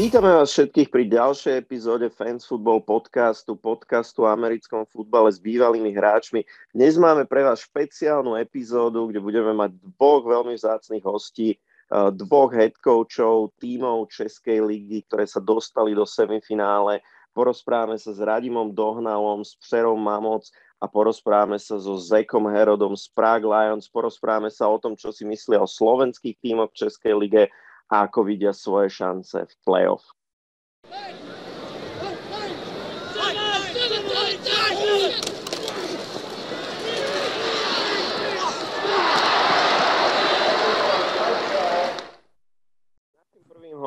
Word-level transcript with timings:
Vítame 0.00 0.32
vás 0.32 0.56
všetkých 0.56 0.88
pri 0.88 1.12
ďalšej 1.12 1.60
epizóde 1.60 2.08
Fans 2.08 2.48
Football 2.48 2.88
podcastu, 2.88 3.52
podcastu 3.52 4.24
o 4.24 4.32
americkom 4.32 4.88
futbale 4.88 5.28
s 5.28 5.36
bývalými 5.36 5.92
hráčmi. 5.92 6.40
Dnes 6.72 6.96
máme 6.96 7.28
pre 7.28 7.44
vás 7.44 7.68
špeciálnu 7.68 8.32
epizódu, 8.40 9.12
kde 9.12 9.20
budeme 9.20 9.52
mať 9.52 9.76
dvoch 9.76 10.24
veľmi 10.24 10.56
vzácných 10.56 11.04
hostí, 11.04 11.52
eh, 11.52 12.08
dvoch 12.16 12.48
head 12.48 12.80
coachov 12.80 13.52
tímov 13.60 14.08
Českej 14.08 14.64
ligy, 14.64 15.04
ktoré 15.04 15.28
sa 15.28 15.36
dostali 15.36 15.92
do 15.92 16.08
semifinále. 16.08 17.04
Porozprávame 17.36 18.00
sa 18.00 18.16
s 18.16 18.24
Radimom 18.24 18.72
Dohnalom, 18.72 19.44
s 19.44 19.52
Přerom 19.60 20.00
Mamoc 20.00 20.48
a 20.80 20.88
porozprávame 20.88 21.60
sa 21.60 21.76
so 21.76 22.00
Zekom 22.00 22.48
Herodom 22.48 22.96
z 22.96 23.04
Prague 23.12 23.44
Lions. 23.44 23.84
Porozprávame 23.92 24.48
sa 24.48 24.64
o 24.64 24.80
tom, 24.80 24.96
čo 24.96 25.12
si 25.12 25.28
myslia 25.28 25.60
o 25.60 25.68
slovenských 25.68 26.40
tímoch 26.40 26.72
v 26.72 26.88
Českej 26.88 27.12
lige 27.20 27.52
a 27.90 28.06
ako 28.06 28.22
vidia 28.22 28.54
svoje 28.54 28.88
šance 28.94 29.34
v 29.34 29.54
playoff. 29.66 30.06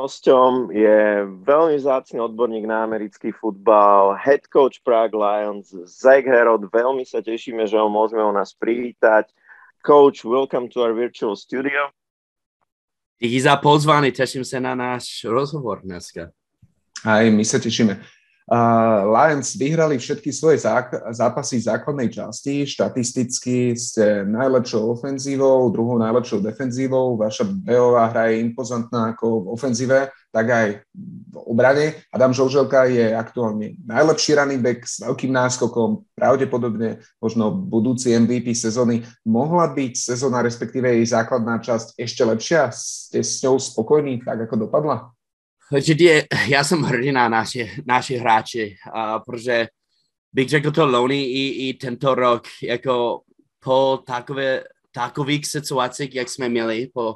hosťom 0.03 0.73
je 0.75 1.23
veľmi 1.47 1.79
vzácný 1.79 2.19
odborník 2.19 2.67
na 2.67 2.83
americký 2.83 3.31
futbal, 3.31 4.19
head 4.19 4.43
coach 4.51 4.83
Prague 4.83 5.15
Lions, 5.15 5.71
Zach 5.87 6.27
Herod. 6.27 6.67
Veľmi 6.67 7.07
sa 7.07 7.23
tešíme, 7.23 7.63
že 7.63 7.79
ho 7.79 7.87
môžeme 7.87 8.19
u 8.19 8.35
nás 8.35 8.51
privítať. 8.51 9.31
Coach, 9.79 10.27
welcome 10.27 10.67
to 10.67 10.83
our 10.83 10.91
virtual 10.91 11.39
studio. 11.39 11.87
Díky 13.21 13.41
za 13.41 13.55
pozvání, 13.55 14.11
teším 14.11 14.45
se 14.45 14.59
na 14.59 14.75
náš 14.75 15.23
rozhovor 15.23 15.81
dneska. 15.81 16.31
Aj 17.03 17.27
my 17.27 17.43
sa 17.43 17.59
tešíme. 17.59 17.99
Lions 19.07 19.55
vyhrali 19.55 19.95
všetky 19.95 20.27
svoje 20.35 20.59
zápasy 21.15 21.63
v 21.63 21.67
základnej 21.67 22.09
časti. 22.11 22.67
Štatisticky 22.67 23.71
ste 23.79 24.27
najlepšou 24.27 24.99
ofenzívou, 24.99 25.71
druhou 25.71 25.95
najlepšou 25.95 26.43
defenzívou. 26.43 27.15
Vaša 27.15 27.47
beová 27.47 28.11
hra 28.11 28.35
je 28.35 28.43
impozantná 28.43 29.15
ako 29.15 29.47
v 29.47 29.47
ofenzíve, 29.55 29.99
tak 30.35 30.45
aj 30.51 30.67
v 31.31 31.35
obrane. 31.39 32.03
Adam 32.11 32.35
Žolželka 32.35 32.91
je 32.91 33.15
aktuálne 33.15 33.79
najlepší 33.87 34.35
running 34.35 34.59
back 34.59 34.83
s 34.83 34.99
veľkým 34.99 35.31
náskokom, 35.31 36.03
pravdepodobne 36.11 36.99
možno 37.23 37.47
budúci 37.55 38.11
MVP 38.11 38.51
sezóny. 38.51 39.07
Mohla 39.23 39.71
byť 39.71 39.93
sezóna, 39.95 40.43
respektíve 40.43 40.91
jej 40.91 41.07
základná 41.07 41.63
časť 41.63 41.95
ešte 41.95 42.27
lepšia? 42.27 42.75
Ste 42.75 43.23
s 43.23 43.39
ňou 43.39 43.55
spokojní, 43.55 44.19
tak 44.19 44.51
ako 44.51 44.67
dopadla? 44.67 45.15
Určitě 45.73 46.27
já 46.47 46.63
jsem 46.63 46.81
hrdý 46.81 47.11
na 47.11 47.29
naše, 47.29 47.69
naši 47.85 48.17
hráči, 48.17 48.75
uh, 48.95 49.23
protože 49.25 49.67
bych 50.33 50.49
řekl 50.49 50.71
to 50.71 50.85
loni 50.85 51.25
i, 51.25 51.69
i 51.69 51.73
tento 51.73 52.15
rok, 52.15 52.43
jako 52.63 53.21
po 53.59 54.03
takové, 54.07 54.63
takových 54.91 55.47
situacích, 55.47 56.15
jak 56.15 56.29
jsme 56.29 56.49
měli 56.49 56.89
po 56.93 57.15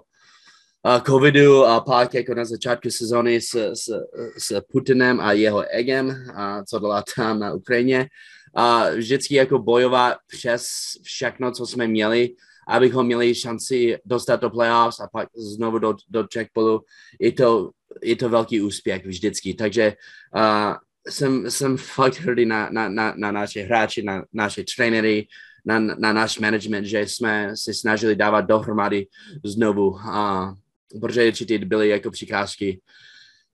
covidu 1.06 1.66
a 1.66 1.82
pak 1.82 2.14
jako 2.14 2.34
na 2.34 2.46
začátku 2.46 2.90
sezóny 2.90 3.42
s, 3.42 3.56
s, 3.56 3.90
s 4.38 4.62
Putinem 4.72 5.20
a 5.20 5.32
jeho 5.32 5.64
egem, 5.70 6.26
a 6.36 6.64
co 6.64 6.80
dělá 6.80 7.04
tam 7.16 7.40
na 7.40 7.54
Ukrajině, 7.54 8.08
a 8.56 8.90
vždycky 8.90 9.36
jako 9.36 9.60
bojovat 9.60 10.18
přes 10.28 10.68
všechno, 11.04 11.52
co 11.52 11.66
jsme 11.66 11.88
měli, 11.88 12.30
abychom 12.68 13.06
měli 13.06 13.36
šanci 13.36 13.98
dostat 14.06 14.42
do 14.42 14.50
playoffs 14.50 15.00
a 15.00 15.08
pak 15.14 15.30
znovu 15.36 15.80
do, 15.80 15.96
do 16.10 16.28
checkpolu. 16.34 16.82
Je 17.20 17.32
to 17.32 17.70
je 18.04 18.16
to 18.16 18.30
velký 18.30 18.62
úspěch 18.62 19.06
vždycky. 19.06 19.54
Takže 19.54 19.94
uh, 20.36 20.76
jsem, 21.10 21.52
jsem 21.52 21.78
fakt 21.78 22.20
hrdý 22.20 22.46
na, 22.46 22.70
na, 22.72 22.90
na, 22.90 23.14
na 23.18 23.32
naše 23.32 23.62
hráči, 23.62 24.04
na 24.04 24.24
naše 24.34 24.64
trenéry, 24.76 25.28
na, 25.66 25.80
na 25.80 26.14
náš 26.14 26.40
management, 26.40 26.86
že 26.86 27.02
jsme 27.02 27.58
se 27.58 27.74
snažili 27.74 28.16
dávat 28.16 28.42
dohromady 28.42 29.08
znovu, 29.44 29.90
uh, 29.90 30.54
protože 31.02 31.28
určitě 31.28 31.60
byly 31.60 31.90
jako 31.90 32.12
přikážky. 32.12 32.82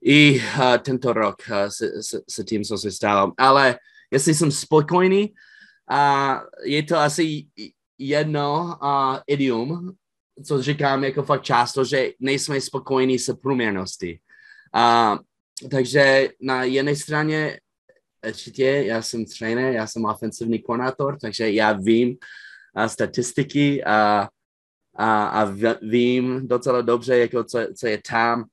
I 0.05 0.39
uh, 0.39 0.77
tento 0.77 1.13
rok 1.13 1.35
uh, 1.49 1.69
se, 1.69 2.03
se, 2.03 2.21
se 2.29 2.43
tím, 2.43 2.63
co 2.63 2.77
se 2.77 2.91
stalo. 2.91 3.33
Ale 3.37 3.79
jestli 4.11 4.33
jsem 4.33 4.51
spokojený, 4.51 5.33
uh, 5.91 6.39
je 6.63 6.83
to 6.83 6.97
asi 6.97 7.45
jedno 7.97 8.77
uh, 8.83 9.17
idiom, 9.27 9.91
co 10.45 10.61
říkám 10.61 11.03
jako 11.03 11.23
fakt 11.23 11.43
často, 11.43 11.85
že 11.85 12.11
nejsme 12.19 12.61
spokojení 12.61 13.19
se 13.19 13.33
průměrnosti. 13.33 14.19
A, 14.73 15.19
takže 15.71 16.29
na 16.41 16.63
jedné 16.63 16.95
straně 16.95 17.59
určitě 18.27 18.65
já 18.65 19.01
jsem 19.01 19.25
trenér, 19.25 19.73
já 19.73 19.87
jsem 19.87 20.05
ofensivní 20.05 20.59
koordinátor, 20.59 21.17
takže 21.21 21.51
já 21.51 21.71
vím 21.71 22.17
a 22.75 22.87
statistiky 22.87 23.83
a, 23.83 24.29
a, 24.95 25.25
a 25.25 25.45
vím 25.81 26.47
docela 26.47 26.81
dobře, 26.81 27.17
jako 27.17 27.43
co, 27.43 27.59
co 27.77 27.87
je 27.87 28.01
tam. 28.09 28.45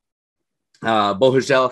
A, 0.83 1.15
bohužel 1.15 1.71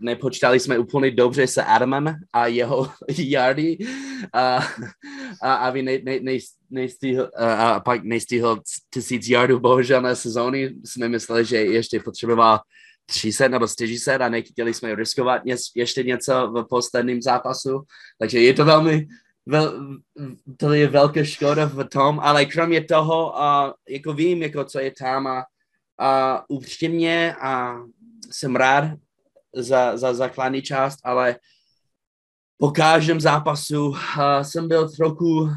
nepočítali 0.00 0.60
jsme 0.60 0.78
úplně 0.78 1.10
dobře 1.10 1.46
se 1.46 1.64
Adamem 1.64 2.14
a 2.32 2.46
jeho 2.46 2.90
yardy 3.18 3.78
a, 4.32 4.58
a 5.42 5.54
aby 5.54 5.82
ne, 5.82 5.98
ne, 5.98 6.20
ne, 6.20 6.38
nestihl, 6.70 7.30
a, 7.36 7.68
a 7.68 7.80
pak 7.80 8.04
nestihl 8.04 8.62
tisíc 8.94 9.28
yardů 9.28 9.60
bohužel 9.60 10.02
na 10.02 10.14
sezóny. 10.14 10.74
Jsme 10.84 11.08
mysleli, 11.08 11.44
že 11.44 11.56
ještě 11.56 12.00
potřeboval 12.00 12.60
300 13.06 13.48
nebo 13.48 13.68
400 13.68 14.16
a 14.16 14.28
nechtěli 14.28 14.74
jsme 14.74 14.94
riskovat 14.94 15.42
ještě 15.74 16.02
něco 16.02 16.50
v 16.50 16.64
posledním 16.68 17.22
zápasu, 17.22 17.82
takže 18.18 18.40
je 18.40 18.54
to 18.54 18.64
velmi, 18.64 19.06
vel, 19.46 19.96
to 20.56 20.72
je 20.72 20.88
velká 20.88 21.24
škoda 21.24 21.66
v 21.66 21.84
tom, 21.84 22.20
ale 22.20 22.44
kromě 22.44 22.84
toho, 22.84 23.32
uh, 23.32 23.72
jako 23.88 24.12
vím, 24.12 24.42
jako 24.42 24.64
co 24.64 24.78
je 24.78 24.90
tam 24.90 25.26
a, 25.26 25.44
a 25.98 26.42
upřímně 26.48 27.34
a 27.40 27.76
jsem 28.30 28.56
rád 28.56 28.84
za, 29.54 29.96
za 29.96 30.14
základní 30.14 30.62
část, 30.62 30.98
ale 31.04 31.36
po 32.58 32.70
každém 32.70 33.20
zápasu 33.20 33.88
uh, 33.88 33.96
jsem 34.42 34.68
byl 34.68 34.90
trochu 34.90 35.40
uh, 35.40 35.50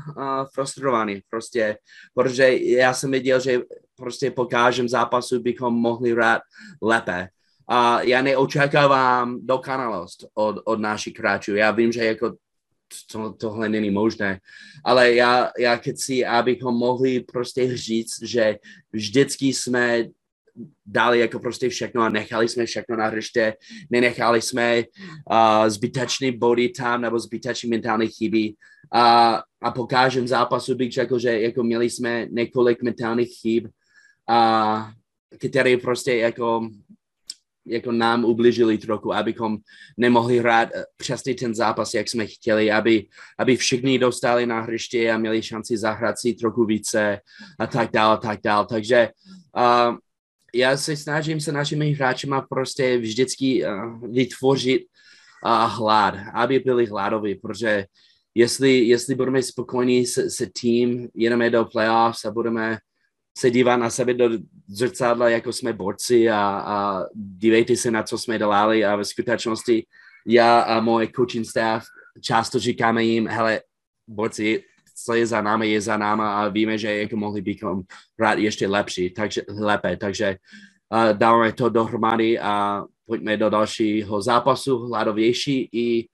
frustrovaný, 0.53 1.21
prostě, 1.29 1.77
protože 2.13 2.57
já 2.57 2.93
jsem 2.93 3.11
viděl, 3.11 3.39
že 3.39 3.59
prostě 3.95 4.31
po 4.31 4.45
každém 4.45 4.89
zápasu 4.89 5.39
bychom 5.39 5.73
mohli 5.73 6.11
hrát 6.11 6.41
lépe. 6.81 7.27
A 7.69 8.01
já 8.01 8.21
neočekávám 8.21 9.39
dokonalost 9.41 10.25
od, 10.33 10.55
od 10.65 10.79
našich 10.79 11.19
hráčů. 11.19 11.55
Já 11.55 11.71
vím, 11.71 11.91
že 11.91 12.05
jako 12.05 12.33
to, 13.11 13.33
tohle 13.33 13.69
není 13.69 13.91
možné, 13.91 14.39
ale 14.85 15.13
já, 15.13 15.51
já 15.59 15.75
chci, 15.75 16.25
abychom 16.25 16.75
mohli 16.75 17.19
prostě 17.19 17.77
říct, 17.77 18.23
že 18.23 18.55
vždycky 18.91 19.45
jsme 19.45 20.05
dali 20.85 21.19
jako 21.19 21.39
prostě 21.39 21.69
všechno 21.69 22.01
a 22.01 22.09
nechali 22.09 22.49
jsme 22.49 22.65
všechno 22.65 22.95
na 22.95 23.07
hřiště, 23.07 23.53
nenechali 23.89 24.41
jsme 24.41 24.83
uh, 25.31 25.67
zbytečný 25.67 26.37
body 26.37 26.69
tam 26.69 27.01
nebo 27.01 27.19
zbytečný 27.19 27.69
mentální 27.69 28.07
chyby 28.07 28.53
a, 28.93 29.35
a 29.61 29.71
po 29.71 29.87
každém 29.87 30.27
zápasu 30.27 30.75
bych 30.75 30.91
řekl, 30.91 31.19
že 31.19 31.41
jako 31.41 31.63
měli 31.63 31.89
jsme 31.89 32.27
několik 32.29 32.83
mentálních 32.83 33.39
chyb, 33.41 33.67
a, 34.27 34.91
které 35.39 35.77
prostě 35.77 36.15
jako 36.15 36.69
jako 37.65 37.91
nám 37.91 38.25
ubližili 38.25 38.77
trochu, 38.77 39.13
abychom 39.13 39.57
nemohli 39.97 40.39
hrát 40.39 40.69
eh, 40.75 40.83
přesně 40.97 41.35
ten 41.35 41.55
zápas, 41.55 41.93
jak 41.93 42.09
jsme 42.09 42.25
chtěli, 42.25 42.71
aby, 42.71 43.05
aby 43.37 43.55
všichni 43.55 43.99
dostali 43.99 44.45
na 44.45 44.61
hřiště 44.61 45.11
a 45.11 45.17
měli 45.17 45.43
šanci 45.43 45.77
zahrát 45.77 46.19
si 46.19 46.33
trochu 46.33 46.65
více 46.65 47.19
a 47.59 47.67
tak 47.67 47.91
dále, 47.91 48.17
tak 48.17 48.39
dále. 48.43 48.65
Takže 48.69 49.09
uh, 49.57 49.97
já 50.53 50.77
se 50.77 50.97
snažím 50.97 51.39
se 51.39 51.51
našimi 51.51 51.91
hráčima 51.91 52.45
prostě 52.49 52.97
vždycky 52.97 53.65
uh, 53.65 54.11
vytvořit 54.11 54.81
uh, 55.45 55.71
hlad, 55.71 56.15
aby 56.33 56.59
byli 56.59 56.85
hladoví, 56.85 57.35
protože 57.35 57.85
jestli, 58.35 58.77
jestli 58.79 59.15
budeme 59.15 59.43
spokojení 59.43 60.05
se, 60.05 60.29
se 60.29 60.47
tým, 60.61 61.07
jedeme 61.15 61.49
do 61.49 61.65
playoffs 61.65 62.25
a 62.25 62.31
budeme 62.31 62.77
se 63.39 63.51
dívá 63.51 63.77
na 63.77 63.89
sebe 63.89 64.13
do 64.13 64.29
zrcadla, 64.67 65.29
jako 65.29 65.53
jsme 65.53 65.73
borci 65.73 66.29
a, 66.29 66.39
a 66.65 67.03
dívejte 67.15 67.75
se 67.75 67.91
na 67.91 68.03
co 68.03 68.17
jsme 68.17 68.37
dělali 68.37 68.85
a 68.85 68.95
ve 68.95 69.05
skutečnosti 69.05 69.85
já 70.27 70.59
a 70.59 70.79
můj 70.79 71.07
coaching 71.15 71.45
staff 71.47 71.85
často 72.21 72.59
říkáme 72.59 73.03
jim, 73.03 73.27
hele, 73.27 73.61
borci, 74.07 74.63
co 75.05 75.13
je 75.13 75.25
za 75.25 75.41
námi, 75.41 75.71
je 75.71 75.81
za 75.81 75.97
náma 75.97 76.43
a 76.43 76.47
víme, 76.47 76.77
že 76.77 76.97
jako 76.97 77.15
mohli 77.15 77.41
bychom 77.41 77.81
hrát 78.19 78.39
ještě 78.39 78.67
lepší, 78.67 79.09
takže 79.09 79.41
lépe, 79.47 79.97
takže 79.97 80.35
uh, 80.91 81.17
dáváme 81.17 81.53
to 81.53 81.69
dohromady 81.69 82.39
a 82.39 82.83
pojďme 83.05 83.37
do 83.37 83.49
dalšího 83.49 84.21
zápasu, 84.21 84.77
hladovější 84.77 85.69
i 85.71 86.07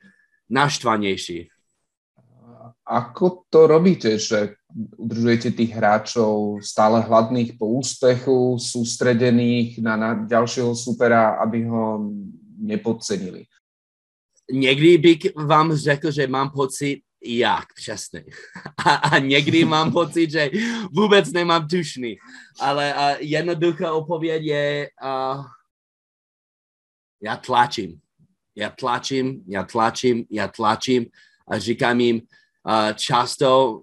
naštvanější. 0.49 1.49
Ako 2.85 3.49
to 3.49 3.67
robíte, 3.67 4.21
že 4.21 4.53
udržujete 4.75 5.51
tých 5.51 5.71
hráčov 5.71 6.59
stále 6.59 6.99
hladných 6.99 7.55
po 7.55 7.79
úspechu, 7.79 8.59
sústredených 8.59 9.79
na, 9.79 9.95
na 9.95 10.09
ďalšieho 10.27 10.75
supera, 10.75 11.39
aby 11.39 11.63
ho 11.63 12.11
nepodcenili. 12.59 13.45
Někdy 14.51 14.97
bych 14.97 15.35
vám 15.35 15.75
řekl, 15.75 16.11
že 16.11 16.27
mám 16.27 16.49
pocit, 16.49 17.01
jak 17.25 17.73
přesně. 17.73 18.25
A, 18.85 18.95
a 18.95 19.19
někdy 19.19 19.65
mám 19.65 19.91
pocit, 19.91 20.31
že 20.31 20.49
vůbec 20.91 21.31
nemám 21.31 21.67
tušný. 21.67 22.17
Ale 22.59 22.93
a 22.93 23.15
jednoduchá 23.19 23.93
odpověď 23.93 24.43
je, 24.43 24.89
a, 25.01 25.43
já 27.23 27.35
tlačím. 27.37 27.99
Já 28.55 28.69
tlačím, 28.69 29.43
já 29.47 29.63
tlačím, 29.63 30.25
já 30.31 30.47
tlačím 30.47 31.05
a 31.47 31.59
říkám 31.59 31.99
jim, 31.99 32.21
a 32.65 32.93
často 32.93 33.81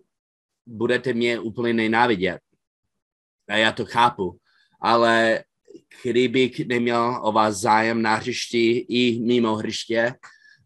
budete 0.73 1.13
mě 1.13 1.39
úplně 1.39 1.73
nenávidět. 1.73 2.41
A 3.49 3.57
já 3.57 3.73
to 3.73 3.85
chápu. 3.85 4.37
Ale 4.81 5.45
kdybych 6.03 6.67
neměl 6.67 7.21
o 7.23 7.33
vás 7.33 7.57
zájem 7.57 8.03
na 8.03 8.15
hřišti 8.15 8.87
i 8.89 9.21
mimo 9.21 9.57
hřiště, 9.57 10.15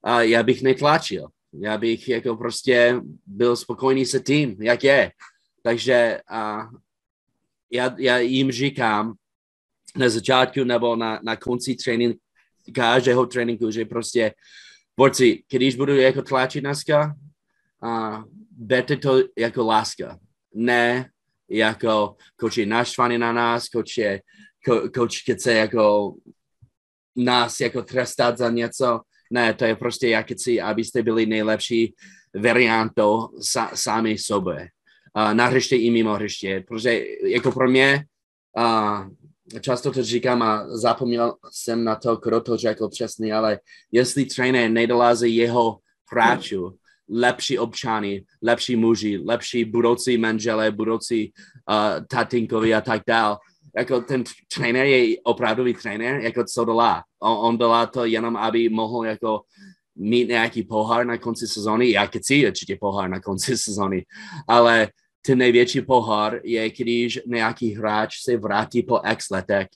a 0.02 0.22
já 0.22 0.42
bych 0.42 0.62
netlačil. 0.62 1.28
Já 1.52 1.78
bych 1.78 2.08
jako 2.08 2.36
prostě 2.36 3.00
byl 3.26 3.56
spokojený 3.56 4.06
se 4.06 4.20
tím, 4.20 4.56
jak 4.62 4.84
je. 4.84 5.12
Takže 5.62 6.20
a 6.28 6.68
já, 7.70 7.94
já 7.98 8.18
jim 8.18 8.52
říkám 8.52 9.14
na 9.96 10.08
začátku 10.08 10.64
nebo 10.64 10.96
na, 10.96 11.20
na 11.22 11.36
konci 11.36 11.74
tréninku, 11.74 12.18
každého 12.74 13.26
tréninku, 13.26 13.70
že 13.70 13.84
prostě 13.84 14.34
borci, 14.96 15.42
když 15.50 15.76
budu 15.76 15.96
jako 15.96 16.22
tlačit 16.22 16.60
dneska, 16.60 17.14
a 17.82 18.24
berte 18.56 18.96
to 18.96 19.22
jako 19.38 19.64
láska. 19.64 20.18
Ne 20.54 21.10
jako 21.50 22.16
coach 22.40 22.58
je 22.58 22.66
naštvaný 22.66 23.18
na 23.18 23.32
nás, 23.32 23.64
coach 23.64 23.98
je, 23.98 24.22
coach 24.94 25.34
chce 25.34 25.52
jako 25.52 26.14
nás 27.16 27.60
jako 27.60 27.82
trestat 27.82 28.38
za 28.38 28.50
něco. 28.50 29.00
Ne, 29.30 29.54
to 29.54 29.64
je 29.64 29.76
prostě 29.76 30.08
jak 30.08 30.32
chci, 30.32 30.60
abyste 30.60 31.02
byli 31.02 31.26
nejlepší 31.26 31.94
variantou 32.42 33.28
sa, 33.40 33.70
sami 33.74 34.18
sobě. 34.18 34.68
Uh, 35.16 35.34
na 35.34 35.46
hřiště 35.46 35.76
i 35.76 35.90
mimo 35.90 36.14
hřiště, 36.14 36.64
protože 36.68 37.04
jako 37.24 37.52
pro 37.52 37.70
mě 37.70 38.04
uh, 38.58 39.08
často 39.60 39.92
to 39.92 40.02
říkám 40.02 40.42
a 40.42 40.76
zapomněl 40.76 41.34
jsem 41.52 41.84
na 41.84 41.96
to, 41.96 42.16
kdo 42.16 42.40
to 42.40 42.56
řekl 42.56 42.88
přesně, 42.88 43.34
ale 43.34 43.60
jestli 43.92 44.24
trenér 44.24 44.70
nedolází 44.70 45.36
jeho 45.36 45.78
hráčů, 46.12 46.78
lepší 47.08 47.58
občany, 47.58 48.24
lepší 48.42 48.76
muži, 48.76 49.18
lepší 49.24 49.64
budoucí 49.64 50.18
manželé, 50.18 50.70
budoucí 50.70 51.32
uh, 51.70 52.06
tatinkovi 52.06 52.74
a 52.74 52.80
tak 52.80 53.02
dál. 53.06 53.38
Jako 53.76 54.00
ten 54.00 54.24
trenér 54.56 54.86
je 54.86 55.16
opravdový 55.22 55.74
trenér, 55.74 56.20
jako 56.20 56.44
co 56.44 56.64
dělá. 56.64 57.02
On, 57.22 57.38
on 57.48 57.58
dělá 57.58 57.86
to 57.86 58.04
jenom, 58.04 58.36
aby 58.36 58.68
mohl 58.68 59.04
jako 59.04 59.40
mít 59.96 60.28
nějaký 60.28 60.62
pohár 60.62 61.06
na 61.06 61.18
konci 61.18 61.48
sezóny. 61.48 61.90
Já 61.90 62.06
chci 62.06 62.46
určitě 62.46 62.76
pohár 62.80 63.10
na 63.10 63.20
konci 63.20 63.58
sezóny, 63.58 64.04
ale 64.48 64.88
ten 65.26 65.38
největší 65.38 65.80
pohár 65.80 66.40
je, 66.44 66.70
když 66.70 67.20
nějaký 67.26 67.74
hráč 67.74 68.22
se 68.22 68.36
vrátí 68.36 68.82
po 68.82 69.00
x 69.12 69.30
letech 69.30 69.66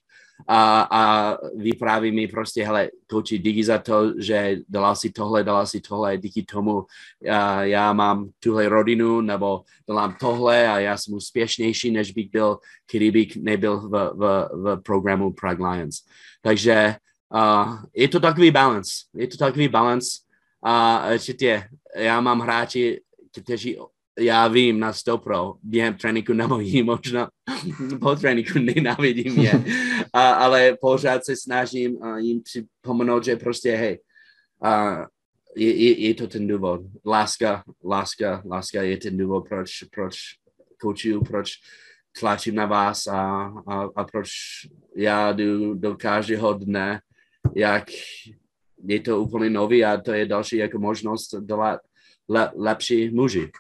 a, 0.48 0.88
a 0.90 1.36
vypráví 1.56 2.12
mi 2.12 2.28
prostě, 2.28 2.64
hele, 2.64 2.90
kouči, 3.10 3.38
díky 3.38 3.64
za 3.64 3.78
to, 3.78 4.12
že 4.18 4.56
dala 4.68 4.94
si 4.94 5.10
tohle, 5.10 5.44
dala 5.44 5.66
si 5.66 5.80
tohle, 5.80 6.18
díky 6.18 6.42
tomu 6.42 6.86
já, 7.22 7.64
já 7.64 7.92
mám 7.92 8.30
tuhle 8.40 8.68
rodinu, 8.68 9.20
nebo 9.20 9.62
dělám 9.86 10.16
tohle 10.20 10.68
a 10.68 10.78
já 10.78 10.96
jsem 10.96 11.14
úspěšnější, 11.14 11.90
než 11.90 12.12
bych 12.12 12.30
byl, 12.30 12.58
kdybych 12.92 13.36
nebyl 13.36 13.80
v, 13.80 14.12
v, 14.14 14.48
v 14.52 14.76
programu 14.82 15.32
Prague 15.32 15.70
Lions. 15.70 15.96
Takže 16.42 16.94
uh, 17.34 17.78
je 17.94 18.08
to 18.08 18.20
takový 18.20 18.50
balance, 18.50 18.92
je 19.14 19.26
to 19.26 19.36
takový 19.36 19.68
balance 19.68 20.08
a 20.64 21.06
určitě 21.14 21.68
já 21.96 22.20
mám 22.20 22.40
hráči, 22.40 23.00
kteří 23.42 23.78
já 24.20 24.48
vím 24.48 24.80
na 24.80 24.92
100 24.92 25.18
pro, 25.18 25.54
během 25.62 25.94
tréninku 25.94 26.32
nebojí, 26.32 26.82
možná 26.92 27.30
po 28.00 28.16
tréninku 28.16 28.58
nenávidím 28.58 29.40
je, 29.40 29.52
a, 30.12 30.30
ale 30.30 30.76
pořád 30.80 31.24
se 31.24 31.36
snažím 31.36 32.02
a 32.02 32.18
jim 32.18 32.42
připomenout, 32.42 33.24
že 33.24 33.36
prostě 33.36 33.76
hej, 33.76 33.98
a 34.62 35.04
je, 35.56 35.74
je, 35.74 36.00
je 36.00 36.14
to 36.14 36.26
ten 36.26 36.46
důvod. 36.46 36.80
Láska, 37.06 37.64
láska, 37.84 38.42
láska 38.50 38.82
je 38.82 38.96
ten 38.96 39.16
důvod, 39.16 39.48
proč, 39.48 39.70
proč 39.94 40.16
koučuju, 40.80 41.22
proč 41.24 41.52
tlačím 42.20 42.54
na 42.54 42.66
vás 42.66 43.06
a, 43.06 43.20
a, 43.66 43.88
a 43.96 44.04
proč 44.04 44.28
já 44.96 45.32
jdu 45.32 45.74
do 45.74 45.96
každého 45.96 46.52
dne, 46.52 47.00
jak 47.56 47.90
je 48.84 49.00
to 49.00 49.20
úplně 49.20 49.50
nový 49.50 49.84
a 49.84 50.00
to 50.00 50.12
je 50.12 50.26
další 50.26 50.56
jako 50.56 50.78
možnost 50.78 51.34
dělat 51.44 51.80
le, 52.28 52.50
lepší 52.56 53.10
muži. 53.10 53.50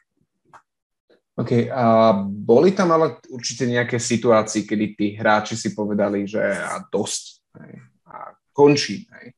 OK, 1.36 1.70
a 1.70 2.12
boli 2.26 2.72
tam 2.72 2.92
ale 2.92 3.16
určite 3.30 3.64
nejaké 3.64 3.96
situácie, 3.96 4.66
kedy 4.66 4.86
tí 4.98 5.06
hráči 5.16 5.56
si 5.56 5.72
povedali, 5.72 6.26
že 6.26 6.42
a 6.42 6.84
dosť, 6.92 7.24
hej, 7.60 7.74
a 8.04 8.34
končí. 8.52 9.06
Hej. 9.08 9.32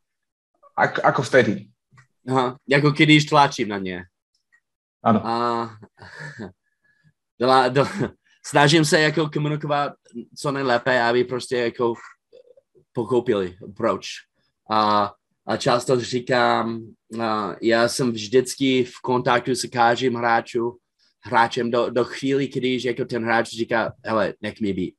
Ak, 0.75 1.05
ako 1.05 1.23
vtedy? 1.23 1.69
Aha, 2.29 2.57
jako 2.69 2.91
když 2.91 3.25
tlačím 3.25 3.69
na 3.69 3.79
ně. 3.79 4.05
Ano. 5.03 5.27
A, 5.27 5.71
do, 7.41 7.47
do, 7.69 7.87
snažím 8.47 8.85
se 8.85 9.01
jako 9.01 9.31
komunikovat 9.31 9.93
co 10.39 10.53
nejlépe, 10.53 11.03
aby 11.03 11.25
prostě 11.25 11.57
jako 11.57 11.95
pochopili, 12.93 13.57
proč. 13.77 14.07
A, 14.71 15.13
a 15.47 15.57
často 15.57 16.01
říkám, 16.01 16.81
a 17.21 17.57
já 17.63 17.89
jsem 17.89 18.13
vždycky 18.13 18.85
v 18.85 19.01
kontaktu 19.03 19.55
s 19.55 19.69
každým 19.69 20.15
hráčem, 20.15 20.63
hráčem 21.25 21.71
do, 21.71 21.91
do 21.91 22.05
chvíli, 22.05 22.49
když 22.49 22.85
jako 22.85 23.05
ten 23.05 23.25
hráč 23.25 23.51
říká, 23.51 23.93
hele, 24.05 24.35
nech 24.41 24.61
mi 24.61 24.73
být. 24.73 24.95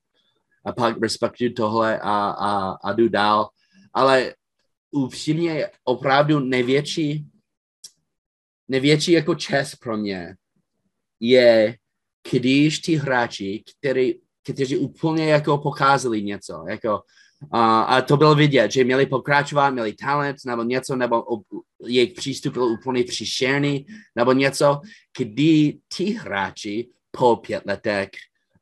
A 0.65 0.71
pak 0.71 1.01
respektuju 1.01 1.53
tohle 1.53 1.99
a, 1.99 2.29
a, 2.29 2.71
a 2.83 2.93
jdu 2.93 3.09
dál. 3.09 3.49
Ale 3.93 4.35
upřímně 4.91 5.69
opravdu 5.83 6.39
největší, 6.39 7.25
největší 8.67 9.11
jako 9.11 9.35
čest 9.35 9.75
pro 9.75 9.97
mě 9.97 10.35
je, 11.19 11.77
když 12.31 12.79
ty 12.79 12.95
hráči, 12.95 13.63
který, 13.79 14.15
kteří 14.43 14.77
úplně 14.77 15.27
jako 15.27 15.57
pokázali 15.57 16.23
něco, 16.23 16.65
jako 16.69 17.01
a, 17.51 17.81
a 17.81 18.01
to 18.01 18.17
bylo 18.17 18.35
vidět, 18.35 18.71
že 18.71 18.83
měli 18.83 19.05
pokračovat, 19.05 19.69
měli 19.69 19.93
talent 19.93 20.37
nebo 20.45 20.63
něco, 20.63 20.95
nebo 20.95 21.23
jejich 21.85 22.13
přístup 22.13 22.53
byl 22.53 22.63
úplně 22.63 23.03
příšerný, 23.03 23.85
nebo 24.15 24.33
něco, 24.33 24.81
kdy 25.17 25.77
ty 25.97 26.03
hráči 26.03 26.89
po 27.11 27.35
pět 27.35 27.63
letech, 27.65 28.09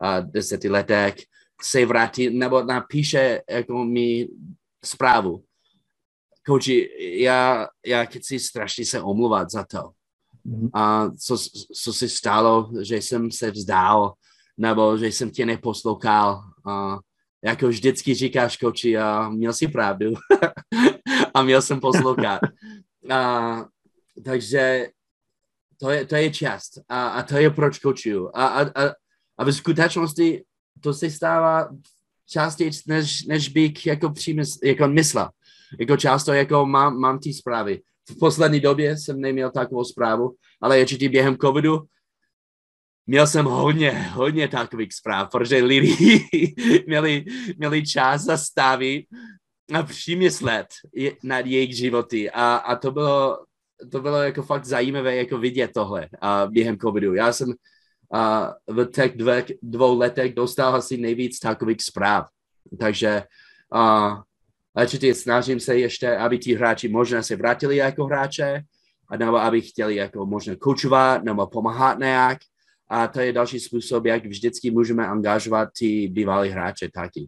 a 0.02 0.20
deseti 0.20 0.70
letech 0.70 1.16
se 1.62 1.86
vrátí, 1.86 2.30
nebo 2.30 2.64
napíše 2.64 3.42
jako 3.50 3.86
mi 3.86 4.28
zprávu. 4.86 5.44
Kouči, 6.46 6.90
já, 7.00 7.68
já 7.86 8.06
chci 8.06 8.40
strašně 8.40 8.86
se 8.86 9.02
omluvat 9.02 9.52
za 9.52 9.66
to. 9.66 9.92
Mm-hmm. 10.46 10.70
A 10.74 11.10
co, 11.10 11.38
co 11.84 11.94
se 11.94 12.10
stalo, 12.10 12.72
že 12.82 12.98
jsem 12.98 13.32
se 13.32 13.52
vzdál, 13.52 14.14
nebo 14.58 14.98
že 14.98 15.08
jsem 15.08 15.30
tě 15.30 15.46
neposlouchal. 15.46 16.42
A 16.66 17.00
jako 17.44 17.68
vždycky 17.68 18.14
říkáš, 18.14 18.58
koči, 18.58 18.98
a 18.98 19.30
měl 19.30 19.54
si 19.54 19.68
pravdu. 19.68 20.14
a 21.34 21.44
měl 21.44 21.62
jsem 21.62 21.80
poslouchat. 21.80 22.40
A, 23.10 23.66
takže 24.26 24.88
to 25.80 25.90
je, 25.90 26.06
to 26.06 26.16
je 26.16 26.32
část. 26.32 26.72
A, 26.90 27.08
a 27.08 27.24
to 27.24 27.38
je 27.38 27.50
proč 27.50 27.80
kočuju. 27.80 28.30
A, 28.34 28.48
a, 28.48 28.62
a, 28.62 28.94
a 29.38 29.44
v 29.44 29.52
skutečnosti 29.52 30.44
to 30.82 30.94
se 30.94 31.10
stává 31.12 31.70
častěji, 32.30 32.72
než, 32.88 33.26
než 33.26 33.50
bych 33.50 33.86
jako, 33.86 34.10
přímys, 34.10 34.60
jako 34.64 34.88
myslel. 34.88 35.30
Jako 35.80 35.98
často 35.98 36.34
jako 36.34 36.66
mám, 36.66 36.98
mám 36.98 37.20
ty 37.20 37.34
zprávy. 37.34 37.82
V 38.10 38.20
poslední 38.20 38.60
době 38.60 38.98
jsem 38.98 39.22
neměl 39.22 39.52
takovou 39.52 39.84
zprávu, 39.84 40.36
ale 40.62 40.82
určitě 40.82 41.10
během 41.10 41.38
covidu 41.38 41.80
měl 43.08 43.28
jsem 43.28 43.46
hodně, 43.46 43.92
hodně 43.92 44.48
takových 44.48 44.94
zpráv, 44.94 45.32
protože 45.32 45.64
lidi 45.64 46.26
měli, 46.88 47.26
měli 47.58 47.88
čas 47.88 48.22
zastavit 48.22 49.06
a 49.74 49.84
přemyslet 49.84 50.68
nad 51.24 51.46
jejich 51.46 51.78
životy 51.78 52.32
a, 52.32 52.56
a 52.56 52.76
to 52.76 52.92
bylo, 52.92 53.46
to 53.92 54.02
bylo 54.02 54.18
jako 54.18 54.44
fakt 54.44 54.66
zajímavé 54.66 55.16
jako 55.16 55.38
vidět 55.38 55.72
tohle 55.74 56.10
a 56.22 56.48
během 56.48 56.78
covidu. 56.78 57.14
Já 57.14 57.34
jsem 57.34 57.54
a 58.14 58.54
v 58.68 58.86
těch 58.86 59.18
dvě, 59.18 59.46
dvou 59.62 59.98
letech 59.98 60.34
dostal 60.34 60.76
asi 60.76 60.98
nejvíc 60.98 61.40
takových 61.40 61.82
zpráv. 61.82 62.28
Takže 62.80 63.24
a, 63.72 64.22
určitě 64.82 65.16
snažím 65.16 65.60
se 65.60 65.78
ještě, 65.78 66.18
aby 66.18 66.38
ti 66.38 66.56
hráči 66.56 66.90
možná 66.90 67.24
se 67.24 67.36
vrátili 67.36 67.78
jako 67.78 68.06
hráče, 68.06 68.62
nebo 69.18 69.38
aby 69.38 69.62
chtěli 69.62 69.96
jako 69.96 70.26
možná 70.26 70.56
koučovat 70.56 71.24
nebo 71.24 71.48
pomáhat 71.48 72.00
nějak. 72.00 72.38
A 72.92 73.08
to 73.08 73.20
je 73.20 73.34
další 73.34 73.60
způsob, 73.60 74.06
jak 74.06 74.26
vždycky 74.26 74.72
můžeme 74.72 75.08
angažovat 75.08 75.70
ty 75.80 76.08
bývalí 76.08 76.50
hráče 76.50 76.90
taky. 76.94 77.28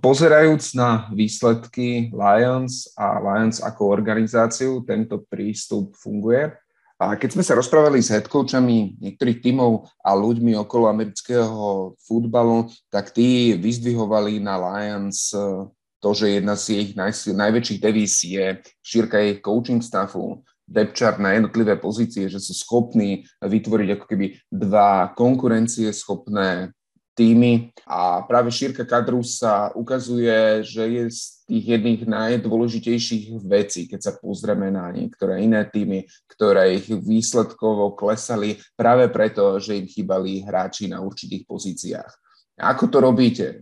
Pozerajúc 0.00 0.74
na 0.74 1.08
výsledky 1.14 2.12
Lions 2.12 2.92
a 2.98 3.18
Lions 3.18 3.62
ako 3.64 3.88
organizáciu, 3.88 4.84
tento 4.84 5.24
prístup 5.32 5.96
funguje. 5.96 6.52
A 7.00 7.16
keď 7.16 7.32
sme 7.32 7.42
sa 7.42 7.56
rozprávali 7.56 8.04
s 8.04 8.12
headcoachami 8.12 9.00
niektorých 9.00 9.40
tímov 9.40 9.88
a 10.04 10.12
ľuďmi 10.12 10.60
okolo 10.60 10.92
amerického 10.92 11.96
futbalu, 12.04 12.68
tak 12.92 13.16
tí 13.16 13.56
vyzdvihovali 13.56 14.44
na 14.44 14.60
Lions 14.60 15.32
eh, 15.32 15.64
to, 16.04 16.12
že 16.12 16.36
jedna 16.36 16.52
z 16.52 16.64
ich 16.84 16.90
naj, 16.92 17.32
najväčších 17.32 17.80
devíz 17.80 18.20
je 18.28 18.60
šírka 18.84 19.24
ich 19.24 19.40
coaching 19.40 19.80
staffu, 19.80 20.44
depth 20.72 20.96
chart 20.96 21.20
na 21.20 21.36
jednotlivé 21.36 21.76
pozície, 21.76 22.32
že 22.32 22.40
sú 22.40 22.56
schopní 22.56 23.28
vytvoriť 23.44 23.88
ako 24.00 24.04
keby 24.08 24.26
dva 24.48 25.12
konkurencie 25.12 25.92
schopné 25.92 26.72
týmy 27.12 27.76
a 27.84 28.24
práve 28.24 28.48
šírka 28.48 28.88
kadru 28.88 29.20
sa 29.20 29.68
ukazuje, 29.76 30.64
že 30.64 30.82
je 30.88 31.04
z 31.12 31.22
tých 31.44 31.64
jedných 31.76 32.02
najdôležitejších 32.08 33.24
vecí, 33.44 33.84
keď 33.84 34.00
sa 34.00 34.12
pozrieme 34.16 34.72
na 34.72 34.88
niektoré 34.88 35.44
iné 35.44 35.68
týmy, 35.68 36.08
ktoré 36.32 36.80
ich 36.80 36.88
výsledkovo 36.88 37.92
klesali 37.92 38.56
práve 38.72 39.12
preto, 39.12 39.60
že 39.60 39.76
im 39.76 39.84
chýbali 39.84 40.40
hráči 40.48 40.88
na 40.88 41.04
určitých 41.04 41.44
pozíciách. 41.44 42.12
Ako 42.56 42.88
to 42.88 43.04
robíte? 43.04 43.60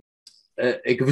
E, 0.55 0.95
v, 0.95 1.11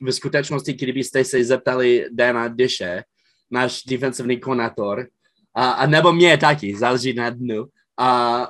v 0.00 0.10
skutečnosti, 0.12 0.72
kdybyste 0.72 1.24
se 1.24 1.44
zeptali 1.44 2.08
Dana 2.08 2.48
Dishe, 2.48 3.04
náš 3.50 3.82
defensivní 3.82 4.40
konátor, 4.40 5.06
a, 5.54 5.70
a 5.70 5.86
nebo 5.86 6.12
mě 6.12 6.38
taky, 6.38 6.76
záleží 6.76 7.12
na 7.12 7.30
dnu, 7.30 7.66
a 7.98 8.48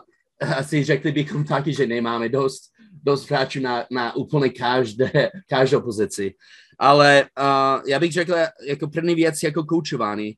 asi 0.57 0.85
řekli 0.85 1.13
bychom 1.13 1.45
taky, 1.45 1.75
že 1.75 1.87
nemáme 1.87 2.29
dost, 2.29 2.63
dost 3.03 3.31
hráčů 3.31 3.61
na, 3.61 3.85
na 3.91 4.17
úplně 4.17 4.49
každé, 4.49 5.31
každou 5.49 5.81
pozici. 5.81 6.35
Ale 6.79 7.27
uh, 7.39 7.83
já 7.89 8.01
bych 8.01 8.13
řekl, 8.13 8.35
jako 8.67 8.89
první 8.89 9.15
věc, 9.15 9.43
jako 9.43 9.65
koučování. 9.65 10.35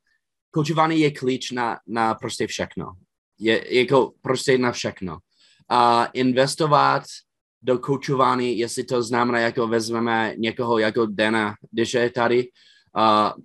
Koučování 0.51 1.01
je 1.01 1.11
klíč 1.11 1.51
na, 1.51 1.79
na 1.87 2.15
prostě 2.15 2.47
všechno. 2.47 2.93
Je 3.39 3.79
jako 3.81 4.13
prostě 4.21 4.59
na 4.59 4.73
všechno. 4.73 5.19
A 5.69 5.99
uh, 5.99 6.07
investovat 6.13 7.03
do 7.63 7.79
koučování, 7.79 8.59
jestli 8.59 8.85
to 8.85 9.03
znamená, 9.03 9.39
jako 9.39 9.67
vezmeme 9.67 10.35
někoho 10.37 10.79
jako 10.79 11.07
Dana, 11.07 11.55
když 11.71 11.95
je 11.95 12.11
tady, 12.11 12.49
uh, 12.97 13.43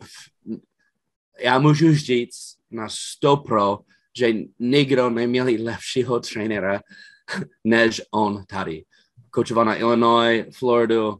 já 1.40 1.60
můžu 1.60 1.96
říct 1.96 2.56
na 2.72 2.90
100 2.90 3.38
pro, 3.38 3.80
že 4.18 4.34
nikdo 4.60 5.10
neměli 5.10 5.64
lepšího 5.64 6.20
trenéra 6.20 6.82
než 7.64 8.02
on 8.12 8.44
tady. 8.48 8.84
Koučoval 9.30 9.66
na 9.66 9.76
Illinois, 9.76 10.46
Floridu, 10.58 11.10
uh, 11.10 11.18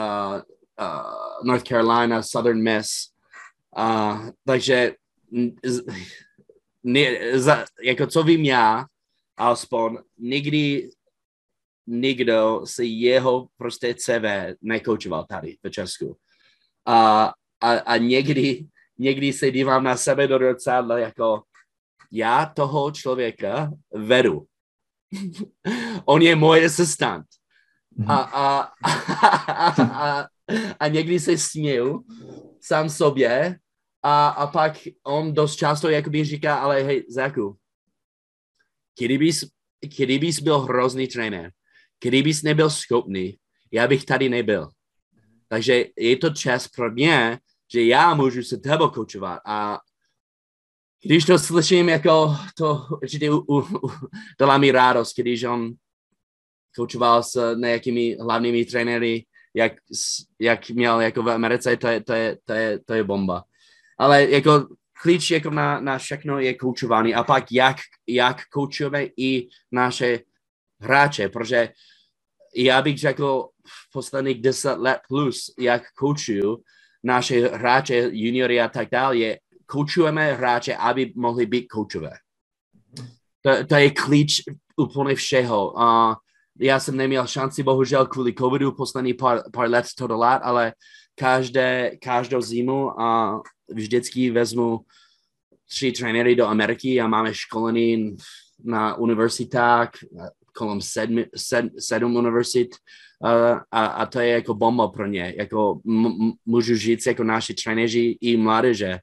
uh, 0.00 1.44
North 1.44 1.64
Carolina, 1.64 2.22
Southern 2.22 2.62
Miss. 2.62 2.88
Uh, 3.78 4.30
takže 4.46 4.92
ne, 6.82 7.38
za, 7.38 7.64
jako 7.82 8.06
co 8.06 8.22
vím 8.22 8.44
já, 8.44 8.86
alespoň 9.36 9.98
nikdy 10.18 10.90
nikdo 11.86 12.60
si 12.64 12.84
jeho 12.84 13.46
prostě 13.56 13.94
CV 13.94 14.56
nekoučoval 14.62 15.24
tady 15.24 15.56
v 15.62 15.70
Česku. 15.70 16.16
A, 16.86 17.24
a, 17.60 17.72
a 17.72 17.96
někdy, 17.96 18.66
někdy 19.00 19.32
se 19.32 19.50
dívám 19.50 19.84
na 19.84 19.96
sebe 19.96 20.26
do 20.26 20.38
zrcadla 20.38 20.98
jako 20.98 21.42
já 22.12 22.46
toho 22.46 22.90
člověka 22.90 23.72
vedu. 23.94 24.46
On 26.04 26.22
je 26.22 26.36
můj 26.36 26.64
asistent. 26.64 27.26
A, 28.06 28.16
a, 28.16 28.72
a, 28.84 29.82
a, 29.82 30.28
a 30.80 30.88
někdy 30.88 31.20
se 31.20 31.38
směju 31.38 32.04
sám 32.60 32.90
sobě 32.90 33.58
a, 34.02 34.28
a 34.28 34.46
pak 34.46 34.78
on 35.04 35.34
dost 35.34 35.56
často 35.56 35.88
jakoby 35.88 36.24
říká, 36.24 36.58
ale 36.58 36.82
hej, 36.82 37.04
Zaku, 37.08 37.56
kdybys, 38.98 39.44
kdybys 39.96 40.40
byl 40.40 40.60
hrozný 40.60 41.08
trenér, 41.08 41.50
kdybys 42.02 42.42
nebyl 42.42 42.70
schopný, 42.70 43.36
já 43.72 43.88
bych 43.88 44.04
tady 44.04 44.28
nebyl. 44.28 44.68
Takže 45.48 45.84
je 45.98 46.16
to 46.16 46.30
čas 46.30 46.68
pro 46.68 46.90
mě, 46.92 47.38
že 47.72 47.82
já 47.82 48.14
můžu 48.14 48.42
se 48.42 48.56
tebou 48.56 48.88
koučovat 48.88 49.40
a 49.46 49.78
když 51.04 51.24
to 51.24 51.38
slyším, 51.38 51.88
jako 51.88 52.36
to 52.56 52.86
určitě 53.02 53.30
dala 54.38 54.58
mi 54.58 54.70
radost, 54.70 55.16
když 55.16 55.44
on 55.44 55.72
koučoval 56.76 57.22
s 57.22 57.54
nějakými 57.54 58.16
hlavními 58.20 58.64
trenéry, 58.64 59.24
jak, 59.54 59.72
jak 60.38 60.70
měl 60.70 61.00
jako 61.00 61.22
v 61.22 61.30
Americe, 61.30 61.76
to 61.76 61.88
je, 61.88 62.04
to 62.04 62.12
je, 62.12 62.38
to 62.44 62.52
je, 62.52 62.78
to 62.78 62.94
je 62.94 63.04
bomba. 63.04 63.44
Ale 63.98 64.30
jako 64.30 64.68
klíč 65.02 65.30
jako 65.30 65.50
na, 65.50 65.80
na 65.80 65.98
všechno 65.98 66.38
je 66.38 66.54
koučování 66.54 67.14
a 67.14 67.24
pak 67.24 67.44
jak, 67.52 67.76
jak 68.06 68.36
koučujeme 68.52 69.04
i 69.16 69.48
naše 69.72 70.20
hráče, 70.80 71.28
protože 71.28 71.68
já 72.56 72.82
bych 72.82 72.98
řekl 72.98 73.48
posledních 73.92 74.42
deset 74.42 74.78
let 74.78 75.00
plus, 75.08 75.54
jak 75.58 75.82
koučuju 75.94 76.62
naše 77.02 77.48
hráče, 77.48 78.08
juniory 78.12 78.60
a 78.60 78.68
tak 78.68 78.88
dále, 78.90 79.16
je 79.16 79.38
koučujeme 79.66 80.32
hráče, 80.32 80.76
aby 80.76 81.12
mohli 81.16 81.46
být 81.46 81.66
koučové. 81.68 82.10
To, 83.42 83.66
to 83.66 83.74
je 83.74 83.90
klíč 83.90 84.42
úplně 84.76 85.14
všeho. 85.14 85.72
Uh, 85.72 86.14
já 86.60 86.80
jsem 86.80 86.96
neměl 86.96 87.26
šanci, 87.26 87.62
bohužel, 87.62 88.06
kvůli 88.06 88.34
covidu 88.34 88.72
poslední 88.72 89.14
pár, 89.14 89.42
pár 89.52 89.70
let 89.70 89.86
to 89.98 90.06
dolat, 90.06 90.40
ale 90.44 90.72
každé, 91.14 91.92
každou 92.02 92.40
zimu 92.40 93.00
a 93.00 93.40
vždycky 93.68 94.30
vezmu 94.30 94.80
tři 95.68 95.92
trenéry 95.92 96.36
do 96.36 96.46
Ameriky 96.46 97.00
a 97.00 97.06
máme 97.06 97.34
školení 97.34 98.16
na 98.64 98.94
univerzitách, 98.94 99.90
kolem 100.60 100.80
sedmi, 100.80 101.24
sed, 101.32 101.72
sedm 101.80 102.16
univerzit 102.16 102.76
uh, 103.24 103.64
a, 103.72 103.86
a 103.86 104.06
to 104.06 104.20
je 104.20 104.28
jako 104.44 104.54
bomba 104.54 104.88
pro 104.88 105.06
ně. 105.06 105.34
Jako 105.36 105.80
m- 105.88 106.36
můžu 106.44 106.76
říct 106.76 107.06
jako 107.06 107.24
naši 107.24 107.54
trenéři 107.54 108.18
i 108.20 108.36
mládeže, 108.36 108.98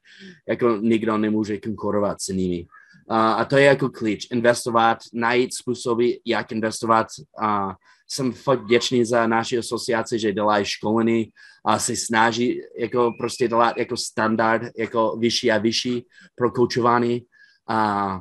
jako 0.48 0.78
nikdo 0.78 1.18
nemůže 1.18 1.58
konkurovat 1.58 2.22
s 2.22 2.28
nimi. 2.30 2.62
Uh, 3.10 3.16
a 3.16 3.44
to 3.44 3.56
je 3.56 3.64
jako 3.64 3.90
klíč. 3.90 4.30
Investovat, 4.30 4.98
najít 5.12 5.54
způsoby, 5.54 6.22
jak 6.22 6.52
investovat. 6.52 7.06
Uh, 7.42 7.72
jsem 8.10 8.32
fakt 8.32 8.62
vděčný 8.62 9.04
za 9.04 9.26
naši 9.26 9.58
asociaci, 9.58 10.18
že 10.18 10.32
dělají 10.32 10.64
školení 10.64 11.28
a 11.66 11.78
se 11.78 11.96
snaží 11.96 12.60
jako 12.78 13.12
prostě 13.18 13.48
dělat 13.48 13.76
jako 13.76 13.96
standard, 13.96 14.62
jako 14.78 15.16
vyšší 15.18 15.50
a 15.50 15.58
vyšší 15.58 16.06
pro 16.34 16.50
koučování. 16.50 17.26
A, 17.68 18.20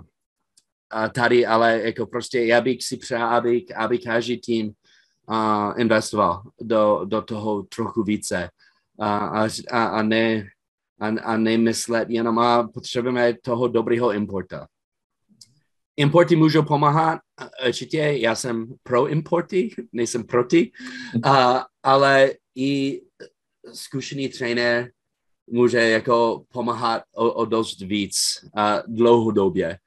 a 0.89 1.09
tady, 1.09 1.45
ale 1.45 1.81
jako 1.81 2.05
prostě 2.05 2.39
já 2.39 2.61
bych 2.61 2.83
si 2.83 2.97
přál, 2.97 3.29
aby, 3.29 3.65
aby 3.75 3.99
každý 3.99 4.41
tým 4.41 4.71
uh, 5.29 5.73
investoval 5.77 6.41
do, 6.61 7.01
do 7.05 7.21
toho 7.21 7.63
trochu 7.63 8.03
více 8.03 8.49
a, 8.99 9.17
a, 9.17 9.47
a, 9.71 10.01
ne, 10.01 10.47
a, 10.99 11.07
a 11.07 11.37
nemyslet 11.37 12.09
jenom 12.09 12.39
a 12.39 12.67
potřebujeme 12.67 13.33
toho 13.41 13.67
dobrého 13.67 14.13
importa. 14.13 14.67
Importy 15.97 16.35
můžou 16.35 16.63
pomáhat, 16.63 17.19
určitě, 17.67 17.97
já 17.97 18.35
jsem 18.35 18.73
pro 18.83 19.07
importy, 19.07 19.75
nejsem 19.91 20.23
proti, 20.23 20.71
uh, 21.25 21.59
ale 21.83 22.31
i 22.55 23.01
zkušený 23.73 24.29
trenér 24.29 24.91
může 25.49 25.79
jako 25.79 26.43
pomáhat 26.53 27.03
o, 27.15 27.33
o 27.33 27.45
dost 27.45 27.81
víc 27.81 28.15
uh, 28.43 28.95
dlouhodobě. 28.95 29.77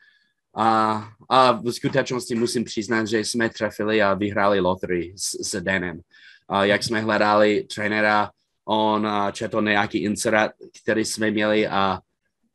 A, 0.57 1.05
a 1.29 1.53
v 1.53 1.73
skutečnosti 1.73 2.35
musím 2.35 2.65
přiznat, 2.65 3.07
že 3.07 3.19
jsme 3.19 3.51
trefili 3.51 4.03
a 4.03 4.15
vyhráli 4.15 4.61
loterii 4.61 5.15
s, 5.17 5.51
s 5.51 5.61
Danem. 5.61 6.01
A 6.49 6.65
jak 6.65 6.83
jsme 6.83 7.01
hledali 7.01 7.67
trenéra, 7.75 8.31
on 8.65 9.09
četl 9.33 9.63
nějaký 9.63 9.99
insert, 9.99 10.53
který 10.83 11.05
jsme 11.05 11.31
měli 11.31 11.69
a 11.69 11.99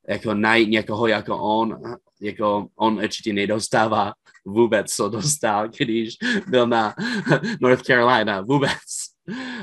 jako 0.08 0.34
najít 0.34 0.70
někoho 0.70 1.08
jako 1.08 1.38
on, 1.38 1.82
jako 2.22 2.68
on 2.76 2.94
určitě 3.04 3.34
nedostává 3.34 4.14
vůbec, 4.46 4.94
co 4.94 5.10
dostal, 5.10 5.70
když 5.78 6.16
byl 6.48 6.68
na 6.68 6.96
North 7.62 7.84
Carolina, 7.84 8.42
vůbec. 8.42 8.80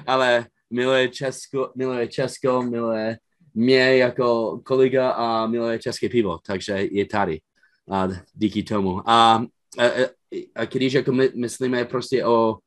Ale 0.06 0.46
miluje 0.70 1.08
Česko, 1.08 1.72
miluje 1.76 2.08
Česko, 2.08 2.62
miluje 2.62 3.18
mě 3.54 3.96
jako 3.96 4.60
kolega 4.64 5.10
a 5.10 5.46
miluje 5.46 5.78
české 5.78 6.08
pivo, 6.08 6.38
takže 6.46 6.72
je 6.90 7.06
tady 7.06 7.40
a 7.90 8.08
díky 8.34 8.62
tomu. 8.62 9.10
A, 9.10 9.44
a, 9.78 9.84
a 10.54 10.64
když 10.64 10.92
jako 10.92 11.12
my, 11.12 11.30
myslíme 11.34 11.84
prostě 11.84 12.26
o 12.26 12.58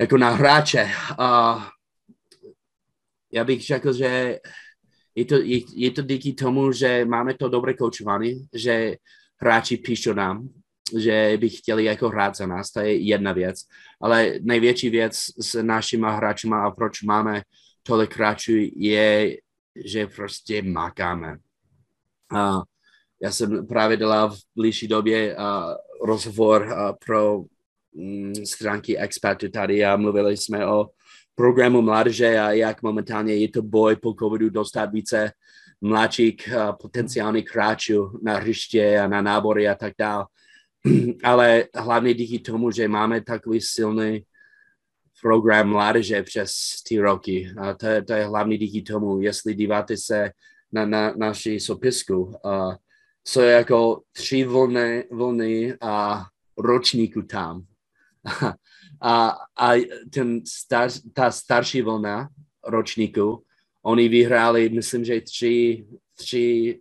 jako 0.00 0.16
na 0.16 0.30
hráče, 0.30 0.90
a 1.18 1.68
já 3.32 3.44
bych 3.44 3.66
řekl, 3.66 3.92
že 3.92 4.38
je 5.14 5.24
to, 5.24 5.34
je, 5.34 5.60
je 5.74 5.90
to 5.90 6.02
díky 6.02 6.32
tomu, 6.32 6.72
že 6.72 7.04
máme 7.04 7.34
to 7.34 7.48
dobré 7.48 7.74
koučování, 7.74 8.46
že 8.54 8.96
hráči 9.40 9.76
píšou 9.76 10.12
nám 10.12 10.48
že 10.98 11.36
by 11.40 11.48
chtěli 11.48 11.84
jako 11.84 12.08
hrát 12.08 12.36
za 12.36 12.46
nás, 12.46 12.70
to 12.70 12.80
je 12.80 12.94
jedna 12.94 13.32
věc. 13.32 13.60
Ale 14.00 14.34
největší 14.40 14.90
věc 14.90 15.14
s 15.40 15.62
našimi 15.62 16.06
hráči 16.10 16.48
a 16.48 16.70
proč 16.70 17.02
máme 17.02 17.42
tolik 17.82 18.16
hráčů 18.16 18.52
je, 18.76 19.36
že 19.84 20.06
prostě 20.06 20.62
makáme. 20.62 21.36
Uh, 22.32 22.62
já 23.22 23.30
jsem 23.30 23.66
právě 23.66 23.96
dělal 23.96 24.30
v 24.30 24.38
blížší 24.56 24.88
době 24.88 25.36
uh, 25.36 25.44
rozhovor 26.06 26.62
uh, 26.62 26.96
pro 27.06 27.38
um, 27.92 28.32
stránky 28.44 28.98
expertů 28.98 29.48
tady 29.48 29.84
a 29.84 29.96
mluvili 29.96 30.36
jsme 30.36 30.66
o 30.66 30.86
programu 31.34 31.82
mládeže 31.82 32.38
a 32.38 32.50
jak 32.50 32.82
momentálně 32.82 33.34
je 33.34 33.48
to 33.48 33.62
boj 33.62 33.96
po 33.96 34.14
covidu 34.14 34.50
dostat 34.50 34.92
více 34.92 35.32
mladších 35.80 36.48
potenciálních 36.80 37.54
hráčů 37.54 38.18
na 38.22 38.36
hřiště 38.36 38.98
a 38.98 39.08
na 39.08 39.22
nábory 39.22 39.68
a 39.68 39.74
tak 39.74 39.92
dále. 39.98 40.26
Ale 41.24 41.64
hlavně 41.74 42.14
díky 42.14 42.38
tomu, 42.38 42.70
že 42.70 42.88
máme 42.88 43.20
takový 43.20 43.60
silný 43.60 44.24
program 45.22 45.68
mládeže 45.68 46.22
přes 46.22 46.52
ty 46.88 46.98
roky. 46.98 47.52
A 47.58 47.74
to, 47.74 47.86
to 48.06 48.12
je 48.12 48.24
hlavně 48.24 48.58
díky 48.58 48.82
tomu, 48.82 49.20
jestli 49.20 49.54
díváte 49.54 49.96
se 49.96 50.30
na, 50.72 50.86
na 50.86 51.14
naši 51.16 51.60
sopisku, 51.60 52.22
uh, 52.22 52.74
je 53.40 53.52
jako 53.52 54.02
tři 54.12 54.44
vlny, 54.44 55.04
vlny 55.10 55.74
a 55.80 56.24
ročníku 56.56 57.22
tam. 57.22 57.62
a, 59.00 59.36
a 59.58 59.86
ten 60.12 60.46
star, 60.46 60.90
ta 61.12 61.30
starší 61.30 61.82
vlna 61.82 62.28
ročníku, 62.66 63.44
oni 63.82 64.08
vyhráli, 64.08 64.68
myslím, 64.68 65.04
že 65.04 65.20
tři, 65.20 65.86
tři, 66.14 66.80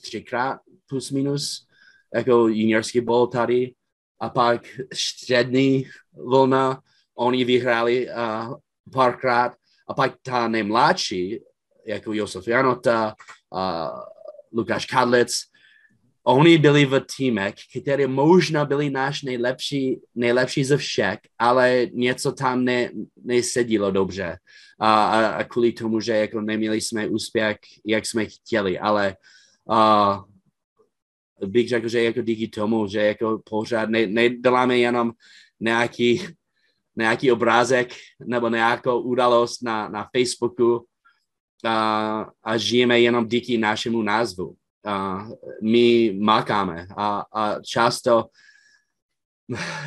třikrát 0.00 0.60
plus 0.88 1.10
minus, 1.10 1.66
jako 2.14 2.48
juniorský 2.48 3.00
bol 3.00 3.26
tady. 3.26 3.74
A 4.20 4.28
pak 4.30 4.66
střední 4.94 5.84
vlna, 6.12 6.82
oni 7.14 7.44
vyhráli 7.44 8.08
uh, 8.08 8.54
párkrát. 8.92 9.52
A 9.88 9.94
pak 9.94 10.14
ta 10.22 10.48
nejmladší, 10.48 11.40
jako 11.86 12.12
Josef 12.12 12.48
Janota, 12.48 13.14
uh, 13.50 14.00
Lukáš 14.52 14.86
Kadlec, 14.86 15.32
oni 16.28 16.58
byli 16.58 16.86
v 16.86 17.00
týmech, 17.16 17.54
které 17.80 18.06
možná 18.06 18.64
byli 18.64 18.90
náš 18.90 19.22
nejlepší, 19.22 20.00
nejlepší 20.14 20.64
ze 20.64 20.76
všech, 20.76 21.18
ale 21.38 21.86
něco 21.92 22.32
tam 22.32 22.64
ne, 22.64 22.90
nesedilo 23.24 23.90
dobře. 23.90 24.38
A, 24.80 25.04
a, 25.04 25.26
a 25.28 25.44
kvůli 25.44 25.72
tomu, 25.72 26.00
že 26.00 26.12
jako 26.12 26.40
neměli 26.40 26.80
jsme 26.80 27.08
úspěch, 27.08 27.56
jak 27.84 28.06
jsme 28.06 28.26
chtěli, 28.26 28.78
ale 28.78 29.16
uh, 29.64 31.48
bych 31.48 31.68
řekl, 31.68 31.88
že 31.88 32.02
jako 32.02 32.22
díky 32.22 32.48
tomu, 32.48 32.86
že 32.88 33.00
jako 33.00 33.40
pořád 33.44 33.88
ne, 33.88 34.06
neděláme 34.06 34.78
jenom 34.78 35.12
nějaký, 35.60 36.26
nějaký 36.96 37.32
obrázek 37.32 37.88
nebo 38.24 38.48
nějakou 38.48 39.00
událost 39.00 39.62
na, 39.62 39.88
na 39.88 40.08
Facebooku 40.16 40.84
a, 41.64 42.26
a 42.42 42.56
žijeme 42.56 43.00
jenom 43.00 43.28
díky 43.28 43.58
našemu 43.58 44.02
názvu 44.02 44.56
a 44.88 45.28
my 45.62 46.12
makáme. 46.20 46.86
A, 46.96 47.24
a 47.32 47.60
často 47.62 48.24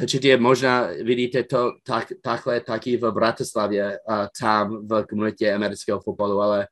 určitě 0.01 0.37
možná 0.37 0.87
vidíte 1.03 1.43
to 1.43 1.71
tak, 1.83 2.11
takhle 2.23 2.59
taky 2.61 2.97
v 2.97 3.11
Bratislavě 3.11 3.99
a 4.09 4.29
tam 4.39 4.87
v 4.87 5.05
komunitě 5.09 5.53
amerického 5.53 5.99
fotbalu, 5.99 6.41
ale 6.41 6.67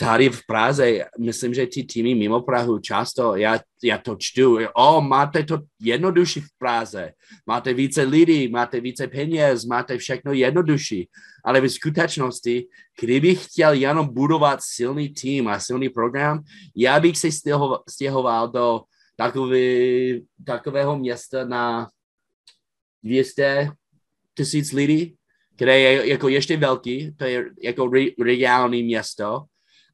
tady 0.00 0.28
v 0.30 0.46
Praze, 0.46 1.04
myslím, 1.18 1.54
že 1.54 1.66
ty 1.66 1.84
týmy 1.84 2.14
mimo 2.14 2.40
Prahu 2.40 2.78
často, 2.78 3.36
já, 3.36 3.60
já 3.84 3.98
to 3.98 4.16
čtu, 4.18 4.58
o, 4.74 5.00
máte 5.00 5.44
to 5.44 5.58
jednodušší 5.80 6.40
v 6.40 6.48
Praze, 6.58 7.12
máte 7.46 7.74
více 7.74 8.02
lidí, 8.02 8.48
máte 8.48 8.80
více 8.80 9.08
peněz, 9.08 9.64
máte 9.64 9.98
všechno 9.98 10.32
jednodušší, 10.32 11.08
ale 11.44 11.60
v 11.60 11.68
skutečnosti, 11.68 12.66
kdybych 13.00 13.44
chtěl 13.44 13.72
jenom 13.72 14.14
budovat 14.14 14.60
silný 14.62 15.08
tým 15.08 15.48
a 15.48 15.60
silný 15.60 15.88
program, 15.88 16.40
já 16.76 17.00
bych 17.00 17.18
se 17.18 17.28
stěhoval 17.88 18.48
do 18.48 18.80
takový, 19.16 20.24
takového 20.46 20.98
města 20.98 21.44
na 21.44 21.88
200 23.04 23.70
tisíc 24.34 24.72
lidí, 24.72 25.16
které 25.56 25.80
je 25.80 26.08
jako 26.08 26.28
ještě 26.28 26.56
velký, 26.56 27.12
to 27.16 27.24
je 27.24 27.44
jako 27.62 27.88
re, 27.88 28.04
regionální 28.24 28.82
město, 28.82 29.44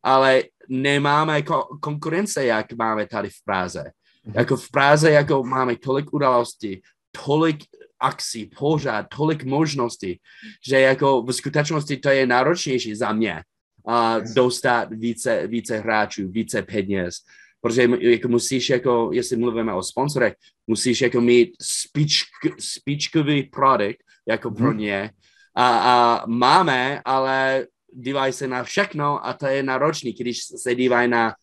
ale 0.06 0.42
nemáme 0.68 1.42
ko- 1.42 1.78
konkurence, 1.80 2.44
jak 2.44 2.72
máme 2.72 3.06
tady 3.06 3.30
v 3.30 3.44
Praze. 3.44 3.82
Mm-hmm. 3.82 4.32
Jako 4.34 4.56
v 4.56 4.70
Praze 4.70 5.10
jako 5.10 5.44
máme 5.44 5.76
tolik 5.76 6.12
událostí, 6.14 6.82
tolik 7.24 7.64
akcí, 8.00 8.50
pořád, 8.58 9.06
tolik 9.16 9.44
možností, 9.44 10.20
že 10.66 10.80
jako 10.80 11.22
v 11.22 11.32
skutečnosti 11.32 11.96
to 11.96 12.08
je 12.08 12.26
náročnější 12.26 12.94
za 12.94 13.12
mě 13.12 13.42
a 13.88 14.18
dostat 14.18 14.88
více, 14.90 15.46
více 15.46 15.78
hráčů, 15.78 16.28
více 16.28 16.62
peněz. 16.62 17.14
Protože 17.60 17.88
jako 18.00 18.28
musíš, 18.28 18.70
jako, 18.70 19.10
jestli 19.12 19.36
mluvíme 19.36 19.74
o 19.74 19.82
sponsorech, 19.82 20.34
musíš 20.66 21.00
jako 21.00 21.20
mít 21.20 21.56
spíčk, 21.62 22.26
spíčkový 22.58 23.42
produkt 23.42 23.98
jako 24.28 24.50
pro 24.50 24.70
mhm. 24.70 24.78
ně. 24.78 25.10
A, 25.54 25.66
a 25.78 26.26
máme, 26.26 27.02
ale 27.04 27.66
dívají 27.96 28.32
se 28.32 28.46
na 28.46 28.64
všechno 28.64 29.26
a 29.26 29.32
to 29.32 29.46
je 29.46 29.62
náročný, 29.62 30.12
když 30.12 30.40
se 30.42 30.74
dívají 30.74 31.08
na, 31.08 31.34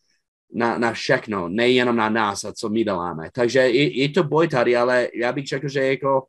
na, 0.54 0.78
na 0.78 0.92
všechno, 0.92 1.48
nejenom 1.48 1.96
na 1.96 2.08
nás 2.08 2.44
a 2.44 2.52
co 2.52 2.68
my 2.68 2.84
děláme. 2.84 3.28
Takže 3.32 3.58
je, 3.58 4.00
je 4.02 4.08
to 4.08 4.24
boj 4.24 4.48
tady, 4.48 4.76
ale 4.76 5.08
já 5.14 5.32
bych 5.32 5.46
řekl, 5.46 5.68
že 5.68 5.86
jako 5.86 6.26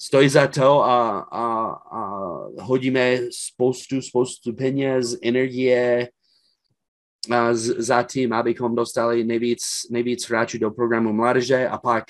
stojí 0.00 0.28
za 0.28 0.46
to 0.46 0.84
a, 0.84 1.18
a, 1.18 1.70
a 1.72 2.10
hodíme 2.62 3.18
spoustu, 3.30 4.02
spoustu 4.02 4.52
peněz, 4.52 5.16
energie 5.22 6.08
a 7.30 7.54
z, 7.54 7.76
za 7.78 8.02
tím, 8.02 8.32
abychom 8.32 8.74
dostali 8.74 9.24
nejvíc, 9.24 9.62
nejvíc 9.90 10.28
hráčů 10.28 10.58
do 10.58 10.70
programu 10.70 11.12
mládeže 11.12 11.68
a 11.68 11.78
pak 11.78 12.04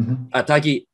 mm-hmm. 0.00 0.28
a 0.32 0.42
taky 0.42 0.86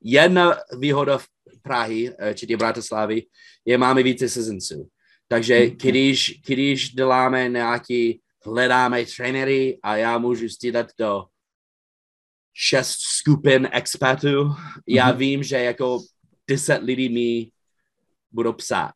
jedna 0.00 0.56
výhoda 0.78 1.18
v 1.18 1.26
Prahy, 1.62 2.12
eh, 2.18 2.34
či 2.34 2.56
Bratislavy, 2.56 3.22
je 3.64 3.78
máme 3.78 4.02
více 4.02 4.28
sezonců. 4.28 4.88
Takže 5.28 5.60
mhm. 5.60 5.70
když, 5.70 6.40
když 6.46 6.90
děláme 6.90 7.48
nějaký, 7.48 8.20
hledáme 8.44 9.04
trenery 9.16 9.78
a 9.82 9.96
já 9.96 10.18
můžu 10.18 10.48
stídat 10.48 10.86
do 10.98 11.24
šest 12.54 12.98
skupin 13.00 13.68
expertů, 13.72 14.54
já 14.86 15.12
mm-hmm. 15.12 15.16
vím, 15.16 15.42
že 15.42 15.56
jako 15.56 16.00
deset 16.48 16.82
lidí 16.82 17.08
mi 17.08 17.50
budou 18.30 18.52
psát. 18.52 18.92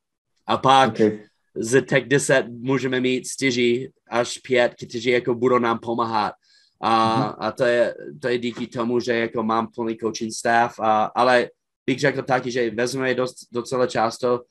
A 0.46 0.56
pak 0.56 0.90
okay. 0.90 1.18
z 1.54 1.82
těch 1.82 2.08
deset 2.08 2.46
můžeme 2.48 3.00
mít 3.00 3.26
čtyři 3.26 3.90
až 4.10 4.38
pět, 4.38 4.74
kteří 4.74 5.10
jako 5.10 5.34
budou 5.34 5.58
nám 5.58 5.78
pomáhat. 5.78 6.34
A, 6.80 6.90
mm-hmm. 6.90 7.36
a 7.38 7.52
to, 7.52 7.64
je, 7.64 7.94
to 8.20 8.28
je 8.28 8.38
díky 8.38 8.66
tomu, 8.66 9.00
že 9.00 9.14
jako 9.14 9.42
mám 9.42 9.66
plný 9.66 9.96
coaching 9.96 10.32
staff, 10.32 10.80
a, 10.80 11.04
ale 11.04 11.50
bych 11.86 12.00
řekl 12.00 12.22
taky, 12.22 12.50
že 12.50 12.70
vezmeme 12.70 13.14
dost, 13.14 13.36
docela 13.52 13.86
často 13.86 14.42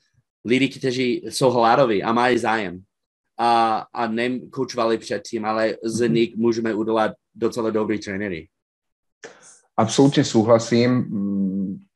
lidi, 0.44 0.68
kteří 0.68 1.22
jsou 1.28 1.50
hladoví 1.50 2.02
a 2.02 2.12
mají 2.12 2.38
zájem 2.38 2.82
a, 3.38 3.84
a 3.94 4.06
nekoučovali 4.06 4.98
předtím, 4.98 5.44
ale 5.44 5.76
z 5.84 6.00
mhm. 6.00 6.14
nich 6.14 6.36
můžeme 6.36 6.74
udělat 6.74 7.12
docela 7.34 7.70
dobrý 7.70 7.98
trenéry. 7.98 8.48
Absolútne 9.72 10.20
súhlasím. 10.20 11.08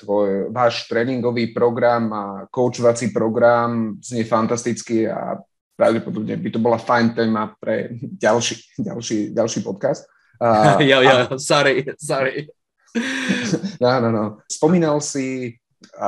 Tvoj, 0.01 0.49
váš 0.49 0.89
tréningový 0.89 1.53
program 1.53 2.13
a 2.13 2.25
koučovací 2.51 3.13
program 3.13 4.01
znie 4.01 4.25
fantasticky 4.25 5.05
a 5.05 5.37
pravdepodobne 5.77 6.41
by 6.41 6.51
to 6.51 6.59
bola 6.59 6.81
fajn 6.81 7.13
téma 7.13 7.53
pre 7.61 7.93
ďalší, 8.01 8.81
ďalší, 8.81 9.37
ďalší 9.37 9.61
podcast. 9.61 10.09
Uh, 10.41 10.81
jo, 10.91 11.01
jo, 11.05 11.39
sorry, 11.39 11.85
sorry. 12.01 12.49
no, 13.81 14.01
no, 14.01 14.09
no. 14.13 14.25
Spomínal 14.49 15.01
si 15.01 15.53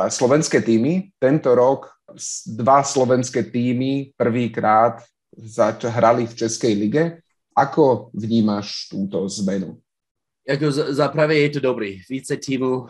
slovenské 0.08 0.64
týmy. 0.64 1.12
Tento 1.20 1.54
rok 1.54 1.97
dva 2.46 2.82
slovenské 2.82 3.42
týmy 3.42 4.12
prvýkrát 4.16 5.02
hrali 5.84 6.26
v 6.26 6.34
Českej 6.34 6.74
lige. 6.74 7.22
Ako 7.56 8.10
vnímáš 8.14 8.88
túto 8.88 9.28
zmenu? 9.28 9.82
Jako 10.48 10.72
za, 10.72 11.08
právě 11.08 11.40
je 11.40 11.50
to 11.50 11.60
dobrý. 11.60 12.00
Více 12.10 12.36
týmů 12.36 12.80
uh, 12.80 12.88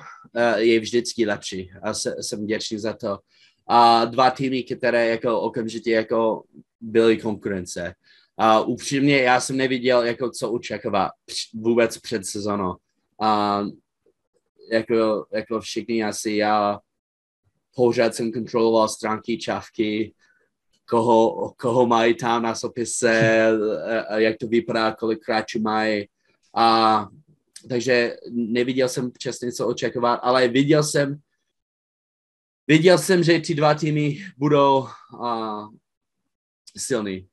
je 0.57 0.81
vždycky 0.81 1.27
lepší 1.27 1.71
a 1.83 1.95
se, 1.95 2.15
jsem 2.21 2.43
vděčný 2.43 2.79
za 2.79 2.93
to. 2.93 3.19
A 3.67 4.05
dva 4.05 4.31
týmy, 4.31 4.63
které 4.63 5.09
jako 5.09 5.41
okamžitě 5.41 5.91
jako 5.91 6.45
byly 6.81 7.17
konkurence. 7.17 7.95
A 8.39 8.61
upřímně 8.61 9.19
já 9.19 9.41
jsem 9.41 9.57
neviděl, 9.57 10.03
jako 10.03 10.31
co 10.31 10.53
očekávat 10.53 11.11
vůbec 11.55 11.99
před 11.99 12.27
sezónou. 12.27 12.77
A 13.21 13.63
jako, 14.73 15.27
jako 15.33 15.61
všichni 15.61 16.05
asi 16.05 16.33
já 16.33 16.79
pořád 17.79 18.15
jsem 18.15 18.33
kontroloval 18.33 18.89
stránky 18.89 19.39
čávky, 19.39 20.15
koho, 20.89 21.55
koho 21.61 21.87
mají 21.87 22.15
tam 22.15 22.43
na 22.43 22.55
sopise, 22.55 23.51
jak 24.17 24.37
to 24.37 24.47
vypadá, 24.47 24.95
kolik 24.95 25.29
hráčů 25.29 25.61
mají. 25.61 26.09
A 26.55 27.09
takže 27.69 28.17
neviděl 28.31 28.89
jsem 28.89 29.11
přesně, 29.11 29.53
co 29.53 29.67
očekovat, 29.67 30.21
ale 30.23 30.49
viděl 30.49 30.83
jsem, 30.83 31.17
viděl 32.67 32.99
jsem, 32.99 33.23
že 33.23 33.41
ty 33.41 33.55
dva 33.55 33.75
týmy 33.75 34.19
budou 34.37 34.89
uh, 35.15 35.69
silný 36.77 37.29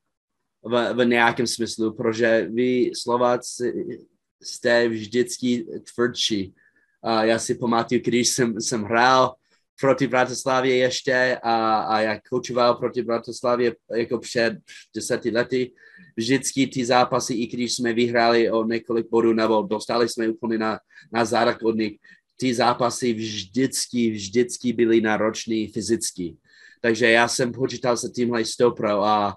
v, 0.62 0.94
v 0.94 1.04
nějakém 1.04 1.46
smyslu, 1.46 1.94
protože 1.94 2.48
vy 2.52 2.90
Slováci 2.94 3.98
jste 4.42 4.88
vždycky 4.88 5.66
tvrdší. 5.94 6.54
Uh, 7.02 7.20
já 7.20 7.38
si 7.38 7.54
pamatuju, 7.54 8.00
když 8.04 8.28
jsem, 8.28 8.60
jsem 8.60 8.82
hrál 8.82 9.34
proti 9.80 10.06
Bratislavě 10.06 10.76
ještě 10.76 11.38
a, 11.42 11.76
a 11.76 12.00
jak 12.00 12.28
koučoval 12.28 12.74
proti 12.74 13.02
Bratislavě 13.02 13.76
jako 13.96 14.18
před 14.18 14.58
deseti 14.94 15.30
lety, 15.30 15.72
vždycky 16.16 16.66
ty 16.66 16.84
zápasy, 16.84 17.34
i 17.34 17.46
když 17.46 17.74
jsme 17.74 17.92
vyhráli 17.92 18.50
o 18.50 18.64
několik 18.64 19.10
bodů 19.10 19.32
nebo 19.32 19.62
dostali 19.62 20.08
jsme 20.08 20.28
úplně 20.28 20.58
na, 20.58 20.78
na 21.12 21.24
zádak 21.24 21.62
od 21.62 21.76
nich, 21.76 21.98
ty 22.36 22.54
zápasy 22.54 23.12
vždycky, 23.12 24.10
vždycky 24.10 24.72
byly 24.72 25.00
náročný 25.00 25.68
fyzicky. 25.68 26.36
Takže 26.80 27.10
já 27.10 27.28
jsem 27.28 27.52
počítal 27.52 27.96
se 27.96 28.08
tímhle 28.08 28.44
stopro 28.44 29.04
a, 29.04 29.36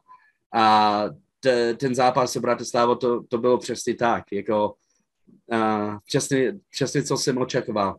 a 0.54 1.06
t, 1.39 1.73
ten 1.73 1.95
zápas 1.95 2.34
s 2.34 2.38
Bratislavou, 2.38 2.95
to, 2.95 3.23
to 3.23 3.38
bylo 3.38 3.58
přesně 3.58 3.95
tak, 3.95 4.23
jako 4.32 4.75
uh, 5.52 5.97
přesně, 6.06 6.60
přesně, 6.69 7.04
co 7.04 7.17
jsem 7.17 7.38
očekoval. 7.38 7.97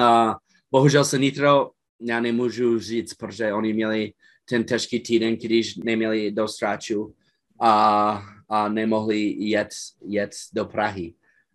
Uh, 0.00 0.34
bohužel 0.70 1.04
se 1.04 1.18
Nitro, 1.18 1.70
já 2.00 2.20
nemůžu 2.20 2.78
říct, 2.78 3.14
protože 3.14 3.52
oni 3.52 3.72
měli 3.72 4.12
ten 4.44 4.64
těžký 4.64 5.00
týden, 5.00 5.36
když 5.36 5.76
neměli 5.76 6.30
dost 6.30 6.62
hráčů 6.62 7.14
a, 7.60 8.22
a 8.48 8.68
nemohli 8.68 9.18
jet, 9.38 9.68
jet 10.06 10.30
do 10.52 10.64
Prahy. 10.64 11.14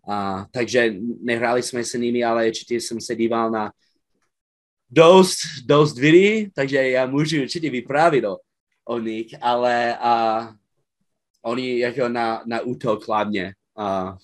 A, 0.09 0.45
takže 0.51 0.95
nehráli 1.21 1.63
jsme 1.63 1.83
s 1.83 1.93
nimi, 1.93 2.23
ale 2.23 2.47
určitě 2.47 2.75
jsem 2.75 3.01
se 3.01 3.15
díval 3.15 3.51
na 3.51 3.71
dost, 4.89 5.37
dost 5.65 5.99
videí, 5.99 6.51
takže 6.51 6.89
já 6.89 7.05
můžu 7.05 7.41
určitě 7.41 7.69
vyprávět 7.69 8.25
o, 8.25 8.37
o 8.85 8.99
nich, 8.99 9.27
ale 9.41 9.97
a, 9.97 10.49
oni 11.41 11.79
jako 11.79 12.09
na, 12.09 12.43
na 12.45 12.61
útok 12.61 13.07
hlavně. 13.07 13.53
A, 13.77 14.17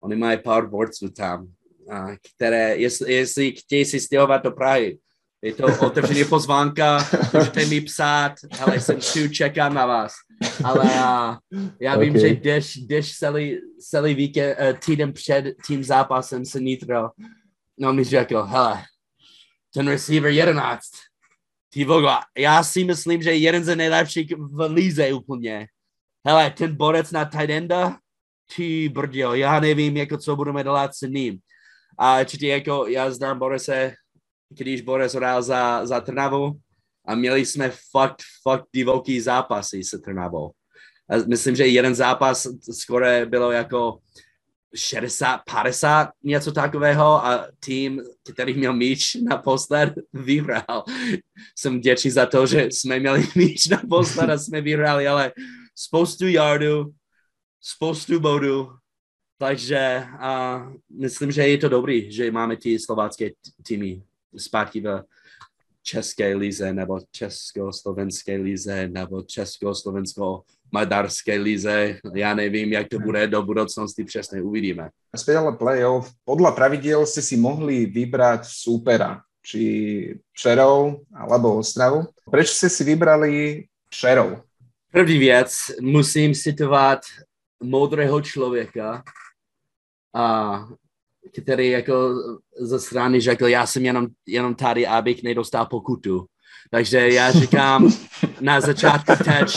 oni 0.00 0.16
mají 0.16 0.38
pár 0.38 0.66
borců 0.68 1.10
tam, 1.10 1.52
které, 2.34 2.76
jestli, 2.76 3.12
jestli 3.12 3.52
chtějí 3.52 3.84
si 3.84 4.00
stěhovat 4.00 4.42
do 4.44 4.50
Prahy, 4.50 4.98
je 5.42 5.54
to 5.54 5.66
otevřený 5.86 6.24
pozvánka, 6.24 7.08
můžete 7.34 7.66
mi 7.66 7.80
psát, 7.80 8.32
ale 8.60 8.80
jsem 8.80 8.96
tu, 9.12 9.28
čekám 9.28 9.74
na 9.74 9.86
vás. 9.86 10.12
Ale 10.64 10.84
uh, 10.84 11.68
já 11.80 11.98
vím, 11.98 12.10
okay. 12.10 12.20
že 12.20 12.28
jdeš, 12.28 12.76
jdeš 12.76 13.16
celý, 13.16 13.58
celý 13.78 14.14
víkend, 14.14 14.56
uh, 14.60 14.78
týden 14.78 15.12
před 15.12 15.44
tím 15.66 15.84
zápasem 15.84 16.44
se 16.44 16.60
Nitro. 16.60 17.10
No 17.78 17.92
mi 17.92 18.04
řekl, 18.04 18.42
hele, 18.42 18.82
ten 19.74 19.88
receiver 19.88 20.30
11, 20.30 20.82
ty 21.72 21.84
vogla, 21.84 22.20
já 22.38 22.62
si 22.62 22.84
myslím, 22.84 23.22
že 23.22 23.30
je 23.30 23.36
jeden 23.36 23.64
ze 23.64 23.76
nejlepších 23.76 24.32
v 24.38 24.72
líze 24.74 25.12
úplně. 25.12 25.66
Hele, 26.26 26.50
ten 26.50 26.76
borec 26.76 27.10
na 27.10 27.24
tight 27.24 27.50
enda, 27.50 27.98
ty 28.56 28.88
brděl, 28.88 29.34
já 29.34 29.60
nevím, 29.60 29.96
jako 29.96 30.18
co 30.18 30.36
budeme 30.36 30.62
dělat 30.62 30.94
s 30.94 31.00
ním. 31.00 31.38
A 31.98 32.20
určitě 32.20 32.48
jako 32.48 32.86
já 32.86 33.10
znám 33.10 33.38
Borise 33.38 33.92
když 34.50 34.80
Boris 34.80 35.14
hrál 35.14 35.42
za, 35.42 35.86
za 35.86 36.00
Trnavu 36.00 36.52
a 37.06 37.14
měli 37.14 37.46
jsme 37.46 37.72
fakt, 37.90 38.22
fakt 38.42 38.64
divoký 38.74 39.20
zápasy 39.20 39.84
se 39.84 39.98
Trnavou. 39.98 40.50
A 41.10 41.16
myslím, 41.28 41.56
že 41.56 41.66
jeden 41.66 41.94
zápas 41.94 42.46
skoro 42.72 43.06
bylo 43.26 43.52
jako 43.52 43.98
60, 44.74 45.40
50, 45.52 46.08
něco 46.24 46.52
takového 46.52 47.26
a 47.26 47.48
tým, 47.60 48.02
který 48.32 48.54
měl 48.54 48.72
míč 48.72 49.14
na 49.14 49.36
posled, 49.36 49.94
vyhrál. 50.12 50.84
Jsem 51.58 51.78
vděčný 51.78 52.10
za 52.10 52.26
to, 52.26 52.46
že 52.46 52.64
jsme 52.64 53.00
měli 53.00 53.26
míč 53.34 53.66
na 53.66 53.82
posled 53.88 54.30
a 54.30 54.38
jsme 54.38 54.60
vyhráli, 54.60 55.08
ale 55.08 55.32
spoustu 55.74 56.26
yardů, 56.26 56.90
spoustu 57.60 58.20
bodů, 58.20 58.68
takže 59.40 60.04
uh, 60.20 60.68
myslím, 60.92 61.32
že 61.32 61.48
je 61.48 61.58
to 61.58 61.68
dobrý, 61.68 62.12
že 62.12 62.30
máme 62.30 62.56
ty 62.60 62.78
slovácké 62.78 63.30
týmy 63.64 64.02
zpátky 64.36 64.80
v 64.80 65.02
české 65.82 66.34
lize 66.36 66.72
nebo 66.72 67.00
československé 67.10 68.36
lize 68.36 68.88
nebo 68.88 69.22
československo-maďarské 69.22 71.38
lize. 71.40 71.98
Já 72.14 72.34
nevím, 72.34 72.72
jak 72.72 72.88
to 72.88 72.98
bude 72.98 73.26
do 73.26 73.42
budoucnosti, 73.42 74.04
přesně 74.04 74.42
uvidíme. 74.42 74.90
Spiele 75.16 75.56
playoff, 75.56 76.12
podľa 76.28 76.52
pravidiel 76.52 77.06
ste 77.08 77.22
si 77.24 77.40
mohli 77.40 77.88
vybrať 77.88 78.44
súpera, 78.44 79.24
či 79.42 80.20
Přerov 80.36 81.00
alebo 81.16 81.56
Ostravu. 81.58 82.06
Prečo 82.30 82.54
ste 82.54 82.68
si 82.68 82.84
vybrali 82.84 83.64
Přerov? 83.88 84.44
První 84.92 85.18
věc, 85.18 85.70
musím 85.80 86.34
citovat 86.34 87.00
moudrého 87.62 88.20
člověka, 88.20 89.02
a 90.14 90.66
který 91.42 91.70
jako 91.70 92.14
ze 92.60 92.80
strany 92.80 93.20
řekl, 93.20 93.46
já 93.46 93.66
jsem 93.66 93.84
jenom, 93.84 94.06
jenom 94.26 94.54
tady, 94.54 94.86
abych 94.86 95.22
nedostal 95.22 95.66
pokutu. 95.66 96.26
Takže 96.70 97.08
já 97.08 97.32
říkám 97.32 97.92
na 98.40 98.60
začátku 98.60 99.12
teď, 99.24 99.54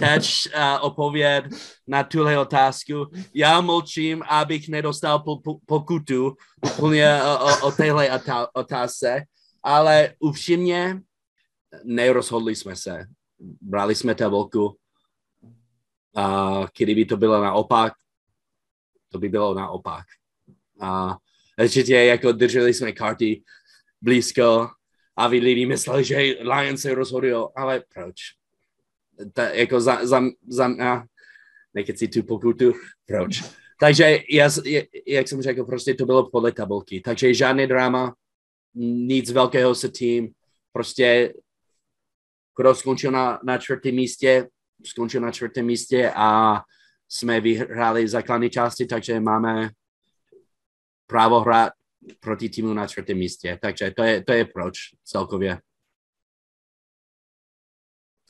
teď 0.00 0.30
uh, 0.56 0.86
opověd 0.86 1.44
na 1.86 2.04
tuhle 2.04 2.38
otázku. 2.38 3.06
Já 3.34 3.60
mlčím, 3.60 4.22
abych 4.28 4.68
nedostal 4.68 5.18
po, 5.18 5.36
po, 5.36 5.58
pokutu 5.66 6.36
úplně 6.64 7.22
o, 7.22 7.44
o, 7.44 7.66
o 7.68 7.72
téhle 7.72 8.20
otázce, 8.54 9.24
ale 9.62 10.14
upřímně 10.18 11.00
nerozhodli 11.84 12.56
jsme 12.56 12.76
se. 12.76 13.06
Brali 13.60 13.94
jsme 13.94 14.14
tabulku. 14.14 14.76
Uh, 16.16 16.66
kdyby 16.78 17.04
to 17.04 17.16
bylo 17.16 17.42
naopak, 17.42 17.92
to 19.14 19.18
by 19.18 19.28
bylo 19.28 19.54
naopak. 19.54 20.04
A 20.80 21.16
určitě 21.62 21.94
jako 21.94 22.32
drželi 22.32 22.74
jsme 22.74 22.92
karty 22.92 23.42
blízko 24.02 24.68
a 25.16 25.28
vy 25.28 25.38
lidi 25.38 25.66
mysleli, 25.66 26.04
že 26.04 26.16
Lions 26.40 26.80
se 26.80 26.94
rozhodují, 26.94 27.46
ale 27.56 27.82
proč? 27.94 28.16
Ta, 29.32 29.48
jako 29.48 29.80
za, 29.80 30.06
za, 30.06 30.22
za 30.48 30.66
a, 30.66 31.04
si 31.94 32.08
tu 32.08 32.22
pokutu, 32.22 32.72
proč? 33.06 33.42
Takže 33.80 34.18
já, 34.30 34.50
jak 35.06 35.28
jsem 35.28 35.42
řekl, 35.42 35.64
prostě 35.64 35.94
to 35.94 36.06
bylo 36.06 36.30
podle 36.30 36.52
tabulky. 36.52 37.00
Takže 37.00 37.34
žádné 37.34 37.66
drama, 37.66 38.14
nic 38.74 39.30
velkého 39.30 39.74
se 39.74 39.88
tým, 39.88 40.32
prostě 40.72 41.34
kdo 42.56 42.74
skončil 42.74 43.10
na, 43.10 43.40
na 43.44 43.58
čtvrtém 43.58 43.94
místě, 43.94 44.48
skončil 44.84 45.20
na 45.20 45.30
čtvrtém 45.30 45.66
místě 45.66 46.12
a 46.16 46.60
jsme 47.08 47.40
vyhráli 47.40 48.08
základní 48.08 48.50
části, 48.50 48.86
takže 48.86 49.20
máme 49.20 49.70
právo 51.06 51.40
hrát 51.40 51.72
proti 52.20 52.48
týmu 52.48 52.74
na 52.74 52.86
čtvrtém 52.86 53.18
místě. 53.18 53.58
Takže 53.62 53.90
to 53.96 54.02
je, 54.02 54.24
to 54.24 54.32
je 54.32 54.44
proč 54.44 54.76
celkově. 55.04 55.60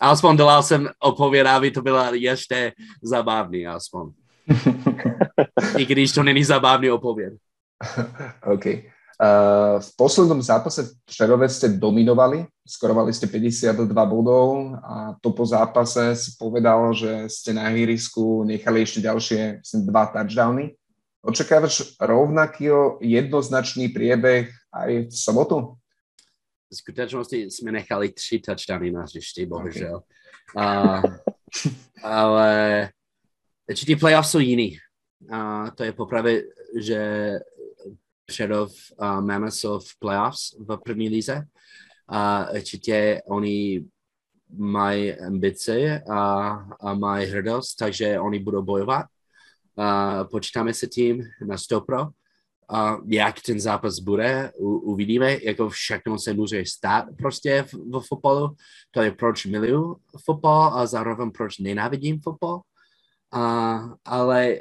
Alespoň 0.00 0.36
dal 0.36 0.62
jsem 0.62 0.88
odpověď, 0.98 1.46
aby 1.46 1.70
to 1.70 1.82
bylo 1.82 2.14
ještě 2.14 2.72
zabavný, 3.02 3.66
aspoň. 3.66 4.12
I 5.78 5.86
když 5.86 6.12
to 6.12 6.22
není 6.22 6.44
zabavný 6.44 6.90
odpověď. 6.90 7.32
OK. 8.42 8.93
Uh, 9.14 9.78
v 9.78 9.90
poslednom 9.96 10.42
zápase 10.42 10.82
v 10.82 10.92
Přerove 11.06 11.48
ste 11.48 11.68
dominovali, 11.68 12.46
skorovali 12.66 13.14
ste 13.14 13.30
52 13.30 13.86
bodov 14.10 14.74
a 14.82 15.14
to 15.22 15.30
po 15.30 15.46
zápase 15.46 16.18
si 16.18 16.34
povedal, 16.34 16.90
že 16.90 17.30
ste 17.30 17.54
na 17.54 17.70
ihrisku 17.70 18.42
nechali 18.42 18.82
ešte 18.82 19.06
ďalšie 19.06 19.62
myslím, 19.62 19.86
dva 19.86 20.10
touchdowny. 20.10 20.74
Očekávaš 21.22 21.94
rovnaký 22.02 22.74
jednoznačný 23.00 23.94
priebeh 23.94 24.50
aj 24.74 24.90
v 25.08 25.14
sobotu? 25.14 25.78
V 26.70 26.76
skutečnosti 26.76 27.36
jsme 27.36 27.72
nechali 27.72 28.12
tři 28.12 28.38
touchdowny 28.38 28.90
na 28.90 29.02
hřišti, 29.02 29.46
bohužel. 29.46 30.02
Okay. 30.54 30.76
Uh, 30.84 31.02
ale 32.02 32.90
určitě 33.70 33.96
playoff 33.96 34.26
jsou 34.26 34.38
jiný. 34.38 34.78
Uh, 35.30 35.70
to 35.70 35.84
je 35.84 35.92
popravě, 35.92 36.42
že 36.80 37.30
Přerov 38.26 38.72
uh, 39.00 39.48
jsou 39.48 39.78
v 39.78 39.98
playoffs 39.98 40.56
v 40.58 40.76
první 40.84 41.08
lize. 41.08 41.42
A 42.08 42.50
určitě 42.50 43.22
oni 43.26 43.84
mají 44.56 45.12
ambice 45.12 46.00
a, 46.00 46.48
a 46.80 46.94
mají 46.94 47.26
hrdost, 47.26 47.76
takže 47.76 48.20
oni 48.20 48.38
budou 48.38 48.62
bojovat. 48.62 49.06
Uh, 49.76 50.28
počítáme 50.30 50.74
se 50.74 50.86
tím 50.86 51.22
na 51.46 51.56
100%. 51.56 52.10
A 52.68 52.98
jak 53.06 53.42
ten 53.42 53.60
zápas 53.60 53.98
bude, 53.98 54.52
u, 54.56 54.68
uvidíme, 54.68 55.36
jako 55.42 55.68
všechno 55.68 56.18
se 56.18 56.32
může 56.32 56.64
stát 56.66 57.04
prostě 57.18 57.62
v, 57.62 57.74
v 57.74 58.00
fotbalu. 58.08 58.56
To 58.90 59.02
je 59.02 59.10
proč 59.10 59.46
miluju 59.46 59.96
fotbal 60.24 60.74
a 60.74 60.86
zároveň 60.86 61.30
proč 61.30 61.58
nenávidím 61.58 62.20
fotbal. 62.20 62.60
Uh, 63.34 63.94
ale 64.04 64.58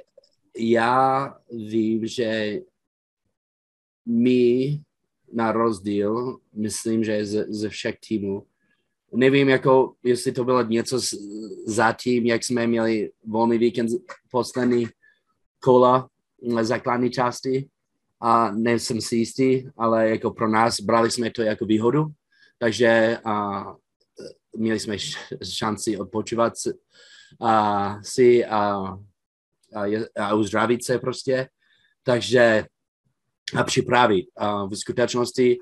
já 0.58 1.30
vím, 1.52 2.08
že 2.08 2.60
my 4.06 4.80
na 5.34 5.52
rozdíl, 5.52 6.38
myslím, 6.54 7.04
že 7.04 7.26
ze, 7.26 7.46
ze 7.50 7.70
všech 7.70 7.96
týmů, 8.08 8.44
nevím, 9.14 9.50
jako, 9.50 9.94
jestli 10.04 10.32
to 10.32 10.44
bylo 10.44 10.64
něco 10.64 11.00
z, 11.00 11.14
zatím, 11.66 12.26
jak 12.26 12.44
jsme 12.44 12.68
měli 12.68 13.12
volný 13.28 13.58
víkend 13.58 13.90
poslední 14.32 14.88
kola 15.60 16.10
základní 16.62 17.10
části. 17.10 17.70
A 18.22 18.52
nejsem 18.52 19.02
si 19.02 19.16
jistý, 19.16 19.64
ale 19.78 20.10
jako 20.10 20.32
pro 20.32 20.50
nás 20.50 20.80
brali 20.80 21.12
jsme 21.12 21.32
to 21.32 21.42
jako 21.42 21.66
výhodu, 21.66 22.06
takže 22.60 23.18
a, 23.26 23.64
měli 24.56 24.80
jsme 24.80 24.98
šanci 25.44 25.98
odpočívat 25.98 26.54
a, 27.42 27.98
si 28.04 28.46
a, 28.46 28.76
a, 29.76 29.84
a 30.20 30.34
uzdravit 30.34 30.86
se 30.86 31.00
prostě, 31.00 31.50
takže 32.04 32.66
a 33.56 33.64
připravit. 33.64 34.26
A 34.38 34.66
v 34.66 34.76
skutečnosti 34.76 35.58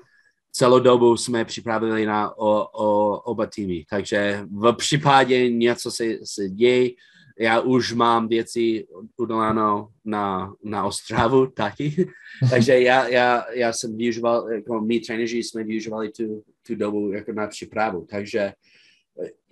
celou 0.52 0.78
dobu 0.78 1.16
jsme 1.16 1.44
připravili 1.44 2.06
na 2.06 2.38
o, 2.38 2.68
o, 2.72 3.20
oba 3.20 3.46
týmy. 3.46 3.84
Takže 3.90 4.40
v 4.50 4.72
případě 4.72 5.50
něco 5.50 5.90
se, 5.90 6.04
se 6.24 6.48
děje, 6.48 6.90
já 7.38 7.60
už 7.60 7.92
mám 7.92 8.28
věci 8.28 8.86
uděláno 9.16 9.88
na, 10.04 10.54
na 10.64 10.84
Ostravu 10.84 11.46
taky. 11.56 12.08
Takže 12.50 12.80
já, 12.80 13.08
já, 13.08 13.52
já 13.52 13.72
jsem 13.72 13.96
využíval, 13.96 14.50
jako 14.50 14.80
my 14.80 15.00
trenéři 15.00 15.38
jsme 15.38 15.64
využívali 15.64 16.08
tu, 16.08 16.42
tu 16.66 16.74
dobu 16.74 17.12
jako 17.12 17.32
na 17.32 17.46
přípravu. 17.46 18.06
Takže 18.10 18.52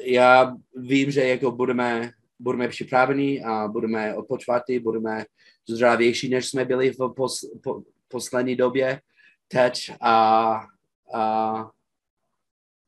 já 0.01 0.57
vím, 0.77 1.11
že 1.11 1.29
jako 1.29 1.51
budeme, 1.51 2.11
budeme 2.39 2.69
připraveni 2.69 3.43
a 3.43 3.69
budeme 3.69 4.15
odpočvat, 4.15 4.63
budeme 4.83 5.25
zdravější, 5.69 6.29
než 6.29 6.49
jsme 6.49 6.65
byli 6.65 6.91
v 6.91 7.15
pos, 7.17 7.41
po, 7.63 7.83
poslední 8.11 8.57
době 8.57 9.01
teď 9.49 9.93
a 10.01 10.67
a 11.15 11.71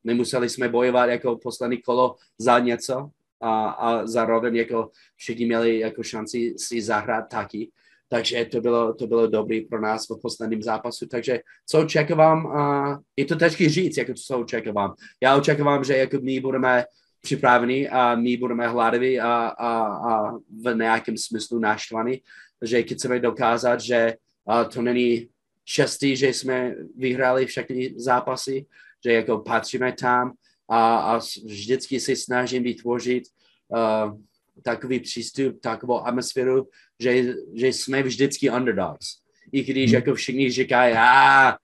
nemuseli 0.03 0.49
jsme 0.49 0.69
bojovat 0.69 1.05
jako 1.05 1.37
poslední 1.37 1.77
kolo 1.77 2.15
za 2.37 2.59
něco 2.59 3.09
a, 3.41 3.69
a 3.69 4.07
zároveň 4.07 4.55
jako 4.55 4.89
všichni 5.15 5.45
měli 5.45 5.79
jako 5.79 6.03
šanci 6.03 6.53
si 6.57 6.81
zahrát 6.81 7.29
taky. 7.29 7.71
Takže 8.09 8.45
to 8.45 8.61
bylo, 8.61 8.93
to 8.93 9.07
bylo 9.07 9.27
dobrý 9.27 9.61
pro 9.61 9.81
nás 9.81 10.05
v 10.09 10.21
posledním 10.21 10.63
zápasu. 10.63 11.07
Takže 11.07 11.39
co 11.65 11.81
očekávám, 11.81 12.45
uh, 12.45 12.97
je 13.17 13.25
to 13.25 13.35
těžké 13.35 13.69
říct, 13.69 13.97
jako 13.97 14.13
co 14.13 14.39
očekávám. 14.39 14.93
Já 15.21 15.37
očekávám, 15.37 15.83
že 15.83 15.97
jako 15.97 16.17
my 16.21 16.39
budeme 16.39 16.85
připraveni 17.21 17.89
a 17.89 18.15
my 18.15 18.37
budeme 18.37 18.67
hladaví 18.67 19.19
a, 19.19 19.33
a, 19.47 19.83
a 19.83 20.31
v 20.63 20.75
nějakém 20.75 21.17
smyslu 21.17 21.59
naštvaní, 21.59 22.21
že 22.61 22.83
chceme 22.83 23.19
dokázat, 23.19 23.81
že 23.81 24.15
uh, 24.45 24.69
to 24.69 24.81
není 24.81 25.29
šestý, 25.65 26.15
že 26.15 26.27
jsme 26.27 26.75
vyhráli 26.97 27.45
všechny 27.45 27.93
zápasy, 27.97 28.65
že 29.05 29.13
jako 29.13 29.37
patříme 29.39 29.93
tam 29.93 30.33
a, 30.69 30.97
a 30.97 31.19
vždycky 31.45 31.99
se 31.99 32.15
snažím 32.15 32.63
vytvořit 32.63 33.23
uh, 33.67 34.19
takový 34.61 34.99
přístup, 34.99 35.61
takovou 35.61 36.01
atmosféru, 36.01 36.67
že, 36.99 37.35
že 37.53 37.67
jsme 37.67 38.03
vždycky 38.03 38.49
underdogs. 38.49 39.07
I 39.51 39.63
když 39.63 39.91
hmm. 39.91 39.95
jako 39.95 40.15
všichni 40.15 40.51
říkají, 40.51 40.95
a 40.97 41.57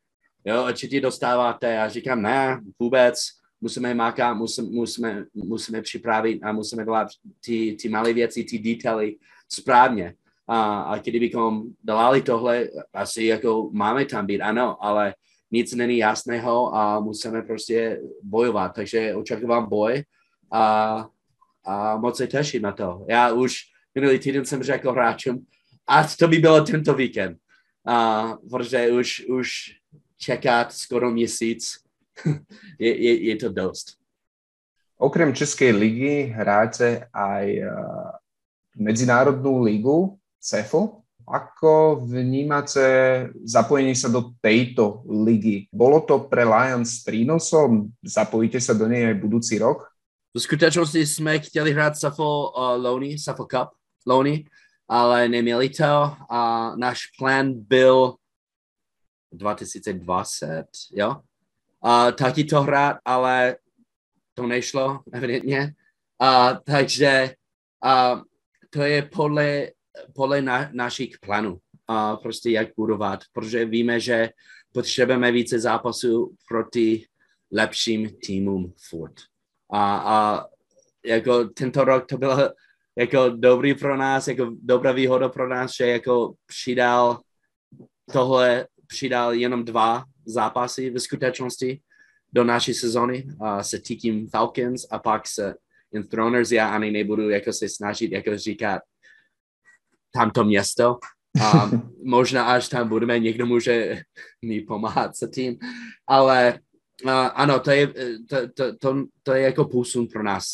jo, 0.45 0.65
určitě 0.67 1.01
dostáváte, 1.01 1.71
já 1.71 1.89
říkám, 1.89 2.21
ne, 2.21 2.61
vůbec, 2.79 3.19
musíme 3.61 3.93
mákat, 3.93 4.33
musíme, 4.33 4.67
musíme, 4.69 5.25
musíme 5.33 5.81
připravit 5.81 6.39
a 6.43 6.51
musíme 6.51 6.83
dělat 6.83 7.07
ty, 7.45 7.77
ty 7.81 7.89
malé 7.89 8.13
věci, 8.13 8.43
ty 8.43 8.59
detaily 8.59 9.15
správně. 9.49 10.13
A, 10.49 10.81
a 10.81 10.97
kdybychom 10.97 11.63
dělali 11.81 12.21
tohle, 12.21 12.67
asi 12.93 13.23
jako 13.23 13.69
máme 13.73 14.05
tam 14.05 14.25
být, 14.25 14.41
ano, 14.41 14.85
ale 14.85 15.13
nic 15.51 15.73
není 15.73 15.97
jasného 15.97 16.75
a 16.75 16.99
musíme 16.99 17.41
prostě 17.41 18.01
bojovat. 18.23 18.73
Takže 18.75 19.15
očekávám 19.15 19.69
boj 19.69 20.03
a, 20.51 21.05
a 21.65 21.97
moc 21.97 22.17
se 22.17 22.27
těším 22.27 22.62
na 22.62 22.71
to. 22.71 23.05
Já 23.09 23.31
už 23.33 23.53
minulý 23.95 24.19
týden 24.19 24.45
jsem 24.45 24.63
řekl 24.63 24.91
hráčům, 24.91 25.45
a 25.88 26.03
to 26.19 26.27
by 26.27 26.38
bylo 26.38 26.63
tento 26.63 26.93
víkend, 26.93 27.38
a, 27.88 28.33
protože 28.49 28.91
už, 28.91 29.25
už 29.29 29.49
čekat 30.17 30.73
skoro 30.73 31.12
měsíc 31.12 31.77
je, 32.79 33.03
je, 33.03 33.23
je 33.23 33.35
to 33.35 33.49
dost. 33.49 33.99
Okrem 34.99 35.31
Českej 35.31 35.71
ligy 35.71 36.35
hráte 36.35 37.07
aj 37.15 37.47
uh, 37.63 38.12
medzinárodnú 38.75 39.63
ligu 39.63 40.18
CEFO. 40.39 41.04
Ako 41.30 42.02
vnímate 42.10 42.82
zapojenie 43.45 43.93
sa 43.93 44.10
do 44.10 44.34
tejto 44.41 45.06
ligy? 45.06 45.69
Bolo 45.69 46.02
to 46.02 46.25
pre 46.25 46.41
Lions 46.41 47.06
prínosom? 47.06 47.93
Zapojíte 48.02 48.58
sa 48.58 48.73
do 48.73 48.89
nej 48.89 49.06
aj 49.06 49.15
budúci 49.21 49.62
rok? 49.62 49.93
V 50.34 50.39
skutečnosti 50.41 51.06
jsme 51.06 51.39
chtěli 51.39 51.73
hrát 51.73 51.97
Safo 51.97 52.49
uh, 52.49 52.84
Loni, 52.84 53.19
Safo 53.19 53.45
Cup 53.45 53.69
Loni, 54.08 54.45
ale 54.88 55.30
neměli 55.30 55.69
to 55.69 56.15
a 56.30 56.73
náš 56.75 56.99
plán 57.19 57.54
byl 57.54 58.15
2020, 59.32 60.65
jo? 60.91 61.15
A 61.84 62.12
taky 62.12 62.43
to 62.43 62.62
hrát, 62.62 62.97
ale 63.06 63.56
to 64.34 64.47
nešlo, 64.47 64.99
evidentně. 65.13 65.73
A, 66.19 66.54
takže 66.54 67.34
a, 67.84 68.21
to 68.69 68.82
je 68.82 69.02
podle 69.02 69.67
podle 70.15 70.41
na, 70.41 70.69
našich 70.73 71.19
plánů 71.19 71.58
a 71.88 72.15
prostě 72.15 72.49
jak 72.49 72.67
budovat, 72.78 73.19
protože 73.34 73.65
víme, 73.65 73.99
že 73.99 74.30
potřebujeme 74.73 75.32
více 75.32 75.60
zápasů 75.60 76.36
proti 76.47 77.06
lepším 77.52 78.10
týmům 78.25 78.73
furt. 78.89 79.13
A, 79.73 79.97
a 79.97 80.45
jako 81.06 81.45
tento 81.45 81.84
rok 81.84 82.06
to 82.06 82.17
bylo 82.17 82.38
jako 82.97 83.30
dobrý 83.30 83.73
pro 83.73 83.97
nás, 83.97 84.28
jako 84.28 84.52
dobrá 84.62 84.91
výhoda 84.91 85.30
pro 85.30 85.49
nás, 85.49 85.71
že 85.78 85.88
jako 85.88 86.34
přidal 86.45 87.19
tohle, 88.13 88.67
přidal 88.88 89.34
jenom 89.34 89.65
dva 89.65 90.04
zápasy 90.25 90.89
ve 90.89 90.99
skutečnosti 90.99 91.82
do 92.34 92.43
naší 92.43 92.73
sezony 92.73 93.28
a 93.41 93.63
se 93.63 93.80
týkým 93.80 94.30
Falcons 94.30 94.88
a 94.91 94.99
pak 94.99 95.28
se 95.28 95.56
Enthroners. 95.93 96.52
Já 96.52 96.69
ani 96.75 96.91
nebudu 96.91 97.30
jako 97.30 97.54
se 97.54 97.69
snažit 97.69 98.12
jako 98.12 98.38
říkat 98.38 98.82
tamto 100.12 100.43
město. 100.43 100.98
A 101.41 101.72
možná 102.04 102.43
až 102.43 102.69
tam 102.69 102.89
budeme, 102.89 103.19
někdo 103.19 103.45
může 103.45 104.02
mi 104.45 104.62
pomáhat 104.62 105.15
se 105.15 105.28
tím, 105.28 105.58
ale 106.08 106.60
uh, 107.06 107.12
ano, 107.12 107.60
to 107.60 107.72
je, 107.72 107.88
to, 108.30 108.38
to, 108.54 108.76
to, 108.78 109.06
to 109.24 109.34
je 109.34 109.41
jako 109.41 109.65
posun 109.65 110.08
pro 110.08 110.24
nás, 110.24 110.45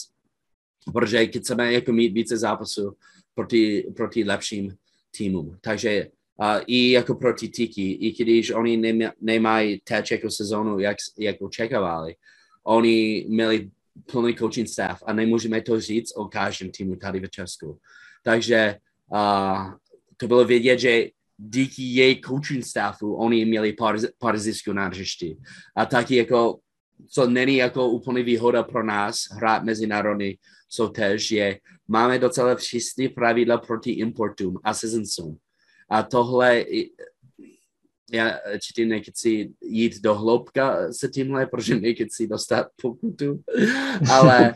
protože 0.93 1.25
chceme 1.25 1.73
jako 1.73 1.91
mít 1.91 2.13
více 2.13 2.37
zápasů 2.37 2.95
proti, 3.33 3.91
proti 3.95 4.23
lepším 4.23 4.75
týmům. 5.17 5.57
Takže 5.61 6.07
uh, 6.37 6.59
i 6.67 6.91
jako 6.91 7.15
proti 7.15 7.47
Tiki, 7.47 7.91
i 7.91 8.23
když 8.23 8.51
oni 8.51 9.03
nemají 9.21 9.81
teď 9.83 10.11
jako 10.11 10.31
sezónu, 10.31 10.79
jak, 10.79 10.97
jak 11.19 11.41
očekávali, 11.41 12.15
oni 12.63 13.25
měli 13.29 13.69
plný 14.11 14.35
coaching 14.35 14.67
staff 14.67 15.03
a 15.05 15.13
nemůžeme 15.13 15.61
to 15.61 15.79
říct 15.79 16.11
o 16.15 16.25
každém 16.25 16.71
týmu 16.71 16.95
tady 16.95 17.19
v 17.19 17.29
Česku. 17.29 17.79
Takže 18.23 18.75
a 19.13 19.75
to 20.17 20.27
bylo 20.27 20.45
vědět, 20.45 20.79
že 20.79 21.05
díky 21.37 21.83
její 21.83 22.21
coaching 22.21 22.65
staffu 22.65 23.15
oni 23.15 23.45
měli 23.45 23.73
pár, 23.73 23.97
pár 24.17 24.37
zisků 24.37 24.73
na 24.73 24.87
hřišti. 24.87 25.37
A 25.75 25.85
taky 25.85 26.15
jako, 26.15 26.59
co 27.09 27.29
není 27.29 27.55
jako 27.55 27.89
úplně 27.89 28.23
výhoda 28.23 28.63
pro 28.63 28.83
nás 28.83 29.17
hrát 29.31 29.63
mezinárodní 29.63 30.35
soutěž, 30.69 31.31
je, 31.31 31.59
máme 31.87 32.19
docela 32.19 32.55
přísné 32.55 33.09
pravidla 33.09 33.57
proti 33.57 33.91
importům 33.91 34.59
a 34.63 34.73
sezoncům. 34.73 35.37
A 35.89 36.03
tohle, 36.03 36.65
já 38.11 38.39
určitě 38.53 38.85
nechci 38.85 39.51
jít 39.61 40.01
do 40.01 40.15
hloubka 40.15 40.93
se 40.93 41.07
tímhle, 41.07 41.45
protože 41.47 41.79
nechci 41.79 42.27
dostat 42.27 42.67
pokutu, 42.81 43.43
ale, 44.11 44.53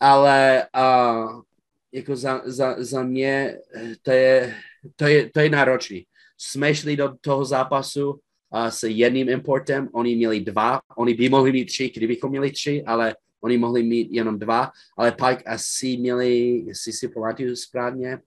ale 0.00 0.66
uh, 0.76 1.42
jako 1.92 2.16
za, 2.16 2.42
za, 2.44 2.76
za 2.78 3.02
mě 3.02 3.58
to 4.02 4.10
je, 4.10 4.54
to 4.96 5.06
je, 5.06 5.30
to 5.30 5.40
je 5.40 5.50
náročný. 5.50 6.06
Jsme 6.38 6.74
šli 6.74 6.96
do 6.96 7.14
toho 7.20 7.44
zápasu 7.44 8.10
uh, 8.10 8.18
s 8.66 8.88
jedním 8.88 9.28
importem, 9.28 9.88
oni 9.92 10.16
měli 10.16 10.40
dva, 10.40 10.80
oni 10.96 11.14
by 11.14 11.28
mohli 11.28 11.52
mít 11.52 11.64
tři, 11.64 11.92
kdybychom 11.96 12.30
měli 12.30 12.50
tři, 12.50 12.82
ale 12.86 13.16
oni 13.40 13.58
mohli 13.58 13.82
mít 13.82 14.08
jenom 14.10 14.38
dva, 14.38 14.70
ale 14.98 15.12
pak 15.12 15.42
asi 15.46 15.96
měli, 15.96 16.62
jestli 16.66 16.92
si 16.92 17.08
pamatuju 17.08 17.56
správně, 17.56 18.18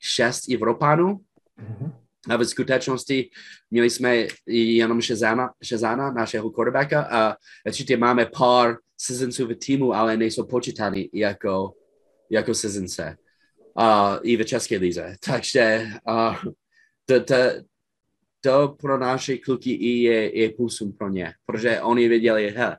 šest 0.00 0.48
Evropanů. 0.54 1.20
Mm-hmm. 1.60 1.92
A 2.30 2.36
v 2.36 2.44
skutečnosti 2.44 3.30
měli 3.70 3.90
jsme 3.90 4.26
jenom 4.46 5.02
Shazana, 5.02 5.52
Shazana 5.64 6.12
našeho 6.12 6.50
quarterbacka 6.50 7.02
a 7.02 7.36
určitě 7.66 7.96
máme 7.96 8.26
pár 8.38 8.76
sezonců 8.98 9.46
v 9.46 9.54
týmu, 9.54 9.94
ale 9.94 10.16
nejsou 10.16 10.46
počítány 10.46 11.10
jako 11.12 11.74
jako 12.32 12.54
sezence. 12.54 13.16
uh, 13.76 14.18
i 14.22 14.36
v 14.36 14.44
České 14.44 14.78
lize. 14.78 15.16
Takže 15.26 15.86
uh, 16.08 16.36
to, 17.04 17.24
to, 17.24 17.34
to 18.40 18.76
pro 18.80 18.98
naše 18.98 19.36
kluky 19.36 19.72
i 19.72 20.02
je, 20.02 20.38
je 20.38 20.50
půsun 20.50 20.92
pro 20.92 21.08
ně, 21.08 21.34
protože 21.46 21.80
oni 21.80 22.08
věděli, 22.08 22.50
he, 22.50 22.76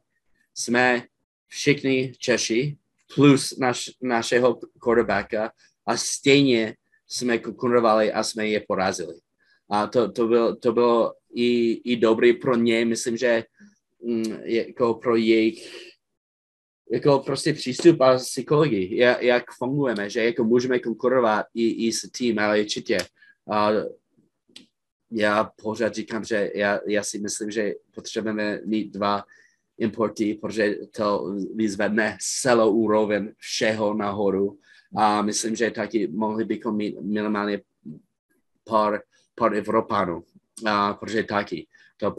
jsme 0.55 1.03
všichni 1.47 2.13
Češi 2.17 2.77
plus 3.15 3.57
naš, 3.57 3.89
našeho 4.01 4.59
quarterbacka 4.79 5.51
a 5.85 5.97
stejně 5.97 6.75
jsme 7.07 7.37
konkurovali 7.37 8.11
a 8.11 8.23
jsme 8.23 8.47
je 8.47 8.63
porazili. 8.67 9.15
A 9.69 9.87
to, 9.87 10.11
to, 10.11 10.27
bylo, 10.27 10.55
to 10.55 10.71
bylo 10.71 11.13
i, 11.35 11.71
i 11.91 11.95
dobrý 11.95 12.33
pro 12.33 12.55
ně, 12.55 12.85
myslím, 12.85 13.17
že 13.17 13.43
mm, 14.05 14.37
jako 14.43 14.93
pro 14.93 15.15
jejich 15.15 15.92
jako 16.93 17.19
prostě 17.19 17.53
přístup 17.53 18.01
a 18.01 18.17
psychologii, 18.17 18.97
jak, 18.97 19.21
jak 19.21 19.43
fungujeme, 19.51 20.09
že 20.09 20.23
jako 20.23 20.43
můžeme 20.43 20.79
konkurovat 20.79 21.45
i, 21.53 21.87
i 21.87 21.93
s 21.93 22.09
tým, 22.11 22.39
ale 22.39 22.61
určitě. 22.61 22.97
A 23.51 23.69
já 25.11 25.51
pořád 25.61 25.95
říkám, 25.95 26.23
že 26.23 26.51
já, 26.55 26.79
já 26.87 27.03
si 27.03 27.19
myslím, 27.19 27.51
že 27.51 27.73
potřebujeme 27.95 28.61
mít 28.65 28.93
dva 28.93 29.23
importy, 29.77 30.37
protože 30.41 30.75
to 30.95 31.35
vyzvedne 31.55 32.17
celou 32.41 32.71
úroveň 32.71 33.31
všeho 33.37 33.93
nahoru. 33.93 34.57
A 34.95 35.21
myslím, 35.21 35.55
že 35.55 35.71
taky 35.71 36.07
mohli 36.07 36.45
bychom 36.45 36.75
mít 36.75 37.01
minimálně 37.01 37.61
pár, 38.63 39.01
pár 39.35 39.55
Evropanů, 39.55 40.23
a, 40.65 40.93
protože 40.93 41.23
taky 41.23 41.67
to 41.97 42.15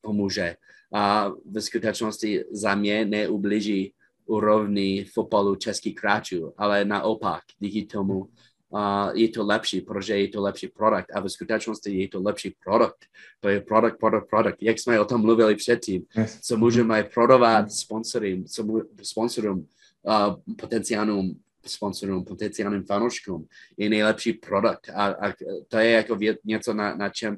pomůže. 0.00 0.56
A 0.94 1.32
ve 1.44 1.60
skutečnosti 1.60 2.44
za 2.50 2.74
mě 2.74 3.04
neublíží 3.04 3.94
úrovni 4.28 5.04
fotbalu 5.04 5.56
českých 5.56 5.94
kráčů, 5.94 6.52
ale 6.56 6.84
naopak, 6.84 7.42
díky 7.58 7.86
tomu 7.86 8.18
uh, 8.18 9.10
je 9.12 9.28
to 9.28 9.46
lepší, 9.46 9.80
protože 9.80 10.18
je 10.18 10.28
to 10.28 10.42
lepší 10.42 10.68
produkt 10.68 11.06
a 11.14 11.20
ve 11.20 11.28
skutečnosti 11.28 11.90
je 11.90 12.08
to 12.08 12.22
lepší 12.22 12.54
produkt. 12.64 13.06
To 13.40 13.48
je 13.48 13.60
produkt, 13.60 13.98
produkt, 13.98 14.30
produkt. 14.30 14.62
Jak 14.62 14.78
jsme 14.78 15.00
o 15.00 15.04
tom 15.04 15.20
mluvili 15.20 15.56
předtím, 15.56 16.02
yes. 16.16 16.40
co 16.40 16.56
můžeme 16.56 17.04
prodovat 17.14 17.72
sponsorům, 17.72 18.44
co 18.44 18.64
sponsorům, 19.02 19.66
uh, 20.02 20.54
potenciálním 20.56 21.34
sponsorům, 21.66 22.24
potenciálním 22.24 22.84
fanouškům 22.84 23.46
je 23.76 23.90
nejlepší 23.90 24.32
produkt 24.32 24.90
a, 24.94 25.06
a 25.06 25.32
to 25.68 25.78
je 25.78 25.90
jako 25.90 26.16
věc, 26.16 26.38
něco, 26.44 26.74
na, 26.74 26.96
na 26.96 27.08
čem 27.08 27.36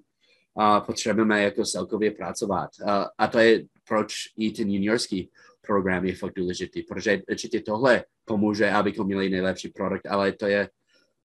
uh, 0.54 0.80
potřebujeme 0.80 1.42
jako 1.42 1.64
celkově 1.64 2.10
pracovat. 2.10 2.70
Uh, 2.82 2.88
a 3.18 3.26
to 3.26 3.38
je 3.38 3.64
proč 3.88 4.14
i 4.36 4.50
ten 4.50 4.70
juniorský 4.70 5.30
program 5.66 6.04
je 6.04 6.16
fakt 6.16 6.34
důležitý, 6.36 6.82
protože 6.82 7.22
určitě 7.30 7.60
tohle 7.60 8.04
pomůže, 8.24 8.70
abychom 8.70 9.06
měli 9.06 9.30
nejlepší 9.30 9.68
produkt, 9.68 10.06
ale 10.06 10.32
to 10.32 10.46
je 10.46 10.68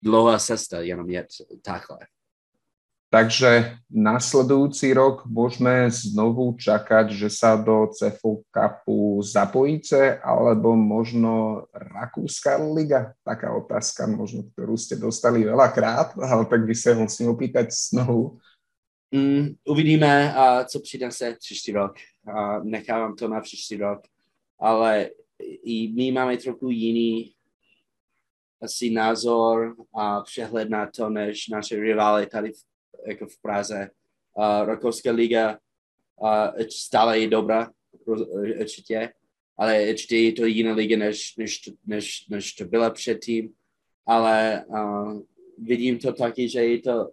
dlouhá 0.02 0.40
cesta, 0.40 0.82
jenom 0.82 1.10
jet 1.10 1.28
takhle. 1.62 1.98
Takže 3.08 3.80
nasledujúci 3.88 4.92
rok 4.92 5.24
môžeme 5.32 5.88
znovu 5.88 6.60
čakať, 6.60 7.16
že 7.16 7.32
sa 7.32 7.56
do 7.56 7.88
CFU 7.88 8.44
Cupu 8.52 9.24
zapojíte, 9.24 10.20
alebo 10.20 10.76
možno 10.76 11.64
Rakúska 11.72 12.60
liga? 12.76 13.16
Taká 13.24 13.56
otázka, 13.56 14.12
možno, 14.12 14.52
ktorú 14.52 14.76
ste 14.76 15.00
dostali 15.00 15.48
veľakrát, 15.48 16.20
ale 16.20 16.44
tak 16.52 16.68
by 16.68 16.76
sa 16.76 17.00
musím 17.00 17.32
opýtať 17.32 17.72
znovu. 17.72 18.44
Mm, 19.16 19.56
uvidíme, 19.64 20.36
uh, 20.36 20.68
co 20.68 20.80
přinese 20.80 21.36
příští 21.40 21.72
rok. 21.72 21.96
Uh, 22.28 22.64
nechávám 22.64 23.16
to 23.16 23.28
na 23.28 23.42
příští 23.42 23.78
rok, 23.78 24.04
ale 24.60 25.10
i 25.64 25.92
my 25.94 26.12
máme 26.12 26.38
trochu 26.38 26.70
jiný 26.70 27.34
asi 28.62 28.90
názor 28.90 29.76
a 29.94 30.22
přehled 30.22 30.70
na 30.70 30.92
to, 30.92 31.10
než 31.10 31.48
naše 31.48 31.76
rivály 31.76 32.26
tady 32.26 32.52
v, 32.52 32.64
jako 33.08 33.28
v 33.28 33.42
Praze. 33.42 33.90
Uh, 34.34 34.68
Rakouská 34.68 35.12
liga 35.12 35.60
uh, 36.16 36.66
stále 36.70 37.20
je 37.20 37.28
dobrá, 37.28 37.72
určitě, 38.60 39.14
ale 39.58 39.90
určitě 39.90 40.18
je 40.18 40.34
to 40.34 40.46
jiná 40.46 40.74
liga, 40.74 40.98
než, 40.98 41.36
než, 41.36 41.70
než, 41.86 42.28
než 42.28 42.54
to 42.54 42.66
byla 42.66 42.90
předtím, 42.90 43.54
ale 44.06 44.66
uh, 44.68 45.22
vidím 45.58 46.00
to 46.00 46.14
taky, 46.14 46.50
že 46.50 46.66
je 46.66 46.82
to 46.82 47.12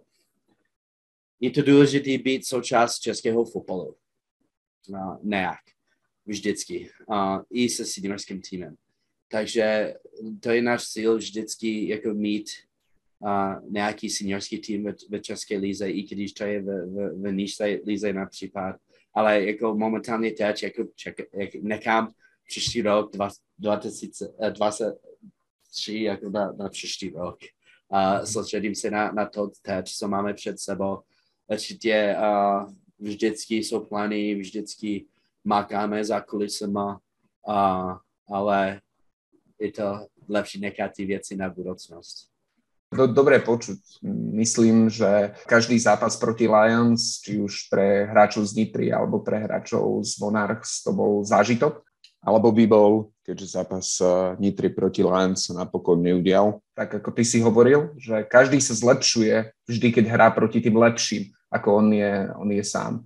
je 1.39 1.51
to 1.51 1.61
důležité 1.61 2.17
být 2.17 2.47
součást 2.47 2.99
českého 2.99 3.45
fotbalu. 3.45 3.95
No, 4.89 5.19
nějak. 5.23 5.74
Vždycky. 6.25 6.89
Uh, 7.07 7.41
I 7.49 7.69
se 7.69 7.85
seniorským 7.85 8.41
týmem. 8.41 8.75
Takže 9.27 9.95
to 10.39 10.49
je 10.49 10.61
náš 10.61 10.87
cíl 10.87 11.17
vždycky 11.17 11.87
jako 11.87 12.13
mít 12.13 12.49
uh, 13.19 13.71
nějaký 13.71 14.09
seniorský 14.09 14.59
tým 14.59 14.83
ve, 14.83 14.95
ve 15.09 15.19
České 15.19 15.57
lize, 15.57 15.89
i 15.89 16.03
když 16.03 16.33
to 16.33 16.43
je 16.43 16.61
v, 16.61 16.65
v, 16.65 17.21
v 17.21 17.31
nižší 17.31 17.63
lize 17.85 18.13
například. 18.13 18.75
Ale 19.13 19.45
jako 19.45 19.75
momentálně 19.75 20.31
teď 20.31 20.63
jako 20.63 20.83
ček, 20.95 21.17
jak 21.33 21.55
nechám 21.55 22.13
příští 22.47 22.81
rok 22.81 23.11
2023 23.57 26.01
jako 26.01 26.29
na, 26.29 26.51
na 26.51 26.69
příští 26.69 27.09
rok. 27.09 27.39
A 27.89 28.19
uh, 28.19 28.25
soustředím 28.25 28.75
se 28.75 28.91
na, 28.91 29.11
na 29.11 29.25
to 29.25 29.51
teď, 29.61 29.85
co 29.85 30.07
máme 30.07 30.33
před 30.33 30.59
sebou 30.59 30.99
určitě 31.47 32.15
uh, 32.19 32.69
vždycky 32.99 33.55
jsou 33.55 33.79
plány, 33.79 34.35
vždycky 34.35 35.05
makáme 35.45 36.03
za 36.03 36.21
kulisama, 36.21 36.99
uh, 37.47 37.97
ale 38.29 38.81
je 39.59 39.71
to 39.71 40.07
lepší 40.29 40.59
nechat 40.59 40.91
ty 40.91 41.05
věci 41.05 41.35
na 41.35 41.49
budoucnost. 41.49 42.27
Dobre 42.95 43.43
počuť. 43.43 43.99
Myslím, 44.31 44.87
že 44.87 45.35
každý 45.49 45.75
zápas 45.75 46.15
proti 46.15 46.47
Lions, 46.47 47.19
či 47.19 47.41
už 47.41 47.67
pre 47.67 48.07
hráčov 48.07 48.47
z 48.47 48.55
Nitry 48.55 48.87
alebo 48.93 49.19
pre 49.19 49.41
hráčov 49.41 49.99
z 50.05 50.15
Monarchs, 50.21 50.79
to 50.85 50.95
bol 50.95 51.19
zážitok? 51.25 51.83
Alebo 52.23 52.55
by 52.55 52.65
bol, 52.69 53.11
keďže 53.25 53.51
zápas 53.51 53.99
eh, 53.99 54.39
Nitry 54.39 54.71
proti 54.71 55.03
Lions 55.03 55.49
sa 55.49 55.65
napokon 55.65 55.99
neudial, 55.99 56.63
tak 56.71 57.03
ako 57.03 57.09
ty 57.11 57.27
si 57.27 57.43
hovoril, 57.43 57.91
že 57.99 58.23
každý 58.23 58.63
sa 58.63 58.71
zlepšuje 58.71 59.51
vždy, 59.67 59.87
keď 59.91 60.05
hrá 60.07 60.27
proti 60.31 60.63
tým 60.63 60.79
lepším 60.79 61.35
ako 61.55 61.75
on 61.75 61.87
je, 61.93 62.13
on 62.35 62.49
je 62.51 62.63
sám. 62.63 63.05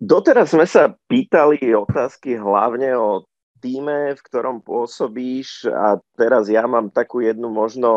Doteraz 0.00 0.56
sme 0.56 0.64
sa 0.64 0.96
pýtali 1.12 1.60
otázky 1.76 2.40
hlavne 2.40 2.96
o 2.96 3.28
týme, 3.60 4.16
v 4.16 4.24
ktorom 4.24 4.64
pôsobíš 4.64 5.68
a 5.68 6.00
teraz 6.16 6.48
ja 6.48 6.64
mám 6.64 6.88
takú 6.88 7.20
jednu 7.20 7.52
možno 7.52 7.92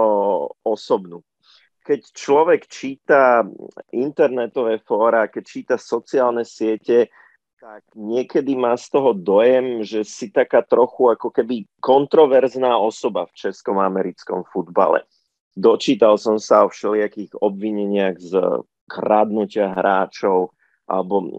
osobnú. 0.68 1.24
Keď 1.88 2.12
človek 2.12 2.68
číta 2.68 3.48
internetové 3.96 4.84
fóra, 4.84 5.32
keď 5.32 5.44
číta 5.48 5.76
sociálne 5.80 6.44
siete, 6.44 7.08
tak 7.56 7.88
niekedy 7.96 8.60
má 8.60 8.76
z 8.76 8.92
toho 8.92 9.16
dojem, 9.16 9.88
že 9.88 10.04
si 10.04 10.28
taká 10.28 10.60
trochu 10.60 11.08
ako 11.08 11.32
keby 11.32 11.64
kontroverzná 11.80 12.76
osoba 12.76 13.32
v 13.32 13.48
českom 13.48 13.80
americkom 13.80 14.44
futbale. 14.52 15.08
Dočítal 15.56 16.20
som 16.20 16.36
sa 16.36 16.68
o 16.68 16.72
všelijakých 16.72 17.40
obvineniach 17.40 18.20
z 18.20 18.60
kradnutia 18.92 19.72
hráčov 19.72 20.52
alebo 20.88 21.16
e, 21.24 21.30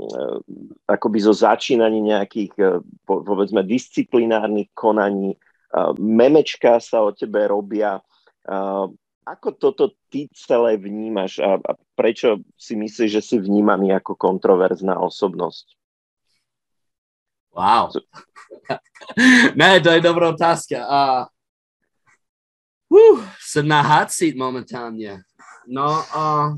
akoby 0.88 1.18
zo 1.20 1.37
začínaní 1.37 2.00
nejakých, 2.00 2.52
e, 2.57 2.68
povedzme, 3.04 3.61
disciplinárnych 3.61 4.72
konaní. 4.72 5.37
E, 5.37 5.38
memečka 6.00 6.80
sa 6.80 7.04
o 7.04 7.12
tebe 7.12 7.44
robia. 7.48 8.00
Ako 9.24 9.57
toto 9.57 9.96
ty 10.12 10.28
celé 10.37 10.76
vnímaš 10.76 11.40
a, 11.40 11.57
a 11.57 11.72
prečo 11.96 12.44
si 12.61 12.76
myslíš, 12.76 13.09
že 13.09 13.22
si 13.24 13.37
vnímaný 13.40 13.96
ako 13.96 14.20
kontroverzná 14.20 15.00
osobnosť? 15.00 15.72
Wow. 17.57 17.88
ne, 19.59 19.80
to 19.80 19.90
je 19.96 20.00
dobrá 20.04 20.28
otázka. 20.28 20.76
Uh, 20.85 21.24
uh, 22.92 23.25
jsem 23.40 23.68
na 23.68 23.81
hot 23.81 24.10
seat 24.10 24.37
momentálně. 24.37 25.23
No, 25.68 26.04
uh, 26.16 26.56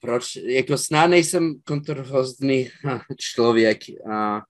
proč, 0.00 0.36
jako 0.36 0.78
snad 0.78 1.06
nejsem 1.06 1.60
kontroverzní 1.64 2.68
člověk, 3.16 3.78
a, 4.12 4.42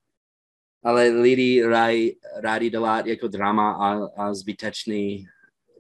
ale 0.82 1.08
lidi 1.08 1.62
rádi, 1.62 2.16
rádi 2.36 2.70
dělat 2.70 3.06
jako 3.06 3.28
drama 3.28 3.72
a, 3.72 4.06
a 4.16 4.34
zbytečné 4.34 5.24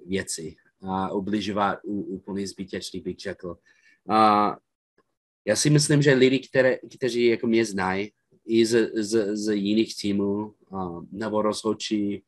věci. 0.06 0.56
A 0.82 1.12
ubližovat 1.12 1.78
u, 1.84 2.00
úplně 2.00 2.46
zbytečný 2.46 3.00
bych 3.00 3.18
řekl. 3.18 3.56
A, 4.08 4.56
já 5.44 5.56
si 5.56 5.70
myslím, 5.70 6.02
že 6.02 6.14
lidi, 6.14 6.38
které, 6.38 6.78
kteří 6.96 7.26
jako 7.26 7.46
mě 7.46 7.64
znají, 7.64 8.12
i 8.46 8.66
z, 8.66 8.90
z, 8.94 9.36
z 9.36 9.54
jiných 9.54 10.00
týmů, 10.00 10.54
a, 10.72 11.00
nebo 11.12 11.42
rozhodčí, 11.42 12.22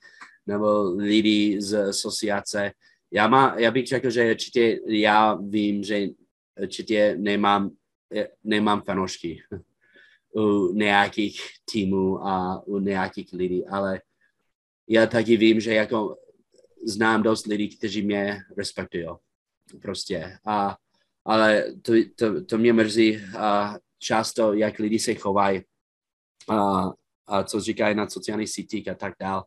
nebo 0.47 0.83
lidi 0.83 1.61
z 1.61 1.89
asociace, 1.89 2.73
já, 3.11 3.29
má, 3.29 3.55
já 3.59 3.71
bych 3.71 3.87
řekl, 3.87 4.11
že 4.11 4.31
určitě 4.31 4.81
já 4.87 5.35
vím, 5.35 5.85
že 5.85 6.09
určitě 6.63 7.17
nemám, 7.19 7.71
nemám 8.45 8.83
fanoušky 8.83 9.43
u 10.37 10.73
nějakých 10.75 11.41
týmů 11.73 12.27
a 12.27 12.63
u 12.67 12.79
nějakých 12.79 13.33
lidí, 13.33 13.67
ale 13.67 14.01
já 14.89 15.07
taky 15.07 15.37
vím, 15.37 15.61
že 15.61 15.75
jako 15.75 16.17
znám 16.87 17.23
dost 17.23 17.47
lidí, 17.47 17.77
kteří 17.77 18.03
mě 18.03 18.39
respektují. 18.57 19.07
Prostě. 19.83 20.39
A, 20.47 20.77
ale 21.25 21.65
to, 21.83 21.93
to, 22.15 22.45
to 22.45 22.59
mě 22.59 22.73
mrzí 22.73 23.19
a 23.39 23.77
často, 23.99 24.53
jak 24.53 24.79
lidi 24.79 24.99
se 24.99 25.15
chovají 25.15 25.63
a, 26.49 26.91
a 27.27 27.45
co 27.45 27.61
říkají 27.61 27.95
na 27.95 28.09
sociálních 28.09 28.51
sítích 28.51 28.89
a 28.89 28.95
tak 28.95 29.15
dále. 29.21 29.43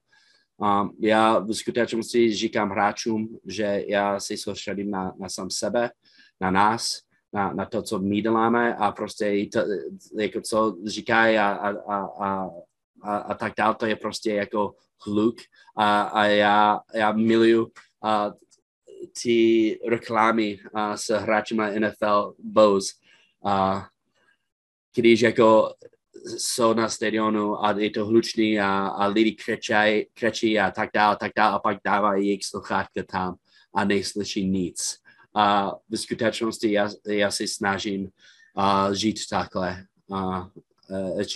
Um, 0.57 0.97
já 0.99 1.39
v 1.39 1.53
skutečnosti 1.53 2.33
říkám 2.33 2.69
hráčům, 2.69 3.39
že 3.45 3.83
já 3.87 4.19
si 4.19 4.37
soustředím 4.37 4.91
na, 4.91 5.13
na 5.19 5.29
sám 5.29 5.49
sebe, 5.49 5.89
na 6.43 6.51
nás, 6.51 6.99
na, 7.33 7.53
na 7.53 7.65
to, 7.65 7.81
co 7.81 7.99
my 7.99 8.21
děláme 8.21 8.75
a 8.75 8.91
prostě 8.91 9.47
to, 9.53 9.59
jako 10.19 10.41
co 10.41 10.77
říkají 10.85 11.37
a, 11.37 11.49
a, 11.51 11.69
a, 11.69 12.49
a, 13.03 13.17
a, 13.17 13.33
tak 13.33 13.53
dále, 13.57 13.75
to 13.75 13.85
je 13.85 13.95
prostě 13.95 14.33
jako 14.33 14.75
hluk 15.05 15.35
a, 15.77 16.01
a 16.01 16.25
já, 16.25 16.79
já 16.93 17.11
miluju 17.11 17.71
a, 18.03 18.31
ty 19.21 19.79
reklamy 19.87 20.59
a, 20.73 20.97
s 20.97 21.09
hráči 21.09 21.55
na 21.55 21.71
NFL 21.71 22.35
Bose, 22.39 22.93
a, 23.45 23.87
když 24.95 25.21
jako 25.21 25.73
jsou 26.37 26.73
na 26.73 26.89
stadionu 26.89 27.65
a 27.65 27.71
je 27.71 27.89
to 27.89 28.05
hlučný 28.05 28.59
a, 28.59 28.87
a 28.87 29.05
lidi 29.05 29.35
křečí 30.13 30.59
a 30.59 30.71
tak 30.71 30.89
dále, 30.93 31.17
tak 31.19 31.31
dále 31.35 31.55
a 31.55 31.59
pak 31.59 31.77
dávají 31.85 32.27
jejich 32.27 32.45
sluchátka 32.45 33.03
tam 33.11 33.35
a 33.75 33.85
neslyší 33.85 34.49
nic. 34.49 35.02
A 35.35 35.71
v 35.89 35.95
skutečnosti 35.95 36.71
já, 36.71 36.89
já 37.07 37.31
si 37.31 37.47
snažím 37.47 38.09
uh, 38.57 38.93
žít 38.93 39.19
takhle. 39.29 39.85
Uh, 40.07 40.45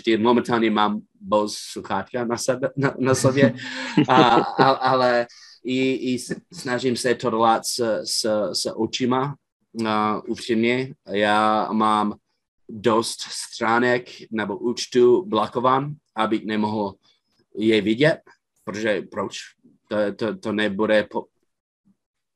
uh, 0.08 0.18
momentálně 0.18 0.72
mám 0.72 1.02
boz 1.22 1.58
sluchátka 1.58 2.26
na, 2.26 2.38
sebe, 2.38 2.70
na, 2.78 2.95
na 3.00 3.16
sobě, 3.16 3.54
uh, 4.10 4.43
ale 4.60 5.28
i, 5.64 6.14
i 6.14 6.20
snažím 6.54 6.95
se 6.95 7.16
to 7.16 7.30
dělat 7.30 7.66
s, 7.66 8.02
s, 8.04 8.52
s 8.54 8.76
očima, 8.76 9.36
uh, 9.74 9.88
upřímně. 10.28 10.93
Já 11.08 11.72
mám 11.72 12.16
dost 12.70 13.22
stránek 13.22 14.10
nebo 14.32 14.58
účtu 14.58 15.26
blokovan, 15.26 15.95
abych 16.16 16.45
nemohl 16.45 16.93
je 17.58 17.82
vidět, 17.82 18.20
protože 18.64 19.02
proč? 19.12 19.38
To, 19.88 19.95
to, 20.16 20.38
to 20.38 20.52
nebude, 20.52 21.04
po, 21.04 21.26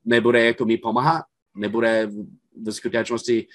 nebude 0.06 0.46
jako 0.46 0.66
mi 0.66 0.78
pomáhat, 0.78 1.24
nebude 1.56 2.10
v 2.66 2.72
skutečnosti 2.72 3.48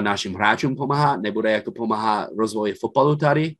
našim 0.00 0.34
hráčům 0.34 0.76
pomáhat, 0.76 1.16
nebude 1.16 1.52
jako 1.52 1.72
pomáhat 1.72 2.28
rozvoji 2.38 2.74
fotbalu 2.74 3.16
tady. 3.16 3.54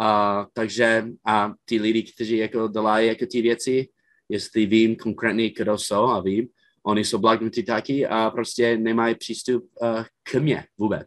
Uh, 0.00 0.46
takže 0.52 1.04
a 1.26 1.52
ty 1.64 1.80
lidi, 1.80 2.02
kteří 2.02 2.36
jako 2.36 2.68
dělají 2.68 3.08
jako 3.08 3.26
ty 3.26 3.42
věci, 3.42 3.88
jestli 4.28 4.66
vím 4.66 4.96
konkrétně, 4.96 5.50
kdo 5.50 5.78
jsou 5.78 6.04
a 6.04 6.20
vím, 6.20 6.48
oni 6.82 7.04
jsou 7.04 7.18
blagnuti 7.18 7.62
taky 7.62 8.06
a 8.06 8.30
prostě 8.30 8.76
nemají 8.76 9.14
přístup 9.14 9.64
uh, 9.82 10.04
k 10.22 10.34
mně 10.34 10.64
vůbec 10.78 11.06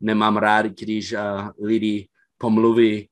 nemám 0.00 0.36
rád, 0.36 0.66
když 0.66 1.12
uh, 1.12 1.66
lidi 1.66 2.08
pomluví 2.38 3.08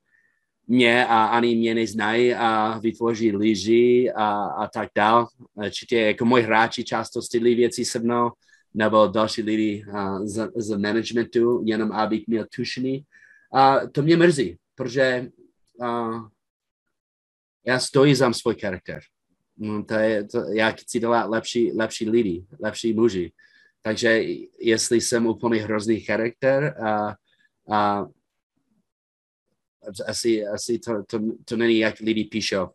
mě 0.72 1.06
a 1.06 1.24
ani 1.24 1.56
mě 1.56 1.74
neznají 1.74 2.34
a 2.34 2.78
vytvoří 2.78 3.36
lyži 3.36 4.12
a, 4.12 4.44
a 4.44 4.68
tak 4.68 4.88
dál. 4.96 5.28
Určitě 5.54 6.00
jako 6.00 6.24
moji 6.24 6.42
hráči 6.42 6.84
často 6.84 7.22
stydlí 7.22 7.54
věci 7.54 7.84
se 7.84 7.98
mnou, 7.98 8.30
nebo 8.74 9.06
další 9.06 9.42
lidi 9.42 9.84
uh, 9.88 10.26
z, 10.26 10.50
z 10.56 10.76
managementu, 10.76 11.62
jenom 11.66 11.92
abych 11.92 12.26
měl 12.26 12.46
tušený. 12.54 13.04
A 13.54 13.86
to 13.86 14.02
mě 14.02 14.16
mrzí, 14.16 14.56
protože 14.74 15.28
uh, 15.76 16.28
já 17.66 17.78
stojím 17.78 18.14
za 18.14 18.32
svůj 18.32 18.54
charakter. 18.60 19.00
No, 19.56 19.84
to 19.84 19.94
je, 19.94 20.24
to, 20.24 20.38
já 20.56 20.70
chci 20.70 21.00
dělat 21.00 21.30
lepší, 21.30 21.72
lepší 21.72 22.10
lidi, 22.10 22.44
lepší 22.60 22.92
muži. 22.92 23.32
Takže 23.82 24.22
jestli 24.60 25.00
jsem 25.00 25.26
úplně 25.26 25.62
hrozný 25.62 26.00
charakter 26.00 26.74
a, 26.86 27.14
a 27.70 28.06
asi, 30.06 30.46
asi 30.46 30.78
to, 30.78 31.04
to, 31.04 31.20
to 31.44 31.56
není, 31.56 31.78
jak 31.78 32.00
lidi 32.00 32.24
píšou. 32.24 32.68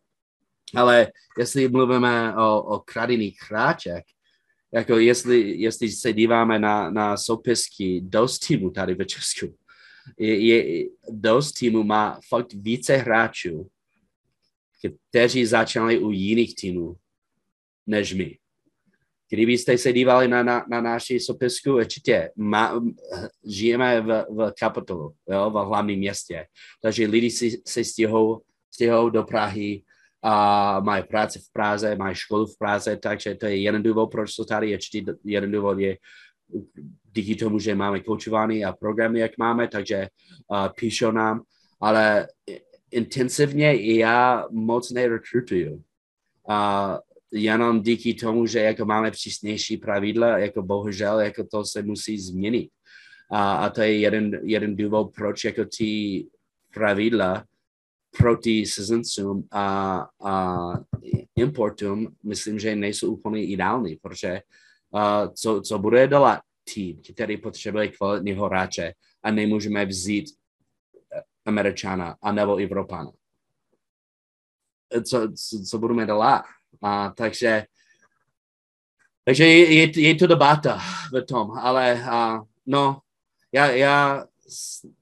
Ale 0.74 1.12
jestli 1.38 1.68
mluvíme 1.68 2.36
o, 2.36 2.62
o 2.62 2.78
kradených 2.78 3.38
hráček, 3.50 4.04
jako 4.72 4.98
jestli, 4.98 5.60
jestli 5.60 5.92
se 5.92 6.12
díváme 6.12 6.58
na, 6.58 6.90
na 6.90 7.16
soupisky 7.16 8.00
dost 8.00 8.46
týmu 8.46 8.70
tady 8.70 8.94
v 8.94 9.04
Česku, 9.04 9.56
je, 10.18 10.46
je, 10.46 10.88
dost 11.10 11.52
týmu 11.52 11.82
má 11.82 12.20
fakt 12.28 12.52
více 12.52 12.96
hráčů, 12.96 13.70
kteří 15.10 15.46
začali 15.46 15.98
u 15.98 16.10
jiných 16.10 16.54
týmů 16.54 16.96
než 17.86 18.14
my. 18.14 18.38
Kdybyste 19.30 19.78
se 19.78 19.92
dívali 19.92 20.28
na, 20.28 20.42
na, 20.42 20.64
na 20.70 20.80
naši 20.80 21.20
sopisku, 21.20 21.74
určitě 21.74 22.30
má, 22.36 22.82
žijeme 23.46 24.00
v, 24.00 24.26
v 24.30 24.52
kapitolu, 24.60 25.12
jo, 25.28 25.50
v 25.50 25.54
hlavním 25.54 25.98
městě. 25.98 26.46
Takže 26.82 27.06
lidi 27.06 27.30
si, 27.30 27.62
se 27.66 27.84
stěhou, 27.84 28.42
stěhou 28.70 29.10
do 29.10 29.22
Prahy 29.22 29.82
a 30.22 30.80
mají 30.80 31.02
práci 31.02 31.38
v 31.38 31.52
Praze, 31.52 31.96
mají 31.96 32.14
školu 32.14 32.46
v 32.46 32.58
Praze, 32.58 32.96
takže 32.96 33.34
to 33.34 33.46
je 33.46 33.56
jeden 33.56 33.82
důvod, 33.82 34.10
proč 34.10 34.36
to 34.36 34.44
tady 34.44 34.74
určitě 34.74 35.12
jeden 35.24 35.52
důvod 35.52 35.78
je 35.78 35.96
díky 37.12 37.34
tomu, 37.34 37.58
že 37.58 37.74
máme 37.74 38.00
koučování 38.00 38.64
a 38.64 38.72
programy, 38.72 39.20
jak 39.20 39.38
máme, 39.38 39.68
takže 39.68 40.08
uh, 40.48 40.68
píšou 40.78 41.10
nám, 41.10 41.42
ale 41.80 42.28
intenzivně 42.90 43.74
já 43.74 44.46
moc 44.50 44.90
nerekrutuju. 44.90 45.82
Uh, 46.48 46.96
jenom 47.32 47.82
díky 47.82 48.14
tomu, 48.14 48.46
že 48.46 48.58
jako 48.58 48.84
máme 48.84 49.10
přísnější 49.10 49.76
pravidla, 49.76 50.38
jako 50.38 50.62
bohužel 50.62 51.20
jako 51.20 51.46
to 51.50 51.64
se 51.64 51.82
musí 51.82 52.18
změnit. 52.18 52.70
A, 53.30 53.52
a 53.52 53.70
to 53.70 53.80
je 53.80 53.98
jeden, 53.98 54.40
jeden 54.42 54.76
důvod, 54.76 55.14
proč 55.14 55.44
jako 55.44 55.64
ty 55.78 56.26
pravidla 56.74 57.44
proti 58.18 58.64
cizincům 58.66 59.48
a, 59.50 59.98
a 60.24 60.56
importům, 61.36 62.16
myslím, 62.24 62.58
že 62.58 62.76
nejsou 62.76 63.12
úplně 63.12 63.46
ideální, 63.46 63.96
protože 63.96 64.42
uh, 64.90 65.34
co, 65.34 65.60
co 65.60 65.78
bude 65.78 66.08
dělat 66.08 66.40
tým, 66.74 67.02
který 67.14 67.36
potřebuje 67.36 67.88
kvalitního 67.88 68.46
hráče 68.46 68.92
a 69.22 69.30
nemůžeme 69.30 69.86
vzít 69.86 70.26
Američana 71.46 72.16
a 72.22 72.32
nebo 72.32 72.56
Evropana. 72.56 73.10
Co, 75.04 75.32
co, 75.32 75.62
co 75.70 75.78
budeme 75.78 76.06
dělat? 76.06 76.44
A, 76.82 77.12
takže 77.16 77.64
takže 79.28 79.44
je, 79.46 79.74
je, 79.74 80.00
je 80.00 80.14
to 80.14 80.26
debata 80.26 80.80
v 81.12 81.24
tom, 81.24 81.50
ale 81.50 82.02
a, 82.04 82.40
no, 82.66 83.00
já, 83.52 83.70
já 83.70 84.24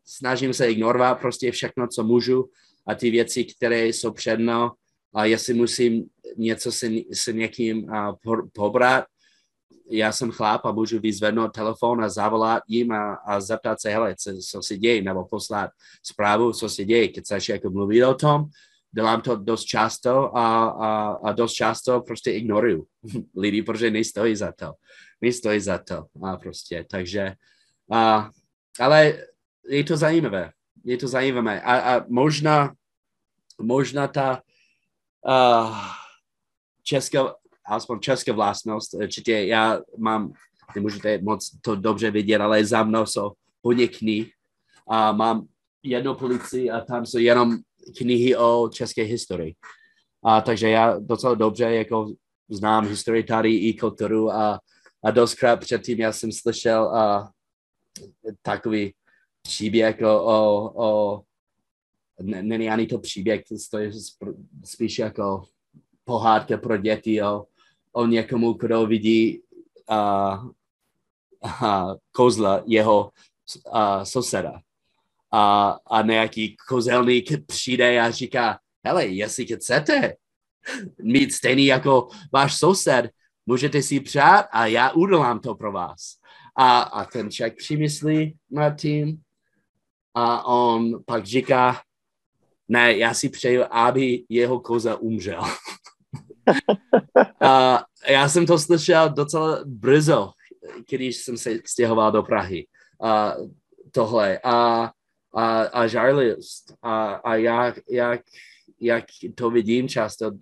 snažím 0.05 0.55
se 0.55 0.70
ignorovat 0.70 1.20
prostě 1.20 1.51
všechno, 1.51 1.89
co 1.89 2.05
můžu 2.05 2.51
a 2.87 2.95
ty 2.95 3.11
věci, 3.11 3.45
které 3.45 3.87
jsou 3.87 4.12
před 4.12 4.37
mnou 4.37 4.70
a 5.14 5.24
jestli 5.24 5.55
musím 5.55 6.05
něco 6.37 6.72
se, 6.72 6.89
se 7.12 7.33
někým 7.33 7.91
a, 7.91 8.16
pobrat, 8.53 9.05
já 9.91 10.12
jsem 10.12 10.31
chlap 10.31 10.64
a 10.64 10.72
můžu 10.72 11.01
vyzvednout 11.01 11.49
telefon 11.49 12.05
a 12.05 12.09
zavolat 12.09 12.62
jim 12.68 12.93
a, 12.93 13.14
a 13.14 13.41
zeptat 13.41 13.81
se, 13.81 13.91
hele, 13.91 14.14
co, 14.18 14.31
co 14.51 14.62
se 14.62 14.79
děje, 14.79 15.03
nebo 15.03 15.24
poslat 15.24 15.70
zprávu, 16.03 16.53
co 16.53 16.68
se 16.68 16.85
děje, 16.85 17.09
když 17.09 17.20
chceš 17.20 17.49
jako 17.49 17.70
mluvit 17.70 18.05
o 18.05 18.14
tom, 18.14 18.45
dělám 18.97 19.20
to 19.20 19.36
dost 19.36 19.64
často 19.64 20.36
a, 20.36 20.68
a, 20.68 21.12
a 21.12 21.32
dost 21.32 21.53
často 21.53 22.01
prostě 22.01 22.32
ignoruju. 22.32 22.86
Lidi, 23.36 23.62
protože 23.62 23.90
nestojí 23.90 24.36
za 24.36 24.53
to. 24.53 24.72
Nestojí 25.20 25.61
za 25.61 25.78
to. 25.78 26.07
A 26.24 26.36
prostě, 26.36 26.86
takže, 26.90 27.34
a, 27.92 28.30
ale 28.80 29.18
je 29.68 29.84
to 29.84 29.97
zajímavé, 29.97 30.51
je 30.84 30.97
to 30.97 31.09
zajímavé. 31.09 31.61
A, 31.61 31.97
a 31.97 32.05
možná, 32.09 32.72
možná 33.61 34.09
ta 34.09 34.42
uh, 35.28 35.76
česká, 36.82 37.34
aspoň 37.66 38.01
česká 38.01 38.32
vlastnost, 38.32 38.94
určitě 38.94 39.32
já 39.32 39.80
mám, 39.99 40.32
nemůžete 40.74 41.18
moc 41.18 41.51
to 41.61 41.76
dobře 41.76 42.11
vidět, 42.11 42.40
ale 42.40 42.64
za 42.64 42.82
mnou 42.82 43.07
jsou 43.07 43.32
hodně 43.62 43.88
knih 43.88 44.32
a 44.88 45.12
mám 45.12 45.47
jednu 45.82 46.14
policii 46.14 46.70
a 46.70 46.80
tam 46.80 47.07
jsou 47.07 47.18
jenom 47.18 47.59
knihy 47.99 48.37
o 48.37 48.68
české 48.72 49.03
historii. 49.03 49.55
A 50.24 50.41
takže 50.41 50.68
já 50.68 50.99
docela 50.99 51.34
dobře 51.34 51.64
jako 51.64 52.12
znám 52.49 52.87
historii 52.87 53.24
tady 53.24 53.55
i 53.57 53.74
kulturu 53.74 54.30
a, 54.30 54.61
a 55.05 55.11
doskrát 55.11 55.57
předtím 55.61 56.01
já 56.01 56.12
jsem 56.12 56.32
slyšel 56.32 56.84
a, 56.84 57.30
takový 58.43 58.95
příběh 59.43 59.97
o, 60.03 60.24
o, 60.24 60.72
o 60.84 61.22
není 62.22 62.70
ani 62.70 62.87
to 62.87 62.99
příběh, 62.99 63.43
to 63.70 63.78
je 63.78 63.91
spíš 64.64 64.99
jako 64.99 65.43
pohádka 66.05 66.57
pro 66.57 66.76
děti 66.76 67.22
o, 67.22 67.47
o 67.93 68.07
někomu, 68.07 68.53
kdo 68.53 68.87
vidí 68.87 69.43
a, 69.89 70.30
a 71.43 71.95
kozla 72.12 72.62
jeho 72.66 73.11
a, 73.72 74.05
soseda 74.05 74.61
a, 75.33 75.77
a 75.87 76.03
nějaký 76.03 76.57
kozelník 76.68 77.47
přijde 77.47 78.01
a 78.01 78.11
říká, 78.11 78.59
hele, 78.87 79.07
jestli 79.07 79.47
chcete, 79.47 80.14
mít 81.03 81.33
stejný 81.33 81.66
jako 81.66 82.09
váš 82.33 82.59
soused, 82.59 83.11
můžete 83.47 83.83
si 83.83 84.01
přát 84.01 84.47
a 84.53 84.66
já 84.66 84.91
udělám 84.91 85.41
to 85.41 85.55
pro 85.55 85.72
vás. 85.72 86.16
A, 86.57 86.81
a 86.81 87.05
ten 87.05 87.31
člověk 87.31 87.57
přemyslí 87.57 88.37
nad 88.51 88.70
tím 88.70 89.20
a 90.14 90.47
on 90.47 91.05
pak 91.05 91.27
říká, 91.27 91.81
ne, 92.68 92.97
já 92.97 93.14
si 93.14 93.29
přeju, 93.29 93.62
aby 93.70 94.24
jeho 94.29 94.61
koza 94.61 94.97
umřel. 94.97 95.43
a 97.43 97.83
já 98.09 98.29
jsem 98.29 98.47
to 98.47 98.59
slyšel 98.59 99.09
docela 99.09 99.59
brzo, 99.64 100.31
když 100.91 101.16
jsem 101.16 101.37
se 101.37 101.59
stěhoval 101.64 102.12
do 102.12 102.22
Prahy. 102.22 102.66
A 103.03 103.35
tohle. 103.93 104.39
A, 104.45 104.91
a, 105.37 105.62
a 105.62 105.87
žárlivost. 105.87 106.74
A, 106.82 107.14
a 107.14 107.34
jak, 107.34 107.78
jak, 107.91 108.20
jak 108.80 109.05
to 109.34 109.51
vidím 109.51 109.89
často 109.89 110.32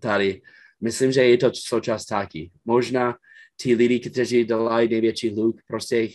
tady, 0.00 0.42
myslím, 0.80 1.12
že 1.12 1.24
je 1.24 1.38
to 1.38 1.50
součást 1.54 2.04
taky. 2.04 2.50
Možná 2.64 3.16
ti 3.56 3.74
lidi, 3.74 4.00
kteří 4.00 4.44
dělají 4.44 4.88
největší 4.88 5.34
hluk, 5.34 5.56
prostě 5.66 6.08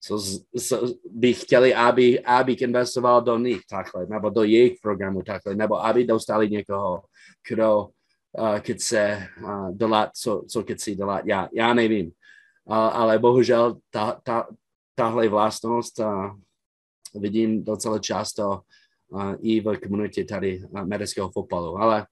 co, 0.00 0.22
co 0.68 0.94
by 1.10 1.34
chtěli, 1.34 1.74
aby, 1.74 2.20
aby 2.20 2.52
investoval 2.52 3.22
do 3.22 3.38
nich 3.38 3.60
takhle, 3.70 4.06
nebo 4.06 4.30
do 4.30 4.42
jejich 4.42 4.78
programu 4.82 5.22
takhle, 5.22 5.54
nebo 5.54 5.84
aby 5.84 6.04
dostali 6.04 6.50
někoho, 6.50 7.02
kdo 7.48 7.88
uh, 8.38 8.58
chce 8.58 9.28
uh, 9.44 9.76
dělat, 9.76 10.10
co, 10.14 10.44
co 10.48 10.62
chce 10.62 10.94
dělat. 10.94 11.22
Já, 11.26 11.48
já 11.52 11.74
nevím. 11.74 12.06
Uh, 12.64 12.74
ale 12.74 13.18
bohužel 13.18 13.78
ta, 13.90 14.20
ta, 14.22 14.48
tahle 14.94 15.28
vlastnost 15.28 15.98
uh, 15.98 16.30
vidím 17.14 17.64
docela 17.64 17.98
často 17.98 18.60
uh, 19.08 19.34
i 19.40 19.60
v 19.60 19.76
komunitě 19.76 20.24
tady 20.24 20.62
amerického 20.74 21.30
fotbalu. 21.30 21.76
Ale 21.76 22.06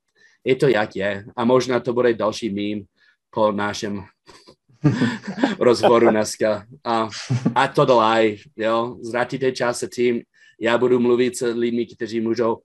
je 0.44 0.56
to 0.56 0.68
jak 0.68 0.96
je. 0.96 1.24
A 1.36 1.44
možná 1.44 1.80
to 1.80 1.92
bude 1.92 2.14
další 2.14 2.50
mím 2.50 2.84
po 3.30 3.52
našem 3.52 4.04
rozhovoru 5.58 6.10
dneska. 6.10 6.66
A, 6.84 7.08
a 7.54 7.68
to 7.68 7.84
dolaj, 7.84 8.36
jo. 8.56 8.98
Ztratíte 9.04 9.52
čas 9.52 9.82
a 9.82 9.88
tím, 9.94 10.22
já 10.60 10.78
budu 10.78 11.00
mluvit 11.00 11.36
s 11.36 11.46
lidmi, 11.46 11.86
kteří 11.86 12.20
můžou 12.20 12.58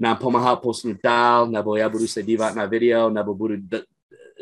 nám 0.00 0.16
pomáhat 0.16 0.56
posunout 0.56 0.96
dál, 1.04 1.46
nebo 1.46 1.76
já 1.76 1.88
budu 1.88 2.06
se 2.06 2.22
dívat 2.22 2.54
na 2.54 2.66
video, 2.66 3.10
nebo 3.10 3.34
budu 3.34 3.56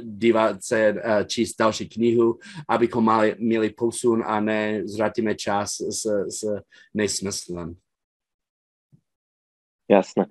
dívat 0.03 0.57
se, 0.65 0.93
uh, 0.93 1.25
číst 1.27 1.57
další 1.59 1.89
knihu, 1.89 2.39
abychom 2.69 3.05
mali, 3.05 3.35
měli 3.39 3.71
posun 3.71 4.23
a 4.27 4.41
ne 4.41 4.89
ztratíme 4.89 5.35
čas 5.35 5.81
s, 5.81 6.07
s 6.29 6.45
nesmyslem. 6.95 7.75
Jasné. 9.91 10.27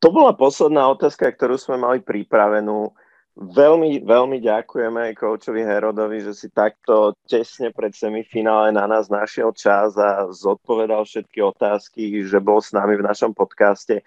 To 0.00 0.12
bola 0.12 0.32
posledná 0.32 0.88
otázka, 0.88 1.32
ktorú 1.32 1.56
sme 1.56 1.76
mali 1.80 2.00
pripravenú. 2.00 2.92
Veľmi, 3.40 4.04
veľmi 4.04 4.36
ďakujeme 4.40 5.16
koučovi 5.16 5.64
Herodovi, 5.64 6.20
že 6.20 6.36
si 6.36 6.48
takto 6.52 7.16
tesne 7.24 7.72
pred 7.72 7.96
semifinále 7.96 8.68
na 8.68 8.84
nás 8.84 9.08
našiel 9.08 9.52
čas 9.56 9.96
a 9.96 10.28
zodpovedal 10.28 11.08
všetky 11.08 11.40
otázky, 11.40 12.20
že 12.28 12.36
bol 12.36 12.60
s 12.60 12.72
nami 12.76 13.00
v 13.00 13.06
našom 13.06 13.32
podcaste. 13.32 14.04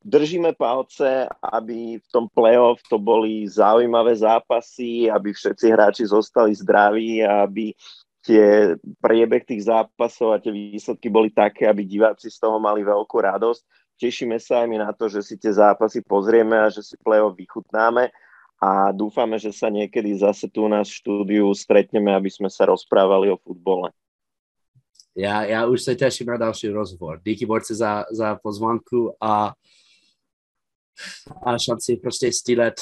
Držíme 0.00 0.56
palce, 0.56 1.28
aby 1.44 2.00
v 2.00 2.06
tom 2.08 2.28
playoff 2.32 2.80
to 2.88 2.96
boli 2.96 3.44
zaujímavé 3.44 4.16
zápasy, 4.16 5.12
aby 5.12 5.32
všetci 5.32 5.66
hráči 5.68 6.04
zostali 6.08 6.56
zdraví 6.56 7.20
a 7.20 7.44
aby 7.44 7.76
tie 8.24 8.76
priebeh 9.00 9.44
tých 9.44 9.68
zápasov 9.68 10.36
a 10.36 10.40
tie 10.40 10.52
výsledky 10.52 11.08
boli 11.12 11.32
také, 11.32 11.68
aby 11.68 11.84
diváci 11.84 12.32
z 12.32 12.36
toho 12.40 12.56
mali 12.60 12.84
veľkú 12.84 13.16
radosť 13.16 13.64
tešíme 14.00 14.40
sa 14.40 14.64
aj 14.64 14.66
my 14.72 14.76
na 14.80 14.90
to, 14.96 15.12
že 15.12 15.20
si 15.20 15.34
tie 15.36 15.52
zápasy 15.52 16.00
pozrieme 16.00 16.56
a 16.56 16.72
že 16.72 16.80
si 16.80 16.96
play-off 16.96 17.36
vychutnáme 17.36 18.08
a 18.56 18.90
dúfame, 18.96 19.36
že 19.36 19.52
sa 19.52 19.68
niekedy 19.68 20.16
zase 20.16 20.48
tu 20.48 20.64
u 20.64 20.70
nás 20.72 20.88
v 20.88 20.98
štúdiu 21.04 21.52
stretneme, 21.52 22.08
aby 22.16 22.32
sme 22.32 22.48
sa 22.48 22.64
rozprávali 22.64 23.28
o 23.28 23.36
futbole. 23.36 23.92
Já, 25.16 25.44
já 25.44 25.66
už 25.66 25.82
se 25.82 25.94
těším 25.94 26.26
na 26.26 26.36
další 26.36 26.68
rozhovor. 26.68 27.20
Díky 27.24 27.46
borci 27.46 27.74
za, 27.74 28.04
za 28.12 28.34
pozvánku 28.34 29.16
a, 29.20 29.52
a 31.46 31.58
šanci 31.58 31.96
prostě 31.96 32.32
stílet 32.32 32.80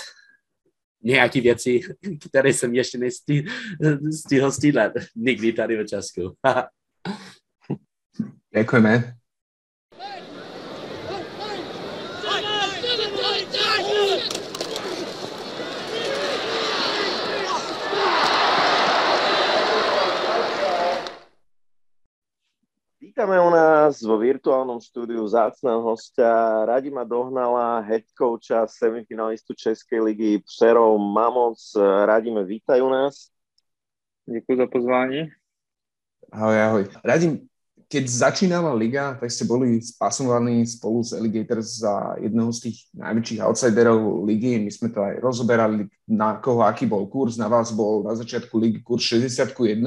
nějaké 1.03 1.41
věci, 1.41 1.81
které 2.29 2.53
jsem 2.53 2.75
ještě 2.75 2.99
nestihl 2.99 4.53
stílet 4.53 4.93
nikdy 5.17 5.53
tady 5.53 5.77
v 5.77 5.87
Česku. 5.87 6.37
Děkujeme. 8.55 9.18
Vítame 23.19 23.43
u 23.43 23.51
nás 23.51 23.99
vo 23.99 24.15
virtuálnom 24.15 24.79
štúdiu 24.79 25.27
zácného 25.27 25.83
hostia. 25.83 26.63
Radi 26.63 26.87
ma 26.87 27.03
dohnala 27.03 27.83
head 27.83 28.07
coacha 28.15 28.63
semifinalistu 28.71 29.59
Českej 29.59 29.99
ligy 30.01 30.39
Přerov 30.39 31.03
Mamoc. 31.03 31.59
Radíme, 32.07 32.47
vítaj 32.47 32.79
u 32.79 32.89
nás. 32.89 33.35
Děkuji 34.23 34.59
za 34.59 34.67
pozvání. 34.71 35.35
Ahoj, 36.31 36.63
ahoj. 36.63 36.85
Radim, 37.05 37.49
keď 37.89 38.05
začínala 38.05 38.77
liga, 38.77 39.17
tak 39.17 39.33
ste 39.33 39.49
boli 39.49 39.81
spasovaní 39.81 40.61
spolu 40.69 41.01
s 41.01 41.17
Alligators 41.17 41.81
za 41.81 42.21
jedného 42.21 42.53
z 42.53 42.69
tých 42.69 42.77
najväčších 42.93 43.41
outsiderov 43.41 44.29
ligy. 44.29 44.61
My 44.61 44.69
sme 44.69 44.93
to 44.93 45.01
aj 45.01 45.25
rozoberali, 45.25 45.89
na 46.05 46.37
koho 46.37 46.61
aký 46.69 46.85
bol 46.85 47.09
kurz. 47.09 47.41
Na 47.41 47.49
vás 47.49 47.73
bol 47.73 48.05
na 48.05 48.13
začiatku 48.13 48.61
ligy 48.61 48.85
kurz 48.85 49.09
60 49.09 49.57
ku 49.57 49.65
1. 49.65 49.81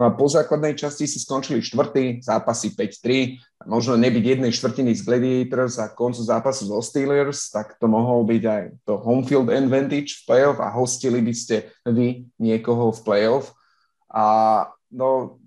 No 0.00 0.02
a 0.08 0.10
po 0.16 0.32
základnej 0.32 0.72
časti 0.80 1.04
si 1.04 1.20
skončili 1.20 1.60
štvrtý, 1.60 2.24
zápasy 2.24 2.72
5-3. 2.72 3.68
Možno 3.68 4.00
nebyť 4.00 4.24
jednej 4.32 4.52
štvrtiny 4.56 4.96
z 4.96 5.04
Gladiators 5.04 5.76
a 5.76 5.92
koncu 5.92 6.24
zápasu 6.24 6.72
zo 6.72 6.80
Steelers, 6.80 7.52
tak 7.52 7.76
to 7.76 7.84
mohol 7.84 8.24
byť 8.24 8.42
aj 8.48 8.62
to 8.88 8.96
home 8.96 9.28
field 9.28 9.52
advantage 9.52 10.24
v 10.24 10.32
playoff 10.32 10.56
a 10.56 10.72
hostili 10.72 11.20
by 11.20 11.36
ste 11.36 11.68
vy 11.84 12.24
niekoho 12.40 12.96
v 12.96 13.00
playoff. 13.04 13.52
A 14.08 14.24
no, 14.88 15.40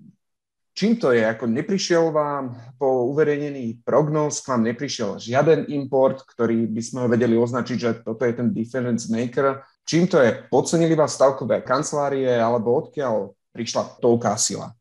Čím 0.75 0.99
to 0.99 1.15
je? 1.15 1.23
Ako 1.23 1.47
neprišiel 1.47 2.11
vám 2.11 2.51
po 2.75 3.07
uverejnení 3.07 3.79
prognóz, 3.87 4.43
k 4.43 4.51
vám 4.51 4.67
neprišiel 4.67 5.15
žiaden 5.15 5.71
import, 5.71 6.19
ktorý 6.27 6.67
by 6.67 6.81
sme 6.83 6.99
ho 6.99 7.07
vedeli 7.07 7.39
označiť, 7.39 7.77
že 7.79 7.91
toto 8.03 8.27
je 8.27 8.35
ten 8.35 8.51
difference 8.51 9.07
maker. 9.07 9.63
Čím 9.87 10.11
to 10.11 10.19
je? 10.19 10.35
Podcenili 10.51 10.91
vás 10.99 11.15
stavkové 11.15 11.63
kancelárie, 11.63 12.27
alebo 12.27 12.75
odkiaľ 12.75 13.31
prišla 13.55 14.03
toľká 14.03 14.35
sila? 14.35 14.75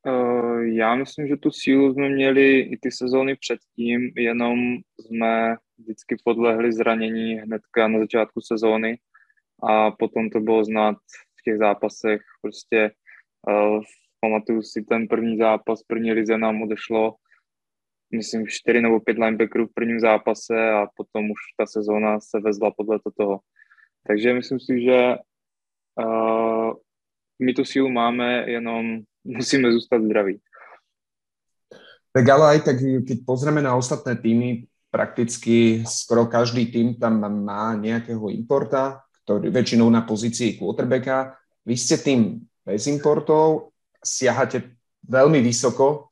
Uh, 0.00 0.64
já 0.64 0.94
myslím, 0.94 1.28
že 1.28 1.36
tu 1.36 1.50
sílu 1.50 1.92
jsme 1.92 2.08
měli 2.08 2.60
i 2.60 2.76
ty 2.80 2.90
sezóny 2.90 3.36
předtím, 3.36 4.00
jenom 4.16 4.58
jsme 5.00 5.56
vždycky 5.78 6.16
podlehli 6.24 6.72
zranění 6.72 7.34
hnedka 7.34 7.88
na 7.88 7.98
začátku 7.98 8.40
sezóny 8.40 8.98
a 9.62 9.90
potom 9.90 10.30
to 10.30 10.40
bylo 10.40 10.64
znát 10.64 10.96
v 11.36 11.42
těch 11.44 11.58
zápasech. 11.58 12.20
Prostě 12.42 12.90
uh, 13.48 13.84
pamatuju 14.20 14.62
si 14.62 14.82
ten 14.82 15.08
první 15.08 15.38
zápas, 15.38 15.82
první 15.82 16.12
lize 16.12 16.38
nám 16.38 16.62
odešlo, 16.62 17.14
myslím, 18.12 18.46
čtyři 18.46 18.82
nebo 18.82 19.00
pět 19.00 19.18
linebackerů 19.18 19.66
v 19.66 19.74
prvním 19.74 20.00
zápase 20.00 20.70
a 20.70 20.86
potom 20.96 21.30
už 21.30 21.40
ta 21.56 21.66
sezóna 21.66 22.20
se 22.20 22.40
vezla 22.40 22.70
podle 22.70 22.98
toho. 23.16 23.40
Takže 24.06 24.34
myslím 24.34 24.60
si, 24.60 24.82
že 24.82 25.16
uh, 25.98 26.72
my 27.42 27.52
tu 27.54 27.64
sílu 27.64 27.88
máme, 27.88 28.50
jenom 28.50 29.00
musíme 29.24 29.72
zůstat 29.72 30.02
zdraví. 30.02 30.40
Tak 32.12 32.28
ale 32.28 32.44
aj 32.50 32.60
tak, 32.66 32.76
keď 33.06 33.18
pozrieme 33.22 33.62
na 33.62 33.78
ostatné 33.78 34.18
týmy, 34.18 34.66
prakticky 34.90 35.86
skoro 35.86 36.26
každý 36.26 36.66
tým 36.66 36.98
tam 36.98 37.22
má 37.22 37.78
nejakého 37.78 38.26
importa, 38.34 39.06
ktorý 39.22 39.54
väčšinou 39.54 39.86
na 39.86 40.02
pozícii 40.02 40.58
quarterbacka. 40.58 41.38
Vy 41.62 41.78
ste 41.78 42.02
tým 42.02 42.42
bez 42.66 42.90
importov 42.90 43.70
siahate 44.04 44.76
veľmi 45.06 45.40
vysoko, 45.44 46.10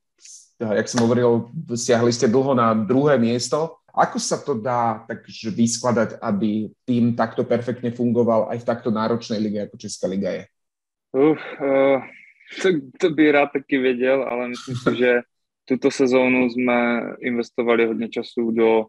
jak 0.60 0.88
som 0.90 1.06
hovoril, 1.06 1.48
siahli 1.74 2.10
ste 2.12 2.26
dlho 2.26 2.54
na 2.54 2.74
druhé 2.74 3.18
miesto. 3.18 3.78
Ako 3.94 4.18
sa 4.22 4.38
to 4.38 4.54
dá 4.54 5.02
takže 5.10 5.50
vyskladať, 5.50 6.22
aby 6.22 6.70
tým 6.86 7.18
takto 7.18 7.42
perfektne 7.42 7.90
fungoval 7.90 8.46
aj 8.50 8.62
v 8.62 8.68
takto 8.68 8.90
náročnej 8.94 9.42
lige, 9.42 9.58
ako 9.66 9.76
Česká 9.78 10.06
liga 10.06 10.30
je? 10.30 10.44
Uf, 11.14 11.40
uh, 11.58 11.98
to, 12.62 12.68
to 13.00 13.10
by 13.10 13.32
rád 13.32 13.50
taky 13.52 13.78
věděl, 13.78 14.22
ale 14.22 14.48
myslím 14.48 14.76
si, 14.76 14.96
že 14.98 15.20
tuto 15.64 15.90
sezónu 15.90 16.50
jsme 16.50 17.02
investovali 17.20 17.86
hodně 17.86 18.08
času 18.08 18.50
do 18.50 18.78
uh, 18.80 18.86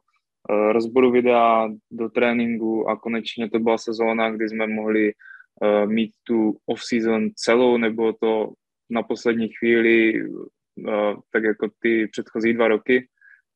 rozboru 0.71 1.11
videa, 1.11 1.69
do 1.91 2.09
tréninku 2.09 2.89
a 2.89 2.95
konečně 2.95 3.49
to 3.49 3.59
byla 3.59 3.77
sezóna, 3.77 4.31
kdy 4.31 4.49
jsme 4.49 4.67
mohli 4.67 5.13
uh, 5.13 5.89
mít 5.89 6.11
tu 6.23 6.57
off-season 6.65 7.29
celou, 7.35 7.77
nebo 7.77 8.13
to 8.13 8.53
na 8.89 9.03
poslední 9.03 9.49
chvíli, 9.49 10.13
eh, 10.19 11.15
tak 11.31 11.43
jako 11.43 11.69
ty 11.79 12.07
předchozí 12.07 12.53
dva 12.53 12.67
roky 12.67 13.07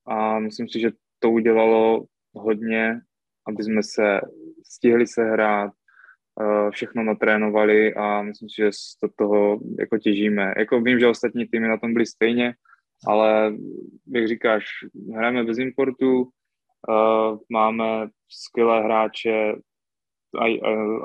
a 0.07 0.39
myslím 0.39 0.69
si, 0.69 0.79
že 0.79 0.91
to 1.19 1.31
udělalo 1.31 2.05
hodně 2.33 3.01
aby 3.47 3.63
jsme 3.63 3.83
se 3.83 4.21
stihli 4.65 5.07
se 5.07 5.23
hrát, 5.23 5.71
všechno 6.71 7.03
natrénovali 7.03 7.93
a 7.93 8.21
myslím 8.21 8.49
si, 8.49 8.55
že 8.57 8.71
z 8.71 8.97
toho 9.15 9.59
jako 9.79 9.97
těžíme. 9.97 10.53
Jako 10.57 10.81
vím, 10.81 10.99
že 10.99 11.07
ostatní 11.07 11.47
týmy 11.47 11.67
na 11.67 11.77
tom 11.77 11.93
byly 11.93 12.05
stejně, 12.05 12.53
ale 13.07 13.53
jak 14.15 14.27
říkáš, 14.27 14.65
hrajeme 15.15 15.43
bez 15.43 15.57
importu, 15.57 16.29
máme 17.49 18.07
skvělé 18.29 18.83
hráče, 18.83 19.53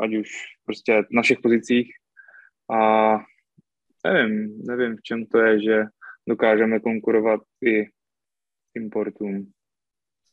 ať 0.03 0.15
už 0.15 0.29
prostě 0.65 1.03
na 1.11 1.23
všech 1.23 1.39
pozicích 1.43 1.93
a 2.71 3.13
nevím, 4.05 4.63
nevím, 4.63 4.97
v 4.97 5.03
čem 5.03 5.27
to 5.27 5.39
je, 5.39 5.53
že 5.63 5.77
dokážeme 6.29 6.81
konkurovat 6.81 7.41
i 7.63 7.89
importům. 8.77 9.51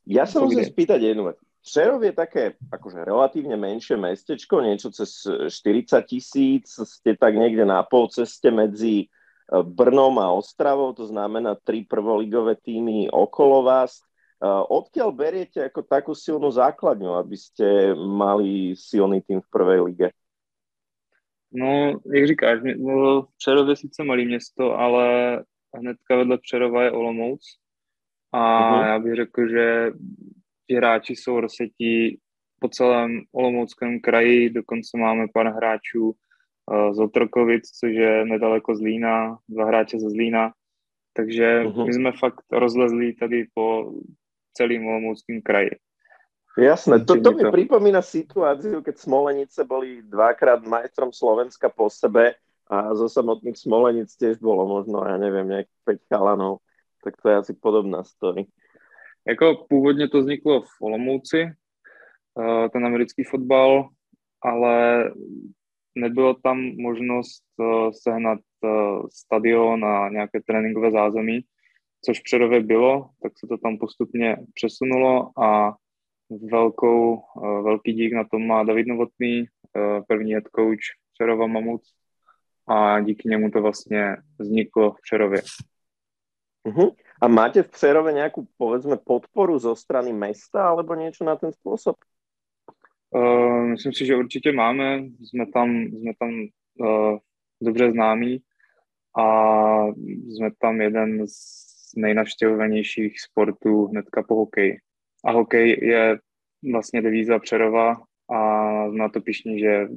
Ja 0.06 0.30
sa 0.30 0.38
musím 0.46 0.62
spýtať 0.62 1.02
jednu 1.02 1.34
vec. 1.34 1.38
Přerov 1.66 2.06
je 2.06 2.14
také 2.14 2.44
akože 2.70 3.02
relatívne 3.02 3.58
menšie 3.58 3.98
mestečko, 3.98 4.62
niečo 4.62 4.94
cez 4.94 5.26
40 5.26 6.06
tisíc, 6.06 6.78
ste 6.78 7.18
tak 7.18 7.34
niekde 7.34 7.66
na 7.66 7.82
pol 7.82 8.06
ceste 8.06 8.54
medzi 8.54 8.96
e, 9.02 9.06
Brnom 9.50 10.22
a 10.22 10.30
Ostravou, 10.30 10.94
to 10.94 11.10
znamená 11.10 11.58
tri 11.58 11.82
prvoligové 11.82 12.54
týmy 12.54 13.10
okolo 13.10 13.66
vás. 13.66 13.98
E, 13.98 14.46
odkiaľ 14.46 15.10
beriete 15.10 15.66
ako 15.66 15.82
takú 15.90 16.14
silnú 16.14 16.54
základňu, 16.54 17.18
aby 17.18 17.34
ste 17.34 17.98
mali 17.98 18.78
silný 18.78 19.26
tým 19.26 19.42
v 19.42 19.50
prvej 19.50 19.80
lige? 19.90 20.08
No, 21.56 22.00
jak 22.14 22.28
říkáš, 22.28 22.60
no, 22.78 23.28
Přerov 23.38 23.70
je 23.70 23.76
sice 23.76 24.04
malý 24.04 24.26
město, 24.26 24.74
ale 24.74 25.44
hnedka 25.78 26.16
vedle 26.16 26.38
Přerova 26.38 26.84
je 26.84 26.92
Olomouc. 26.92 27.42
A 28.32 28.40
uh-huh. 28.40 28.88
já 28.88 29.00
bych 29.00 29.16
řekl, 29.16 29.50
že 29.50 29.92
ti 30.68 30.76
hráči 30.76 31.16
jsou 31.16 31.40
rozsetí 31.40 32.20
po 32.60 32.70
celém 32.70 33.22
Olomouckém 33.32 34.00
kraji, 34.00 34.50
dokonce 34.50 34.98
máme 34.98 35.26
pár 35.34 35.48
hráčů 35.48 36.06
uh, 36.06 36.94
z 36.94 37.00
Otrokovic, 37.00 37.70
což 37.70 37.92
je 37.92 38.26
nedaleko 38.26 38.76
z 38.76 38.82
Lína, 38.82 39.38
dva 39.50 39.66
hráče 39.66 40.00
ze 40.00 40.10
Zlína, 40.10 40.54
takže 41.14 41.64
uh-huh. 41.64 41.86
my 41.86 41.94
jsme 41.94 42.12
fakt 42.20 42.46
rozlezli 42.52 43.14
tady 43.14 43.48
po 43.54 43.94
celým 44.54 44.88
Olomouckém 44.88 45.42
kraji. 45.42 45.72
Jasné, 46.58 47.04
to, 47.04 47.20
to 47.20 47.32
mi 47.36 47.44
to... 47.44 47.52
pripomína 47.52 48.00
situáciu, 48.00 48.80
keď 48.80 48.96
Smolenice 48.96 49.68
boli 49.68 50.00
dvakrát 50.08 50.64
majstrom 50.64 51.12
Slovenska 51.12 51.68
po 51.68 51.92
sebe 51.92 52.40
a 52.72 52.96
zo 52.96 53.12
samotných 53.12 53.60
Smolenic 53.60 54.08
tiež 54.16 54.40
bolo 54.40 54.64
možno, 54.64 55.04
ja 55.04 55.20
neviem, 55.20 55.52
nejakých 55.52 56.08
5 56.08 56.12
chalanov. 56.16 56.64
Tak 57.04 57.20
to 57.20 57.26
je 57.30 57.36
asi 57.36 57.54
podobná 57.54 58.04
story. 58.04 58.48
Jako 59.28 59.66
původně 59.70 60.08
to 60.08 60.20
vzniklo 60.20 60.62
v 60.62 60.82
Olomouci, 60.82 61.42
eh, 61.42 62.70
ten 62.70 62.86
americký 62.86 63.24
fotbal, 63.24 63.90
ale 64.42 65.04
nebylo 65.96 66.34
tam 66.34 66.58
možnost 66.78 67.44
eh, 67.60 67.92
sehnat 67.92 68.40
eh, 68.40 68.70
stadion 69.12 69.86
a 69.86 70.10
nějaké 70.10 70.42
tréninkové 70.48 70.92
zázemí, 70.92 71.42
což 72.06 72.20
v 72.20 72.24
Přerově 72.24 72.60
bylo, 72.64 73.10
tak 73.24 73.32
se 73.40 73.48
to 73.48 73.58
tam 73.58 73.78
postupně 73.78 74.38
přesunulo 74.54 75.32
a 75.44 75.76
velkou, 76.30 77.22
velký 77.64 77.94
dík 77.94 78.14
na 78.14 78.24
tom 78.24 78.48
má 78.48 78.64
David 78.64 78.88
Novotný, 78.88 79.46
první 80.08 80.34
head 80.34 80.44
coach 80.56 80.96
Přerova 81.14 81.48
Mamut 81.48 81.82
a 82.68 83.00
díky 83.02 83.30
němu 83.30 83.52
to 83.52 83.62
vlastně 83.62 84.18
vzniklo 84.40 84.92
v 84.92 85.02
Přerově. 85.02 85.42
Uh-huh. 86.66 86.92
A 87.22 87.28
máte 87.28 87.64
v 87.64 87.70
Přerove 87.70 88.10
nejakú, 88.10 88.50
povedzme, 88.58 88.98
podporu 88.98 89.62
zo 89.62 89.78
strany 89.78 90.10
mesta 90.10 90.66
alebo 90.66 90.98
niečo 90.98 91.22
na 91.22 91.38
ten 91.38 91.54
spôsob? 91.54 91.94
Uh, 93.14 93.70
myslím 93.78 93.94
si, 93.94 94.06
že 94.06 94.18
určitě 94.18 94.52
máme. 94.52 95.06
Jsme 95.22 95.46
tam, 95.54 95.70
jsme 95.86 96.12
tam 96.20 96.30
uh, 96.82 97.18
dobře 97.62 97.92
známí 97.92 98.42
a 99.14 99.26
jsme 100.28 100.50
tam 100.58 100.82
jeden 100.82 101.28
z 101.28 101.38
nejnavštěvovanějších 101.96 103.22
sportů 103.22 103.86
hnedka 103.88 104.24
po 104.24 104.36
hokeji. 104.36 104.78
A 105.26 105.32
hokej 105.32 105.80
je 105.82 106.18
vlastně 106.72 107.02
devíza 107.02 107.40
Přerova 107.40 107.98
a 108.32 108.40
na 108.88 109.10
to 109.10 109.22
pišní, 109.22 109.60
že 109.60 109.88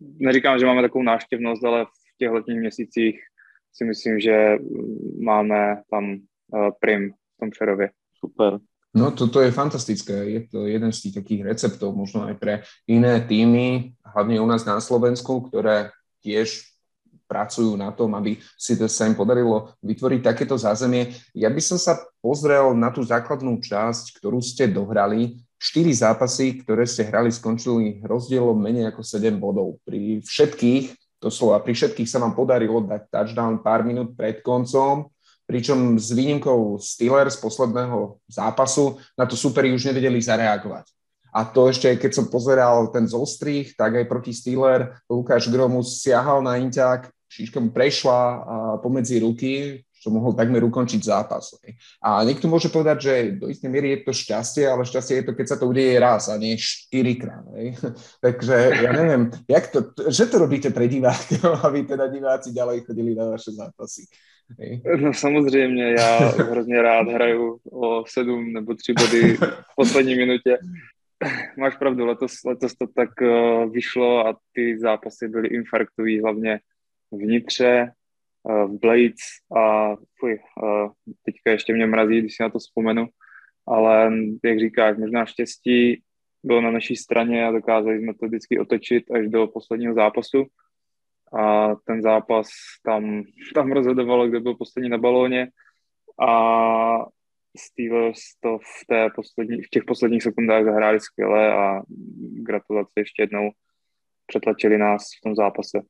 neříkám, 0.00 0.58
že 0.58 0.66
máme 0.66 0.82
takovou 0.82 1.04
návštěvnost, 1.04 1.64
ale 1.64 1.84
v 1.84 2.18
těch 2.18 2.30
letních 2.30 2.60
měsících 2.60 3.20
si 3.72 3.84
myslím, 3.84 4.20
že 4.20 4.58
máme 5.22 5.82
tam 5.90 6.04
uh, 6.04 6.70
prim 6.80 7.10
v 7.10 7.40
tom 7.40 7.50
Přerově. 7.50 7.90
Super. 8.18 8.58
No 8.94 9.10
toto 9.10 9.40
je 9.40 9.50
fantastické, 9.50 10.12
je 10.12 10.40
to 10.46 10.66
jeden 10.70 10.92
z 10.92 11.02
tých 11.02 11.14
takých 11.14 11.42
receptov 11.42 11.98
možno 11.98 12.30
aj 12.30 12.38
pre 12.38 12.54
iné 12.86 13.26
týmy, 13.26 13.98
hlavne 14.06 14.38
u 14.38 14.46
nás 14.46 14.62
na 14.62 14.78
Slovensku, 14.78 15.42
ktoré 15.50 15.90
tiež 16.22 16.73
pracujú 17.34 17.74
na 17.74 17.90
tom, 17.90 18.14
aby 18.14 18.38
si 18.54 18.78
to 18.78 18.86
sa 18.86 19.10
im 19.10 19.18
podarilo 19.18 19.74
vytvoriť 19.82 20.20
takéto 20.22 20.54
zázemie. 20.54 21.10
Ja 21.34 21.50
by 21.50 21.58
som 21.58 21.82
sa 21.82 21.98
pozrel 22.22 22.78
na 22.78 22.94
tú 22.94 23.02
základnú 23.02 23.58
časť, 23.58 24.22
ktorú 24.22 24.38
ste 24.38 24.70
dohrali. 24.70 25.42
Štyri 25.58 25.90
zápasy, 25.90 26.62
ktoré 26.62 26.86
ste 26.86 27.10
hrali, 27.10 27.34
skončili 27.34 28.06
rozdielom 28.06 28.54
menej 28.54 28.94
ako 28.94 29.02
7 29.02 29.34
bodov. 29.42 29.82
Pri 29.82 30.22
všetkých 30.22 30.94
Doslova 31.24 31.64
pri 31.64 31.72
všetkých 31.72 32.04
sa 32.04 32.20
vám 32.20 32.36
podarilo 32.36 32.84
dať 32.84 33.08
touchdown 33.08 33.64
pár 33.64 33.80
minút 33.80 34.12
pred 34.12 34.44
koncom, 34.44 35.08
pričom 35.48 35.96
s 35.96 36.12
výnimkou 36.12 36.76
Steelers 36.76 37.40
z 37.40 37.40
posledného 37.40 38.20
zápasu 38.28 39.00
na 39.16 39.24
to 39.24 39.32
superi 39.32 39.72
už 39.72 39.88
nevedeli 39.88 40.20
zareagovať. 40.20 40.84
A 41.32 41.48
to 41.48 41.72
ešte, 41.72 41.88
keď 41.96 42.12
som 42.12 42.28
pozeral 42.28 42.92
ten 42.92 43.08
zostrih, 43.08 43.72
tak 43.72 44.04
aj 44.04 44.06
proti 44.06 44.36
Steeler 44.36 45.00
Lukáš 45.08 45.48
Gromus 45.48 46.04
siahal 46.04 46.44
na 46.44 46.60
Inťák, 46.60 47.08
šiška 47.34 47.58
mu 47.58 47.74
prešla 47.74 48.78
pomedzi 48.78 49.18
ruky, 49.18 49.82
čo 50.04 50.12
mohol 50.12 50.36
takmer 50.36 50.60
ukončiť 50.60 51.00
zápas. 51.00 51.56
A 52.04 52.20
niekto 52.28 52.44
môže 52.44 52.68
povedať, 52.68 52.98
že 53.00 53.14
do 53.40 53.48
istej 53.48 53.72
miery 53.72 53.96
je 53.96 53.98
to 54.04 54.12
šťastie, 54.12 54.68
ale 54.68 54.84
šťastie 54.84 55.24
je 55.24 55.24
to, 55.24 55.32
keď 55.32 55.46
sa 55.48 55.56
to 55.56 55.64
udeje 55.64 55.96
raz 55.96 56.28
a 56.28 56.36
nie 56.36 56.60
štyrikrát. 56.60 57.40
Takže 58.24 58.84
ja 58.84 58.92
neviem, 58.92 59.32
jak 59.48 59.72
to, 59.72 59.96
že 60.12 60.28
to 60.28 60.36
robíte 60.44 60.68
pre 60.76 60.92
divákov, 60.92 61.56
aby 61.66 61.88
teda 61.88 62.12
diváci 62.12 62.52
ďalej 62.52 62.84
chodili 62.84 63.16
na 63.16 63.32
vaše 63.32 63.56
zápasy. 63.56 64.04
No 65.00 65.12
samozřejmě, 65.12 65.94
já 65.98 66.18
hrozně 66.28 66.82
rád 66.82 67.08
hraju 67.08 67.58
o 67.72 68.04
sedm 68.06 68.52
nebo 68.52 68.74
tři 68.74 68.92
body 68.92 69.36
v 69.40 69.76
poslední 69.76 70.14
minutě. 70.14 70.58
Máš 71.58 71.76
pravdu, 71.76 72.06
letos, 72.06 72.32
letos 72.46 72.74
to 72.74 72.86
tak 72.86 73.08
uh, 73.22 73.72
vyšlo 73.72 74.26
a 74.26 74.36
ty 74.52 74.78
zápasy 74.78 75.28
byly 75.28 75.48
infarktový, 75.48 76.20
hlavně 76.20 76.60
vnitře, 77.16 77.92
v 78.44 78.78
Blades 78.80 79.20
a 79.56 79.94
fuj, 80.18 80.38
teďka 81.22 81.50
ještě 81.50 81.74
mě 81.74 81.86
mrazí, 81.86 82.18
když 82.18 82.36
si 82.36 82.42
na 82.42 82.50
to 82.50 82.58
vzpomenu, 82.58 83.06
ale 83.66 84.12
jak 84.44 84.58
říkáš, 84.58 84.96
možná 84.98 85.26
štěstí 85.26 86.02
bylo 86.44 86.60
na 86.60 86.70
naší 86.70 86.96
straně 86.96 87.46
a 87.46 87.50
dokázali 87.50 87.98
jsme 87.98 88.14
to 88.14 88.26
vždycky 88.26 88.58
otočit 88.58 89.10
až 89.10 89.28
do 89.28 89.46
posledního 89.46 89.94
zápasu 89.94 90.46
a 91.38 91.74
ten 91.86 92.02
zápas 92.02 92.48
tam, 92.84 93.22
tam 93.54 93.72
rozhodovalo, 93.72 94.28
kdo 94.28 94.40
byl 94.40 94.54
poslední 94.54 94.88
na 94.88 94.98
balóně 94.98 95.48
a 96.20 97.06
Steelers 97.58 98.20
to 98.40 98.58
v, 98.58 98.86
té 98.86 99.10
poslední, 99.14 99.62
v 99.62 99.68
těch 99.70 99.84
posledních 99.84 100.22
sekundách 100.22 100.64
zahráli 100.64 101.00
skvěle 101.00 101.52
a 101.52 101.82
gratulace 102.42 102.92
ještě 102.96 103.22
jednou 103.22 103.50
přetlačili 104.26 104.78
nás 104.78 105.02
v 105.18 105.20
tom 105.22 105.34
zápase. 105.34 105.80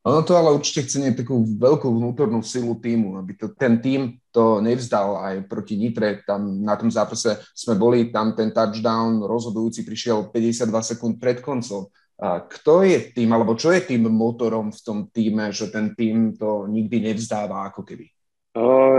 Ono 0.00 0.24
to 0.24 0.32
ale 0.32 0.56
určite 0.56 0.88
chce 0.88 0.96
nie 0.96 1.12
takú 1.12 1.44
veľkú 1.44 1.84
vnútornú 1.84 2.40
silu 2.40 2.80
týmu, 2.80 3.20
aby 3.20 3.36
to, 3.36 3.52
ten 3.52 3.84
tým 3.84 4.16
to 4.32 4.64
nevzdal 4.64 5.20
aj 5.20 5.44
proti 5.44 5.76
Nitre. 5.76 6.24
Tam 6.24 6.64
na 6.64 6.72
tom 6.80 6.88
zápase 6.88 7.36
sme 7.52 7.76
boli, 7.76 8.08
tam 8.08 8.32
ten 8.32 8.48
touchdown 8.48 9.20
rozhodujúci 9.20 9.84
prišiel 9.84 10.32
52 10.32 10.72
sekúnd 10.96 11.20
pred 11.20 11.44
koncom. 11.44 11.92
A 12.16 12.40
kto 12.48 12.80
je 12.84 13.12
tým, 13.12 13.28
alebo 13.32 13.52
čo 13.56 13.76
je 13.76 13.80
tým 13.84 14.08
motorom 14.08 14.72
v 14.72 14.80
tom 14.80 14.98
týme, 15.12 15.52
že 15.52 15.68
ten 15.68 15.92
tým 15.92 16.32
to 16.36 16.64
nikdy 16.68 17.00
nevzdává 17.00 17.68
ako 17.68 17.84
keby? 17.84 18.08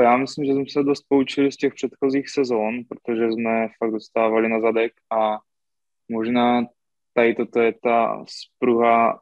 Já 0.01 0.17
myslím, 0.17 0.45
že 0.45 0.53
jsme 0.53 0.65
se 0.69 0.83
dost 0.83 1.05
poučili 1.07 1.51
z 1.51 1.57
těch 1.57 1.73
předchozích 1.73 2.29
sezón, 2.29 2.73
protože 2.89 3.31
jsme 3.31 3.67
fakt 3.77 3.91
dostávali 3.91 4.49
na 4.49 4.61
zadek 4.61 4.91
a 5.11 5.39
možná 6.09 6.65
tady 7.13 7.35
toto 7.35 7.59
je 7.59 7.73
ta 7.83 8.25
spruha 8.27 9.19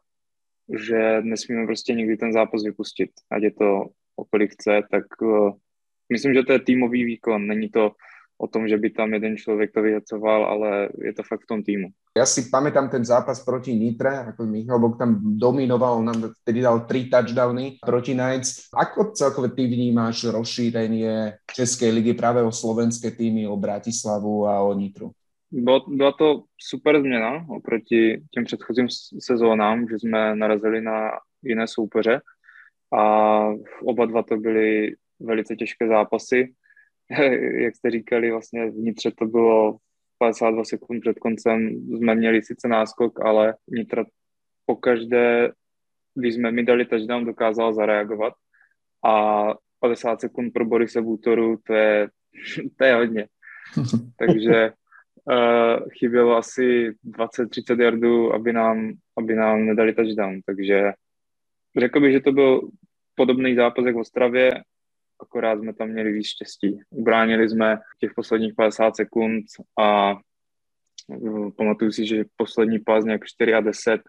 že 0.70 1.22
nesmíme 1.22 1.66
prostě 1.66 1.94
nikdy 1.94 2.18
ten 2.18 2.34
zápas 2.34 2.64
vypustit. 2.64 3.10
Ať 3.32 3.44
je 3.44 3.52
to 3.52 3.86
okolik 4.16 4.54
chce, 4.54 4.82
tak 4.92 5.06
uh, 5.22 5.52
myslím, 6.12 6.34
že 6.34 6.44
to 6.44 6.52
je 6.54 6.60
týmový 6.60 7.04
výkon. 7.06 7.48
Není 7.48 7.70
to 7.70 7.92
o 8.40 8.48
tom, 8.48 8.68
že 8.68 8.78
by 8.78 8.90
tam 8.90 9.14
jeden 9.14 9.38
člověk 9.38 9.72
to 9.72 9.82
vyhecoval, 9.82 10.46
ale 10.46 10.90
je 11.04 11.14
to 11.14 11.24
fakt 11.24 11.44
v 11.44 11.48
tom 11.48 11.64
týmu. 11.64 11.92
Ja 12.18 12.26
si 12.26 12.48
pamätám 12.48 12.90
ten 12.90 13.04
zápas 13.06 13.44
proti 13.44 13.76
Nitre, 13.76 14.32
ako 14.32 14.48
Michal 14.48 14.80
Bok 14.80 14.96
tam 14.96 15.20
dominoval, 15.20 16.04
nám 16.04 16.32
vtedy 16.44 16.64
dal 16.64 16.88
tri 16.88 17.12
touchdowny 17.12 17.80
proti 17.84 18.16
Knights. 18.16 18.72
Ako 18.72 19.12
celkové 19.12 19.52
ty 19.52 19.68
vnímáš 19.68 20.32
rozšírenie 20.32 21.36
Českej 21.52 21.92
ligy 21.92 22.16
práve 22.16 22.40
o 22.44 22.52
slovenské 22.52 23.12
týmy, 23.12 23.48
o 23.48 23.60
Bratislavu 23.60 24.48
a 24.48 24.64
o 24.64 24.72
Nitru? 24.74 25.12
Bylo, 25.52 25.90
byla 25.90 26.12
to 26.12 26.44
super 26.58 27.00
změna 27.00 27.46
oproti 27.50 28.22
těm 28.32 28.44
předchozím 28.46 28.88
sezónám, 29.20 29.88
že 29.90 30.00
jsme 30.00 30.36
narazili 30.36 30.82
na 30.82 31.12
jiné 31.44 31.68
soupeře 31.68 32.22
a 32.94 33.44
oba 33.84 34.06
dva 34.06 34.24
to 34.24 34.38
byly 34.38 34.96
velice 35.20 35.56
těžké 35.56 35.88
zápasy. 35.88 36.54
Jak 37.64 37.76
jste 37.76 37.92
říkali, 37.92 38.32
vlastně 38.32 38.72
vnitře 38.72 39.12
to 39.12 39.26
bylo 39.26 39.78
52 40.18 40.64
sekund 40.64 41.02
před 41.02 41.20
koncem, 41.20 41.70
jsme 41.70 42.16
měli 42.16 42.42
sice 42.42 42.68
náskok, 42.68 43.26
ale 43.26 43.56
vnitra 43.68 44.06
pokaždé, 44.66 45.52
když 46.16 46.34
jsme 46.36 46.52
mi 46.52 46.64
dali 46.64 46.86
touchdown, 46.86 47.26
dokázal 47.26 47.74
zareagovat 47.74 48.34
a 49.06 49.46
50 49.80 50.22
sekund 50.22 50.52
pro 50.52 50.66
Borise 50.66 51.02
Bútoru, 51.02 51.58
to 51.64 51.74
je, 51.74 52.10
to 52.78 52.84
je 52.84 52.96
hodně. 52.96 53.28
Takže 54.20 54.72
uh, 55.30 55.90
chybělo 56.00 56.38
asi 56.38 56.92
20-30 57.06 57.82
yardů, 57.82 58.34
aby 58.34 58.54
nám, 58.54 58.92
aby 59.18 59.36
nám 59.36 59.66
nedali 59.66 59.94
touchdown. 59.94 60.42
Takže 60.46 60.92
řekl 61.80 62.00
bych, 62.00 62.14
že 62.14 62.20
to 62.20 62.32
byl 62.32 62.70
podobný 63.16 63.56
zápas 63.56 63.86
jak 63.86 63.96
v 63.96 64.00
Ostravě, 64.00 64.52
akorát 65.22 65.60
jsme 65.60 65.74
tam 65.74 65.90
měli 65.90 66.12
víc 66.12 66.28
štěstí. 66.28 66.80
Ubránili 66.90 67.50
jsme 67.50 67.78
těch 68.00 68.12
posledních 68.16 68.54
50 68.54 68.96
sekund 68.96 69.46
a 69.80 70.16
uh, 71.08 71.52
pamatuju 71.58 71.92
si, 71.92 72.06
že 72.06 72.26
poslední 72.36 72.80
pás 72.80 73.06
nějak 73.06 73.26
4 73.26 73.54
a 73.54 73.62
10 73.62 74.02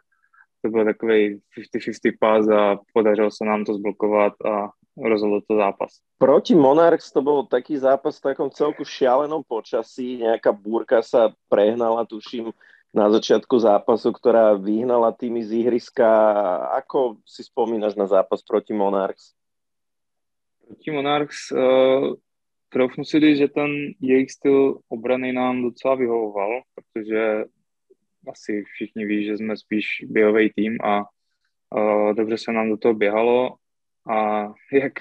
to 0.63 0.71
byl 0.71 0.85
takový 0.85 1.41
50-50 1.77 2.13
pás 2.21 2.49
a 2.49 2.79
podařilo 2.93 3.31
se 3.31 3.45
nám 3.45 3.65
to 3.65 3.75
zblokovat 3.75 4.33
a 4.45 4.71
rozhodl 5.01 5.41
to 5.49 5.57
zápas. 5.57 6.05
Proti 6.21 6.55
Monarchs 6.55 7.13
to 7.13 7.25
bol 7.25 7.49
taký 7.49 7.81
zápas 7.81 8.21
v 8.21 8.33
takom 8.33 8.53
celku 8.53 8.85
šialenom 8.85 9.41
počasí, 9.43 10.21
nejaká 10.21 10.53
búrka 10.53 11.01
sa 11.01 11.33
prehnala, 11.49 12.05
tuším, 12.05 12.53
na 12.91 13.07
začiatku 13.07 13.55
zápasu, 13.63 14.11
ktorá 14.11 14.59
vyhnala 14.59 15.15
týmy 15.15 15.47
z 15.47 15.63
ihriska. 15.63 16.07
Ako 16.83 17.23
si 17.23 17.47
spomínaš 17.47 17.95
na 17.95 18.11
zápas 18.11 18.43
proti 18.43 18.75
Monarchs? 18.75 19.39
Proti 20.67 20.91
Monarchs 20.91 21.55
uh, 21.55 22.19
troufnu 22.69 23.05
si 23.05 23.21
říct, 23.21 23.39
že 23.39 23.49
ten 23.49 23.71
jejich 24.01 24.31
styl 24.31 24.83
obrany 24.89 25.33
nám 25.33 25.63
docela 25.63 25.95
vyhovoval, 25.95 26.63
protože 26.75 27.45
asi 28.29 28.63
všichni 28.75 29.07
ví, 29.07 29.25
že 29.25 29.37
jsme 29.37 29.57
spíš 29.57 29.87
běhový 30.11 30.51
tým 30.51 30.79
a 30.83 31.01
uh, 31.01 32.15
dobře 32.15 32.39
se 32.39 32.53
nám 32.53 32.71
do 32.71 32.77
toho 32.77 32.95
běhalo 32.95 33.55
a 34.11 34.49
jak, 34.73 34.93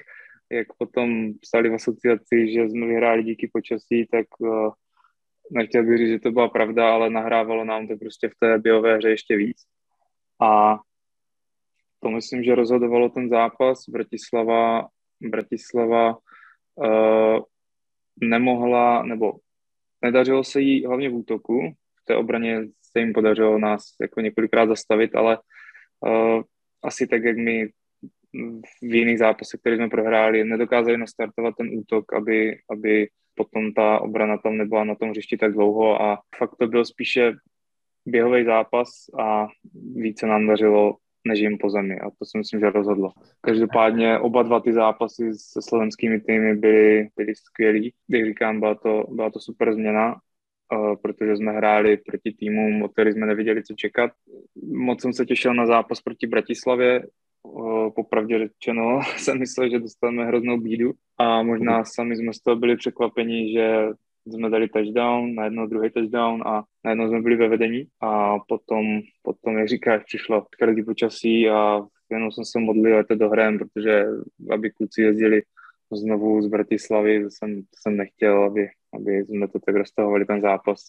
jak 0.51 0.68
potom 0.78 1.34
psali 1.41 1.70
v 1.70 1.74
asociaci, 1.74 2.51
že 2.53 2.64
jsme 2.64 2.88
vyhráli 2.88 3.24
díky 3.24 3.49
počasí, 3.53 4.07
tak 4.12 4.26
uh, 4.39 4.72
nechtěl 5.51 5.84
bych 5.84 5.97
říct, 5.97 6.10
že 6.10 6.20
to 6.20 6.32
byla 6.32 6.49
pravda, 6.49 6.93
ale 6.93 7.10
nahrávalo 7.10 7.66
nám 7.66 7.88
to 7.88 7.97
prostě 7.97 8.30
v 8.30 8.36
té 8.39 8.57
běhové 8.57 8.97
hře 8.97 9.10
ještě 9.10 9.38
víc. 9.38 9.57
A 10.41 10.80
to 11.99 12.10
myslím, 12.10 12.43
že 12.43 12.55
rozhodovalo 12.55 13.10
ten 13.10 13.30
zápas. 13.30 13.89
Bratislava, 13.89 14.88
Bratislava 15.22 16.18
uh, 16.76 17.39
nemohla, 18.22 19.03
nebo 19.03 19.34
nedařilo 20.01 20.43
se 20.43 20.62
jí 20.62 20.86
hlavně 20.86 21.10
v 21.10 21.16
útoku. 21.16 21.74
V 22.01 22.05
té 22.05 22.16
obraně 22.16 22.62
se 22.82 22.99
jim 22.99 23.14
podařilo 23.14 23.60
nás 23.60 23.84
jako 24.01 24.22
několikrát 24.22 24.66
zastavit, 24.66 25.16
ale 25.16 25.38
uh, 25.99 26.41
asi 26.84 27.07
tak, 27.07 27.24
jak 27.24 27.38
my 27.38 27.70
v 28.82 28.95
jiných 28.95 29.19
zápasech, 29.19 29.59
které 29.59 29.75
jsme 29.75 29.89
prohráli, 29.89 30.43
nedokázali 30.43 30.97
nastartovat 30.97 31.55
ten 31.57 31.69
útok, 31.80 32.13
aby, 32.13 32.57
aby 32.69 33.07
potom 33.36 33.73
ta 33.73 33.99
obrana 33.99 34.38
tam 34.38 34.57
nebyla 34.57 34.84
na 34.84 34.95
tom 34.95 35.09
hřišti 35.09 35.38
tak 35.38 35.53
dlouho 35.53 36.01
a 36.01 36.19
fakt 36.38 36.55
to 36.59 36.67
byl 36.67 36.86
spíše 36.86 37.34
běhový 38.05 38.45
zápas 38.45 38.89
a 39.19 39.47
více 39.95 40.27
nám 40.27 40.47
dařilo 40.47 40.95
než 41.27 41.39
jim 41.39 41.57
po 41.57 41.69
zemi 41.69 41.99
a 41.99 42.09
to 42.09 42.25
si 42.25 42.38
myslím, 42.38 42.59
že 42.59 42.69
rozhodlo. 42.69 43.11
Každopádně 43.41 44.19
oba 44.19 44.43
dva 44.43 44.59
ty 44.59 44.73
zápasy 44.73 45.34
se 45.34 45.61
slovenskými 45.61 46.21
týmy 46.21 46.55
byly, 46.55 47.09
byly 47.17 47.36
skvělý. 47.36 47.93
Jak 48.09 48.25
říkám, 48.25 48.59
byla 48.59 48.75
to, 48.75 49.03
byla 49.11 49.30
to 49.30 49.39
super 49.39 49.73
změna, 49.73 50.15
uh, 50.15 50.95
protože 51.01 51.36
jsme 51.36 51.51
hráli 51.51 51.97
proti 51.97 52.34
týmům, 52.34 52.84
od 52.84 52.91
kterých 52.91 53.13
jsme 53.13 53.25
nevěděli, 53.25 53.63
co 53.63 53.73
čekat. 53.73 54.11
Moc 54.63 55.01
jsem 55.01 55.13
se 55.13 55.25
těšil 55.25 55.53
na 55.53 55.65
zápas 55.65 56.01
proti 56.01 56.27
Bratislavě, 56.27 57.03
popravdě 57.95 58.39
řečeno 58.39 59.00
jsem 59.18 59.39
myslel, 59.39 59.70
že 59.70 59.80
dostaneme 59.80 60.26
hroznou 60.26 60.58
bídu 60.58 60.91
a 61.18 61.43
možná 61.43 61.86
sami 61.86 62.16
jsme 62.16 62.34
z 62.34 62.39
toho 62.39 62.56
byli 62.56 62.76
překvapeni, 62.76 63.54
že 63.54 63.86
jsme 64.26 64.50
dali 64.50 64.70
touchdown, 64.70 65.36
najednou 65.36 65.68
druhý 65.68 65.89
touchdown 65.89 66.43
a 66.47 66.64
najednou 66.84 67.08
jsme 67.08 67.22
byli 67.22 67.36
ve 67.36 67.47
vedení 67.47 67.88
a 68.02 68.39
potom, 68.47 68.86
potom 69.22 69.58
jak 69.58 69.68
říkáš, 69.68 70.04
přišlo 70.04 70.45
škaredý 70.56 70.84
počasí 70.84 71.50
a 71.50 71.82
jenom 72.12 72.32
jsem 72.32 72.45
se 72.45 72.60
modlil, 72.60 72.97
že 72.97 73.04
to 73.04 73.16
dohrajem, 73.16 73.60
protože 73.60 74.06
aby 74.52 74.72
kluci 74.72 75.02
jezdili 75.02 75.41
znovu 75.91 76.41
z 76.41 76.47
Bratislavy, 76.47 77.32
jsem, 77.32 77.62
jsem 77.76 77.97
nechtěl, 77.97 78.43
aby, 78.43 78.68
aby 78.93 79.26
jsme 79.26 79.47
to 79.47 79.60
tak 79.60 79.76
roztahovali 79.76 80.26
ten 80.26 80.41
zápas. 80.41 80.82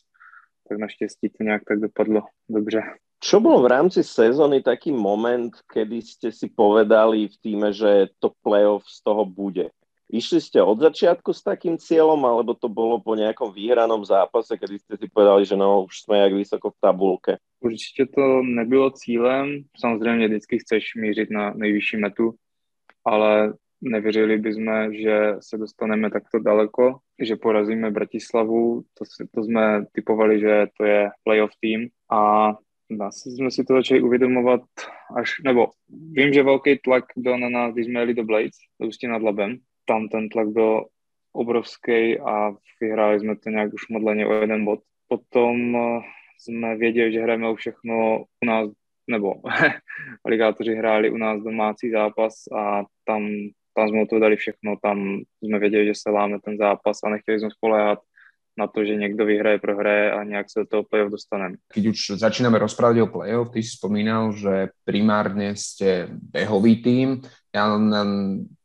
Tak 0.69 0.79
naštěstí 0.79 1.29
to 1.29 1.45
nějak 1.45 1.63
tak 1.69 1.81
dopadlo 1.81 2.23
dobře. 2.49 2.83
Čo 3.21 3.37
bol 3.37 3.61
v 3.61 3.68
rámci 3.68 4.01
sezóny 4.01 4.64
taký 4.64 4.97
moment, 4.97 5.53
kedy 5.68 6.01
ste 6.01 6.29
si 6.33 6.49
povedali 6.49 7.29
v 7.29 7.37
týme, 7.45 7.68
že 7.68 8.09
to 8.16 8.33
playoff 8.41 8.89
z 8.89 9.05
toho 9.05 9.29
bude? 9.29 9.68
Išli 10.11 10.41
ste 10.41 10.59
od 10.59 10.81
začiatku 10.81 11.31
s 11.31 11.45
takým 11.45 11.79
cieľom, 11.79 12.18
alebo 12.25 12.57
to 12.57 12.66
bolo 12.66 12.99
po 12.99 13.14
nejakom 13.14 13.55
výhranom 13.55 14.03
zápase, 14.03 14.59
kedy 14.59 14.77
ste 14.81 14.95
si 14.97 15.07
povedali, 15.07 15.47
že 15.47 15.55
no, 15.55 15.85
už 15.85 16.01
jsme 16.01 16.18
jak 16.18 16.33
vysoko 16.33 16.71
v 16.71 16.81
tabulke? 16.81 17.37
Určitě 17.61 18.07
to 18.07 18.43
nebylo 18.43 18.91
cílem. 18.91 19.62
Samozřejmě 19.77 20.29
vždycky 20.29 20.59
chceš 20.59 20.85
mířit 20.97 21.31
na 21.31 21.53
nejvyšší 21.55 21.97
metu, 21.97 22.35
ale 23.05 23.53
nevěřili 23.81 24.39
bychom, 24.39 24.95
že 24.95 25.35
se 25.41 25.59
dostaneme 25.59 26.11
takto 26.11 26.39
daleko, 26.39 26.99
že 27.21 27.37
porazíme 27.37 27.91
Bratislavu. 27.91 28.83
To, 28.95 29.05
to 29.35 29.45
jsme 29.45 29.85
typovali, 29.93 30.41
že 30.41 30.66
to 30.77 30.85
je 30.85 31.11
playoff 31.25 31.53
tým 31.61 31.89
a 32.12 32.53
Asi 33.01 33.30
jsme 33.30 33.51
si 33.51 33.64
to 33.64 33.74
začali 33.74 34.01
uvědomovat 34.01 34.61
až, 35.16 35.30
nebo 35.45 35.66
vím, 36.12 36.32
že 36.32 36.43
velký 36.43 36.78
tlak 36.78 37.05
byl 37.16 37.38
na 37.38 37.49
nás, 37.49 37.74
když 37.74 37.86
jsme 37.86 38.01
jeli 38.01 38.14
do 38.14 38.24
Blades, 38.24 38.57
do 38.80 38.88
Ústí 38.88 39.07
nad 39.07 39.22
Labem. 39.22 39.57
Tam 39.84 40.09
ten 40.09 40.28
tlak 40.28 40.49
byl 40.49 40.84
obrovský 41.32 42.18
a 42.18 42.51
vyhráli 42.80 43.20
jsme 43.20 43.36
to 43.36 43.51
nějak 43.51 43.72
už 43.72 43.88
modleně 43.88 44.26
o 44.26 44.32
jeden 44.32 44.64
bod. 44.64 44.80
Potom 45.09 45.76
eh, 45.76 46.01
jsme 46.38 46.76
věděli, 46.76 47.12
že 47.12 47.20
hrajeme 47.20 47.55
všechno 47.55 48.24
u 48.43 48.47
nás, 48.47 48.70
nebo 49.11 49.34
aligátoři 50.24 50.74
hráli 50.74 51.11
u 51.11 51.16
nás 51.16 51.43
domácí 51.43 51.91
zápas 51.91 52.34
a 52.57 52.84
tam, 53.05 53.28
tam 53.74 53.88
jsme 53.88 54.07
to 54.07 54.18
dali 54.18 54.36
všechno, 54.36 54.76
tam 54.82 55.20
jsme 55.43 55.59
věděli, 55.59 55.86
že 55.86 55.95
se 55.95 56.11
láme 56.11 56.38
ten 56.45 56.57
zápas 56.57 56.99
a 57.05 57.09
nechtěli 57.09 57.41
jsme 57.41 57.51
spolehat 57.51 57.99
na 58.59 58.67
to, 58.67 58.85
že 58.85 58.97
někdo 58.97 59.25
vyhraje, 59.27 59.59
prohraje 59.59 60.13
a 60.13 60.25
nějak 60.25 60.51
se 60.51 60.61
do 60.61 60.67
toho 60.67 60.83
play-off 60.83 61.11
dostaneme. 61.11 61.57
Keď 61.73 61.87
už 61.87 61.99
začíname 62.21 62.59
rozprávať 62.59 63.01
o 63.01 63.07
play-off, 63.07 63.51
ty 63.55 63.63
si 63.63 63.77
spomínal, 63.79 64.33
že 64.33 64.75
primárne 64.85 65.57
ste 65.57 66.11
behový 66.11 66.83
tým. 66.83 67.23
Len 67.55 67.83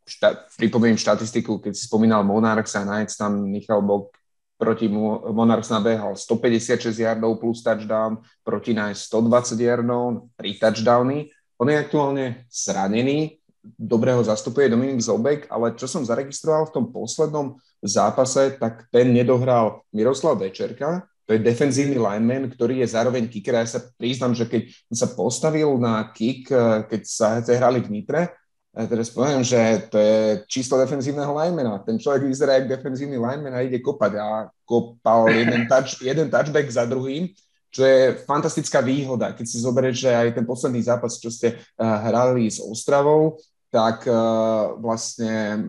šta, 0.05 0.45
pripomeniem 0.57 0.97
štatistiku, 0.97 1.57
keď 1.57 1.73
si 1.73 1.87
spomínal 1.89 2.21
Monarchs 2.25 2.75
a 2.75 2.85
Knights, 2.85 3.17
tam 3.17 3.45
Michal 3.45 3.81
Bok 3.81 4.13
proti 4.57 4.87
Monarchs 5.31 5.69
nabehal 5.69 6.15
156 6.15 6.95
yardov 6.95 7.39
plus 7.39 7.59
touchdown, 7.59 8.23
proti 8.43 8.71
Knights 8.71 9.11
120 9.11 9.59
yardov, 9.59 10.31
3 10.39 10.61
touchdowny. 10.61 11.27
On 11.59 11.67
je 11.67 11.77
aktuálne 11.79 12.25
zranený, 12.51 13.39
dobrého 13.73 14.21
zastupuje 14.21 14.69
Dominik 14.69 15.01
Zobek, 15.01 15.49
ale 15.49 15.73
čo 15.73 15.89
som 15.89 16.05
zaregistroval 16.05 16.69
v 16.69 16.73
tom 16.77 16.85
poslednom 16.93 17.57
zápase, 17.81 18.55
tak 18.61 18.85
ten 18.93 19.09
nedohral 19.09 19.81
Miroslav 19.89 20.37
Večerka, 20.37 21.05
to 21.25 21.33
je 21.33 21.41
defenzívny 21.41 21.97
lineman, 21.97 22.53
ktorý 22.53 22.85
je 22.85 22.93
zároveň 22.93 23.25
kicker. 23.25 23.57
Ja 23.57 23.65
sa 23.65 23.81
priznám, 23.97 24.37
že 24.37 24.45
keď 24.45 24.69
sa 24.93 25.09
postavil 25.09 25.73
na 25.81 26.05
kick, 26.13 26.53
eh, 26.53 26.85
keď 26.85 27.01
sa 27.01 27.41
hrali 27.41 27.81
v 27.81 27.89
Nitre, 27.89 28.29
ja 28.75 28.91
teraz 28.91 29.07
poviem, 29.07 29.39
že 29.39 29.87
to 29.87 29.95
je 29.95 30.43
číslo 30.51 30.75
defenzívneho 30.75 31.31
linemana. 31.31 31.79
Ten 31.79 31.95
človek 31.95 32.27
vyzerá 32.27 32.59
ako 32.59 32.75
defenzívny 32.75 33.15
lineman 33.15 33.55
a 33.55 33.63
ide 33.63 33.79
kopať 33.79 34.19
a 34.19 34.51
kopal 34.67 35.31
jeden, 35.31 35.63
touch, 35.71 36.03
jeden 36.03 36.27
touchback 36.27 36.67
za 36.67 36.83
druhým, 36.83 37.31
čo 37.71 37.87
je 37.87 38.19
fantastická 38.27 38.83
výhoda. 38.83 39.31
Keď 39.31 39.45
si 39.47 39.63
zoberieš, 39.63 39.95
že 40.03 40.11
aj 40.11 40.35
ten 40.35 40.43
posledný 40.43 40.83
zápas, 40.83 41.15
čo 41.15 41.31
ste 41.31 41.55
uh, 41.55 42.03
hrali 42.03 42.51
s 42.51 42.59
Ostravou, 42.59 43.39
tak 43.75 44.07
uh, 44.07 44.79
vlastne 44.79 45.59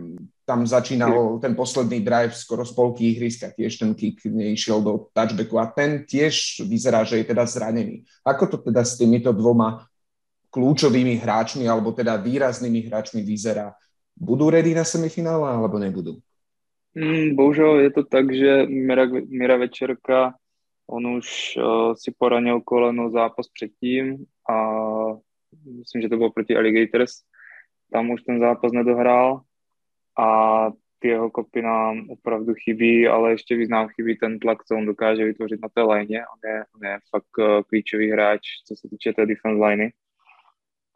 tam 0.46 0.62
začínal 0.62 1.42
ten 1.42 1.58
posledný 1.58 2.06
drive 2.06 2.38
skoro 2.38 2.62
z 2.62 2.70
polky 2.70 3.10
ihriska, 3.10 3.50
tiež 3.50 3.82
ten 3.82 3.98
kick 3.98 4.22
neišiel 4.22 4.78
do 4.78 5.10
touchbacku 5.10 5.58
a 5.58 5.66
ten 5.66 6.06
tiež 6.06 6.62
vyzerá, 6.70 7.02
že 7.02 7.18
je 7.18 7.26
teda 7.26 7.42
zranený. 7.42 8.06
Ako 8.22 8.46
to 8.46 8.56
teda 8.62 8.86
s 8.86 8.94
týmito 8.94 9.34
dvoma 9.34 9.82
kľúčovými 10.54 11.18
hráčmi 11.18 11.66
alebo 11.66 11.90
teda 11.90 12.14
výraznými 12.22 12.86
hráčmi 12.86 13.26
vyzerá? 13.26 13.74
Budú 14.14 14.54
ready 14.54 14.70
na 14.70 14.86
semifinále 14.86 15.50
alebo 15.50 15.82
nebudú? 15.82 16.22
Mm, 16.94 17.34
bohužel 17.34 17.82
je 17.82 17.90
to 17.90 18.02
tak, 18.06 18.30
že 18.30 18.70
Mira, 18.70 19.10
Mira 19.10 19.58
Večerka 19.58 20.38
On 20.86 21.02
už 21.18 21.58
uh, 21.58 21.98
si 21.98 22.14
poranil 22.14 22.62
koleno 22.62 23.10
zápas 23.10 23.50
předtím 23.50 24.24
a 24.46 24.56
myslím, 25.66 26.02
že 26.02 26.08
to 26.08 26.16
bylo 26.16 26.30
proti 26.30 26.56
Alligators. 26.56 27.12
Tam 27.96 28.10
už 28.10 28.22
ten 28.22 28.40
zápas 28.40 28.72
nedohrál 28.72 29.40
a 30.18 30.70
ty 30.98 31.08
jeho 31.08 31.30
kopy 31.30 31.62
nám 31.62 32.10
opravdu 32.10 32.54
chybí, 32.54 33.08
ale 33.08 33.30
ještě 33.30 33.56
víc 33.56 33.68
nám 33.68 33.88
chybí 33.88 34.16
ten 34.16 34.38
tlak, 34.38 34.64
co 34.64 34.76
on 34.76 34.86
dokáže 34.86 35.24
vytvořit 35.24 35.60
na 35.62 35.68
té 35.74 35.82
léně. 35.82 36.20
On 36.26 36.50
je, 36.50 36.64
on 36.74 36.86
je 36.86 36.98
fakt 37.10 37.38
uh, 37.38 37.62
klíčový 37.62 38.10
hráč, 38.10 38.40
co 38.66 38.76
se 38.76 38.88
týče 38.88 39.12
té 39.12 39.26
defense 39.26 39.64
liney. 39.64 39.92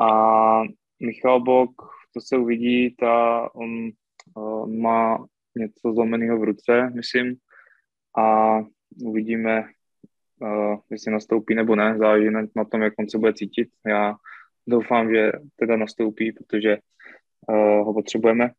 A 0.01 0.63
Michal 1.03 1.41
Bok, 1.41 1.71
to 2.15 2.21
se 2.21 2.37
uvidí, 2.37 2.97
ta, 2.97 3.49
on, 3.55 3.91
on 4.37 4.81
má 4.81 5.27
něco 5.57 5.93
zlomeného 5.95 6.39
v 6.39 6.45
ruce, 6.45 6.91
myslím, 6.95 7.37
a 8.19 8.59
uvidíme, 9.05 9.65
uh, 10.41 10.77
jestli 10.91 11.13
nastoupí 11.13 11.55
nebo 11.55 11.77
ne, 11.77 11.99
záleží 11.99 12.31
na, 12.31 12.43
na 12.57 12.65
tom, 12.65 12.83
jak 12.83 12.93
on 12.99 13.09
se 13.09 13.19
bude 13.19 13.33
cítit. 13.35 13.69
Já 13.87 14.15
doufám, 14.71 15.15
že 15.15 15.33
teda 15.57 15.77
nastoupí, 15.77 16.33
protože 16.33 16.79
uh, 17.49 17.57
ho 17.57 17.95
potřebujeme. 17.95 18.51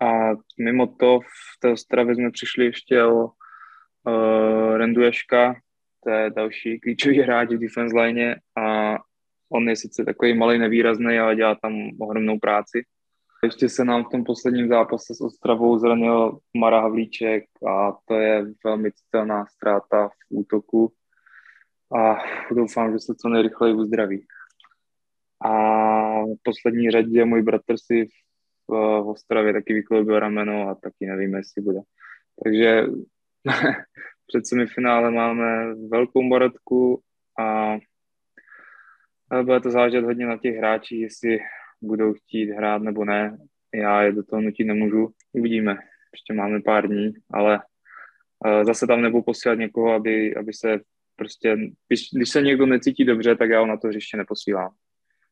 A 0.00 0.30
mimo 0.58 0.86
to 0.86 1.20
v 1.20 1.60
té 1.60 1.70
Ostravě 1.70 2.14
jsme 2.14 2.30
přišli 2.30 2.64
ještě 2.64 3.04
o 3.04 3.24
uh, 3.24 4.76
Renduješka, 4.76 5.54
to 6.04 6.10
je 6.10 6.30
další 6.30 6.80
klíčový 6.80 7.20
hráč 7.20 7.48
v 7.48 7.58
defense 7.58 7.96
line 7.96 8.36
a 8.56 8.96
on 9.50 9.68
je 9.68 9.76
sice 9.76 10.04
takový 10.04 10.34
malý 10.34 10.58
nevýrazný, 10.58 11.18
ale 11.18 11.36
dělá 11.36 11.54
tam 11.54 11.72
ohromnou 12.00 12.38
práci. 12.38 12.82
Ještě 13.44 13.68
se 13.68 13.84
nám 13.84 14.04
v 14.04 14.08
tom 14.08 14.24
posledním 14.24 14.68
zápase 14.68 15.14
s 15.14 15.20
Ostravou 15.20 15.78
zranil 15.78 16.38
Mara 16.56 16.80
Havlíček 16.80 17.44
a 17.68 17.92
to 18.08 18.14
je 18.14 18.44
velmi 18.64 18.92
citelná 18.92 19.46
ztráta 19.46 20.08
v 20.08 20.12
útoku 20.28 20.92
a 21.98 22.16
doufám, 22.54 22.92
že 22.92 22.98
se 22.98 23.14
co 23.14 23.28
nejrychleji 23.28 23.74
uzdraví. 23.74 24.26
A 25.44 25.50
v 26.24 26.36
poslední 26.42 26.90
řadě 26.90 27.24
můj 27.24 27.42
bratr 27.42 27.74
si 27.76 28.06
v, 28.68 28.72
v 29.02 29.08
Ostravě 29.08 29.52
taky 29.52 29.74
vykloubil 29.74 30.18
rameno 30.18 30.68
a 30.68 30.74
taky 30.74 31.06
nevím, 31.06 31.34
jestli 31.34 31.62
bude. 31.62 31.80
Takže 32.44 32.82
před 34.26 34.46
semifinále 34.46 35.10
máme 35.10 35.74
velkou 35.74 36.28
baratku 36.28 37.02
a 37.38 37.76
bude 39.42 39.60
to 39.60 39.70
záležet 39.70 40.04
hodně 40.04 40.26
na 40.26 40.38
těch 40.38 40.56
hráčích, 40.56 41.00
jestli 41.00 41.38
budou 41.82 42.12
chtít 42.12 42.50
hrát 42.50 42.82
nebo 42.82 43.04
ne. 43.04 43.38
Já 43.74 44.02
je 44.02 44.12
do 44.12 44.22
toho 44.22 44.42
nutit 44.42 44.64
nemůžu. 44.64 45.10
Uvidíme. 45.32 45.78
Ještě 46.12 46.32
máme 46.32 46.60
pár 46.62 46.86
dní, 46.86 47.12
ale 47.32 47.60
uh, 48.46 48.64
zase 48.64 48.86
tam 48.86 49.02
nebudu 49.02 49.22
posílat 49.22 49.58
někoho, 49.58 49.92
aby, 49.92 50.34
aby 50.34 50.52
se 50.52 50.80
prostě, 51.16 51.56
když, 51.88 52.00
když 52.12 52.30
se 52.30 52.42
někdo 52.42 52.66
necítí 52.66 53.04
dobře, 53.04 53.36
tak 53.36 53.50
já 53.50 53.60
ho 53.60 53.66
na 53.66 53.76
to 53.76 53.88
hřiště 53.88 54.16
neposílám. 54.16 54.74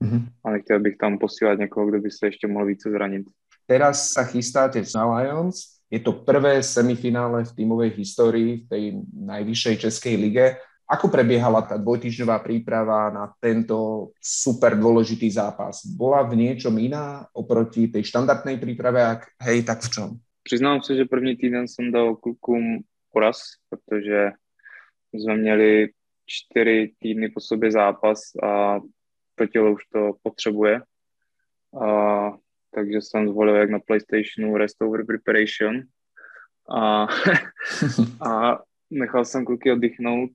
Mm-hmm. 0.03 0.23
A 0.45 0.51
nechtěl 0.51 0.81
bych 0.81 0.97
tam 0.97 1.19
posílat 1.19 1.59
někoho, 1.59 1.87
kdo 1.87 2.01
by 2.01 2.11
se 2.11 2.27
ještě 2.27 2.47
mohl 2.47 2.67
více 2.67 2.91
zranit. 2.91 3.27
Teraz 3.67 4.13
sa 4.13 4.29
chystáte 4.29 4.85
na 4.95 5.09
Lions. 5.09 5.81
Je 5.89 6.01
to 6.01 6.13
prvé 6.13 6.63
semifinále 6.63 7.45
v 7.45 7.55
týmovej 7.57 7.91
histórii 7.97 8.51
v 8.61 8.69
tej 8.69 8.85
najvyššej 9.15 9.77
českej 9.77 10.15
lige. 10.17 10.57
Ako 10.85 11.09
prebiehala 11.09 11.65
tá 11.65 11.81
dvojtýždňová 11.81 12.45
príprava 12.45 13.09
na 13.09 13.33
tento 13.41 14.13
super 14.21 14.77
dôležitý 14.77 15.33
zápas? 15.33 15.81
Bola 15.89 16.29
v 16.29 16.37
niečom 16.37 16.77
iná 16.77 17.25
oproti 17.33 17.89
tej 17.89 18.05
štandardnej 18.05 18.61
príprave? 18.61 19.01
Ak 19.01 19.33
hej, 19.49 19.65
tak 19.65 19.81
v 19.81 19.89
čom? 19.89 20.09
Přiznám 20.45 20.85
se, 20.85 20.97
že 20.97 21.09
první 21.09 21.37
týden 21.37 21.69
jsem 21.69 21.93
dal 21.93 22.17
klukům 22.17 22.85
poraz, 23.13 23.41
protože 23.71 24.33
jsme 25.13 25.37
měli 25.37 25.89
čtyři 26.27 26.93
týdny 26.99 27.29
po 27.29 27.41
sobě 27.41 27.73
zápas 27.73 28.21
a 28.43 28.81
to 29.35 29.47
tělo 29.47 29.73
už 29.73 29.85
to 29.85 30.13
potřebuje. 30.23 30.83
A, 31.83 32.31
takže 32.75 33.01
jsem 33.01 33.29
zvolil 33.29 33.57
jak 33.57 33.71
na 33.71 33.79
PlayStationu 33.79 34.57
Rest 34.57 34.83
Over 34.83 35.07
Preparation 35.07 35.83
a, 36.77 37.07
a 38.31 38.59
nechal 38.91 39.25
jsem 39.25 39.45
kluky 39.45 39.73
oddychnout 39.73 40.31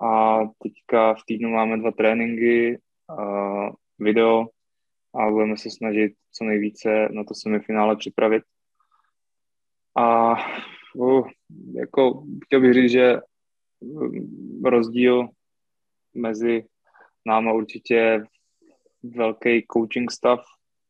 a 0.00 0.38
teďka 0.62 1.14
v 1.14 1.22
týdnu 1.26 1.50
máme 1.50 1.76
dva 1.76 1.90
tréninky, 1.90 2.80
a 3.08 3.70
video 3.98 4.46
a 5.14 5.30
budeme 5.30 5.56
se 5.56 5.70
snažit 5.70 6.12
co 6.32 6.44
nejvíce 6.44 7.08
na 7.10 7.24
to 7.24 7.34
semifinále 7.34 7.96
připravit. 7.96 8.42
A 9.96 10.34
uh, 10.94 11.28
jako 11.74 12.24
chtěl 12.44 12.60
bych 12.60 12.74
říct, 12.74 12.90
že 12.90 13.16
um, 13.80 14.62
rozdíl 14.64 15.28
mezi 16.14 16.64
náma 17.26 17.52
určitě 17.52 18.24
velký 19.14 19.66
coaching 19.72 20.10
stav, 20.10 20.40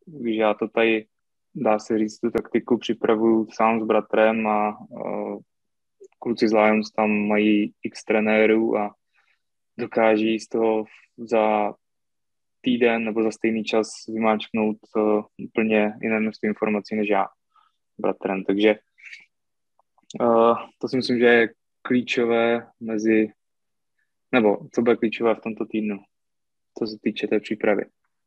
když 0.06 0.36
já 0.36 0.54
to 0.54 0.68
tady, 0.68 1.06
dá 1.54 1.78
se 1.78 1.98
říct, 1.98 2.18
tu 2.18 2.30
taktiku 2.30 2.78
připravuju 2.78 3.46
sám 3.52 3.80
s 3.80 3.84
bratrem 3.84 4.46
a 4.46 4.80
uh, 4.80 5.40
kluci 6.18 6.48
z 6.48 6.52
Lions 6.52 6.90
tam 6.90 7.10
mají 7.10 7.74
x 7.82 8.04
trenérů 8.04 8.76
a 8.76 8.94
dokáží 9.78 10.40
z 10.40 10.48
toho 10.48 10.84
za 11.16 11.74
týden 12.60 13.04
nebo 13.04 13.22
za 13.22 13.30
stejný 13.30 13.64
čas 13.64 13.88
vymáčknout 14.08 14.76
uh, 14.96 15.24
úplně 15.38 15.92
jiné 16.02 16.20
množství 16.20 16.48
informací 16.48 16.96
než 16.96 17.08
já 17.08 17.26
bratrem. 17.98 18.44
Takže 18.44 18.74
uh, 20.20 20.58
to 20.78 20.88
si 20.88 20.96
myslím, 20.96 21.18
že 21.18 21.26
je 21.26 21.48
klíčové 21.82 22.66
mezi, 22.80 23.28
nebo 24.32 24.68
co 24.72 24.82
bude 24.82 24.96
klíčové 24.96 25.34
v 25.34 25.40
tomto 25.40 25.66
týdnu, 25.66 25.98
co 26.78 26.86
se 26.86 26.96
týče 27.02 27.26
té 27.26 27.40
přípravy. 27.40 27.84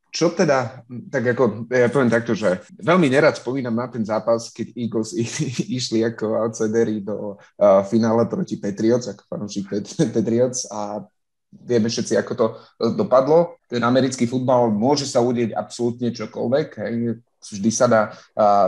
Čo 0.10 0.34
teda, 0.34 0.82
tak 1.14 1.38
ako, 1.38 1.70
ja 1.70 1.86
poviem 1.94 2.10
takto, 2.10 2.34
že 2.34 2.66
veľmi 2.82 3.14
nerad 3.14 3.38
spomínam 3.38 3.78
na 3.78 3.86
ten 3.86 4.02
zápas, 4.02 4.50
keď 4.50 4.74
Eagles 4.74 5.14
išli 5.80 6.02
ako 6.02 6.34
outsideri 6.34 7.06
do 7.06 7.38
uh, 7.38 7.86
finále 7.86 8.26
proti 8.26 8.58
Patriots, 8.58 9.06
ako 9.06 9.22
fanúšik 9.30 9.70
Patriots 10.16 10.66
a 10.74 11.06
vieme 11.50 11.90
všetci, 11.90 12.18
ako 12.18 12.34
to 12.34 12.46
dopadlo. 12.98 13.58
Ten 13.70 13.86
americký 13.86 14.26
futbal 14.26 14.70
môže 14.74 15.06
sa 15.06 15.22
udieť 15.22 15.54
absolútne 15.54 16.14
čokoľvek, 16.14 16.70
hej. 16.86 16.96
Vždy 17.40 17.72
sa 17.72 17.88
dá, 17.88 18.02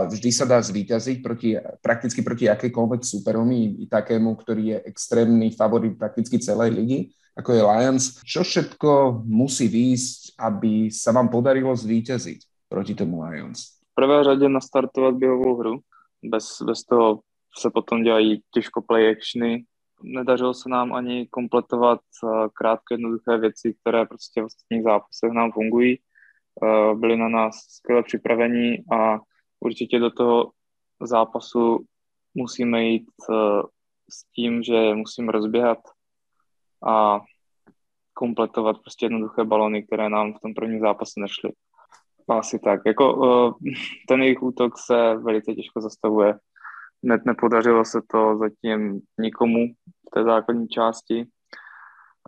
vždy 0.08 0.30
sa 0.32 0.48
dá 0.48 0.56
zvíťaziť 0.56 1.20
proti, 1.20 1.60
prakticky 1.84 2.24
proti 2.24 2.48
akejkoľvek 2.48 3.04
superovi, 3.04 3.84
i 3.84 3.86
takému, 3.86 4.32
ktorý 4.32 4.62
je 4.72 4.78
extrémny 4.88 5.52
favorit 5.52 5.92
prakticky 6.00 6.40
celej 6.40 6.72
ligy 6.72 7.12
ako 7.36 7.52
je 7.52 7.62
Lions. 7.62 8.04
Čo 8.24 8.44
všetko 8.44 9.22
musí 9.24 9.68
výjsť, 9.68 10.36
aby 10.38 10.92
sa 10.92 11.16
vám 11.16 11.32
podarilo 11.32 11.72
zvíťaziť 11.72 12.68
proti 12.68 12.92
tomu 12.94 13.24
Lions? 13.24 13.80
V 13.92 13.94
prvé 13.94 14.24
řadě 14.24 14.48
nastartovat 14.48 15.14
běhovou 15.14 15.56
hru. 15.56 15.80
Bez, 16.24 16.62
bez 16.62 16.82
toho 16.82 17.20
se 17.58 17.70
potom 17.70 18.02
dělají 18.02 18.42
těžko 18.54 18.82
play 18.82 19.10
actiony. 19.10 19.64
Nedařilo 20.02 20.54
se 20.54 20.68
nám 20.68 20.92
ani 20.92 21.26
kompletovat 21.30 22.00
eh, 22.00 22.48
krátké 22.54 22.94
jednoduché 22.94 23.38
věci, 23.38 23.74
které 23.80 24.06
prostě 24.06 24.42
v 24.42 24.44
ostatních 24.44 24.82
zápasech 24.82 25.32
nám 25.32 25.52
fungují. 25.52 25.98
Eh, 25.98 26.94
byli 26.94 27.16
na 27.16 27.28
nás 27.28 27.56
skvěle 27.68 28.02
připravení 28.02 28.78
a 28.92 29.18
určitě 29.60 29.98
do 29.98 30.10
toho 30.10 30.50
zápasu 31.02 31.84
musíme 32.34 32.84
jít 32.84 33.08
eh, 33.30 33.62
s 34.10 34.24
tím, 34.34 34.62
že 34.62 34.94
musíme 34.94 35.32
rozběhat 35.32 35.78
a 36.86 37.20
kompletovat 38.14 38.78
prostě 38.78 39.06
jednoduché 39.06 39.44
balony, 39.44 39.82
které 39.82 40.08
nám 40.08 40.32
v 40.32 40.40
tom 40.40 40.54
prvním 40.54 40.80
zápase 40.80 41.20
nešly. 41.20 41.52
Asi 42.28 42.58
tak. 42.58 42.80
Jako, 42.86 43.14
uh, 43.14 43.54
ten 44.08 44.22
jejich 44.22 44.42
útok 44.42 44.78
se 44.78 45.14
velice 45.14 45.54
těžko 45.54 45.80
zastavuje. 45.80 46.38
Net 47.02 47.24
nepodařilo 47.26 47.84
se 47.84 48.00
to 48.10 48.38
zatím 48.38 49.00
nikomu 49.18 49.66
v 50.06 50.10
té 50.14 50.24
základní 50.24 50.68
části. 50.68 51.26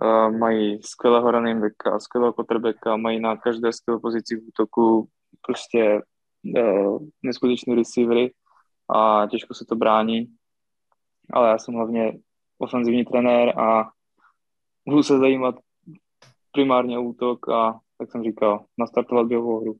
Uh, 0.02 0.38
mají 0.38 0.82
skvělého 0.82 1.30
running 1.30 1.60
backa, 1.60 1.98
skvělého 1.98 2.32
quarterbacka, 2.32 2.96
mají 2.96 3.20
na 3.20 3.36
každé 3.36 3.72
skvělé 3.72 4.00
pozici 4.00 4.36
v 4.36 4.48
útoku 4.48 5.08
prostě 5.46 6.02
uh, 6.58 6.98
neskutečný 7.22 7.74
receivery 7.74 8.32
a 8.94 9.26
těžko 9.30 9.54
se 9.54 9.64
to 9.64 9.76
brání. 9.76 10.26
Ale 11.32 11.48
já 11.48 11.58
jsem 11.58 11.74
hlavně 11.74 12.18
ofenzivní 12.58 13.04
trenér 13.04 13.60
a 13.60 13.90
budu 14.88 15.02
se 15.02 15.18
zajímat 15.18 15.54
primárně 16.52 16.98
útok 16.98 17.48
a 17.48 17.80
tak 17.98 18.10
jsem 18.10 18.22
říkal, 18.22 18.64
nastartovat 18.78 19.26
běhovou 19.26 19.60
hru. 19.60 19.76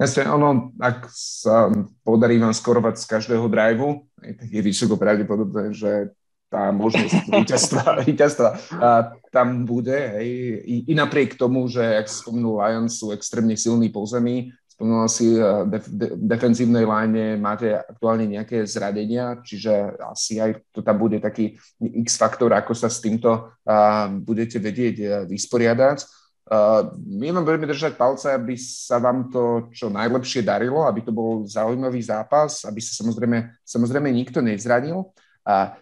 Jasne, 0.00 0.26
ono, 0.26 0.74
ak 0.82 1.06
sa 1.14 1.70
podarí 2.02 2.34
vám 2.34 2.50
skorovať 2.50 2.98
z 2.98 3.04
každého 3.06 3.46
driveu, 3.46 4.02
tak 4.18 4.50
je 4.50 4.58
vysoko 4.58 4.98
pravdepodobné, 4.98 5.70
že 5.70 6.10
tá 6.50 6.74
možnosť 6.74 7.14
víťazstva, 7.38 8.02
víťazstva 8.02 8.48
a 8.82 8.88
tam 9.30 9.62
bude. 9.62 9.94
Hej. 9.94 10.28
I, 10.66 10.74
I 10.90 10.92
napriek 10.98 11.38
tomu, 11.38 11.70
že, 11.70 11.80
jak 11.80 12.08
spomenul 12.10 12.58
Lions, 12.58 12.98
sú 12.98 13.14
extrémne 13.14 13.54
silní 13.54 13.94
po 13.94 14.02
zemi, 14.02 14.50
No 14.82 15.06
asi 15.06 15.38
v 15.38 15.70
def, 15.70 15.86
de, 15.86 16.18
defenzívnej 16.18 16.82
line 16.82 17.38
máte 17.38 17.70
aktuálne 17.70 18.26
nejaké 18.26 18.66
zradenia, 18.66 19.38
čiže 19.38 19.94
asi 20.02 20.42
aj 20.42 20.58
to 20.74 20.82
tam 20.82 20.98
bude 20.98 21.22
taký 21.22 21.54
X-faktor, 21.78 22.50
ako 22.50 22.74
sa 22.74 22.90
s 22.90 22.98
týmto 22.98 23.30
uh, 23.30 24.10
budete 24.10 24.58
vedieť 24.58 24.96
uh, 24.98 25.08
vysporiadať. 25.30 26.02
Uh, 26.50 26.90
my 26.98 27.30
vám 27.30 27.46
budeme 27.46 27.70
držať 27.70 27.94
palce, 27.94 28.26
aby 28.34 28.58
sa 28.58 28.98
vám 28.98 29.30
to 29.30 29.70
čo 29.70 29.86
najlepšie 29.86 30.42
darilo, 30.42 30.82
aby 30.82 31.06
to 31.06 31.14
bol 31.14 31.46
zaujímavý 31.46 32.02
zápas, 32.02 32.66
aby 32.66 32.82
sa 32.82 32.98
samozrejme, 32.98 33.62
samozrejme 33.62 34.10
nikto 34.10 34.42
nezranil. 34.42 35.14
Uh, 35.46 35.78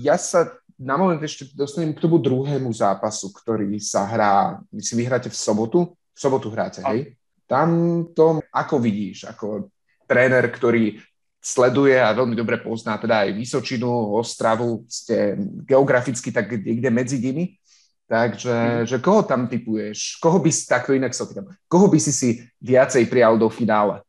ja 0.00 0.16
sa 0.16 0.48
na 0.80 0.96
moment 0.96 1.20
ešte 1.20 1.52
dostanem 1.52 1.92
k 1.92 2.00
tomu 2.00 2.16
druhému 2.16 2.72
zápasu, 2.72 3.28
ktorý 3.36 3.76
sa 3.84 4.08
hrá, 4.08 4.56
si 4.80 4.96
vyhráte 4.96 5.28
v 5.28 5.36
sobotu? 5.36 5.92
V 6.16 6.18
sobotu 6.18 6.48
hráte, 6.48 6.80
hej? 6.88 7.19
Tam 7.50 7.68
to, 8.14 8.38
ako 8.54 8.78
vidíš, 8.78 9.26
ako 9.26 9.74
tréner, 10.06 10.46
ktorý 10.46 11.02
sleduje 11.42 11.98
a 11.98 12.14
veľmi 12.14 12.38
dobre 12.38 12.62
pozná 12.62 12.94
teda 12.94 13.26
aj 13.26 13.34
Vysočinu, 13.34 14.14
Ostravu, 14.14 14.86
ste 14.86 15.34
geograficky 15.66 16.30
tak 16.30 16.52
niekde 16.52 16.94
medzi 16.94 17.18
nimi. 17.18 17.58
Takže 18.06 18.54
mm. 18.54 18.86
že 18.86 18.98
koho 18.98 19.22
tam 19.22 19.46
typuješ? 19.46 20.18
Koho 20.22 20.38
by 20.38 20.50
si, 20.50 20.66
takto 20.66 20.94
inak 20.94 21.14
sa 21.14 21.26
týkam, 21.26 21.50
koho 21.70 21.86
by 21.86 21.98
si 21.98 22.10
si 22.14 22.28
viacej 22.58 23.06
prijal 23.06 23.38
do 23.38 23.46
finále? 23.46 24.02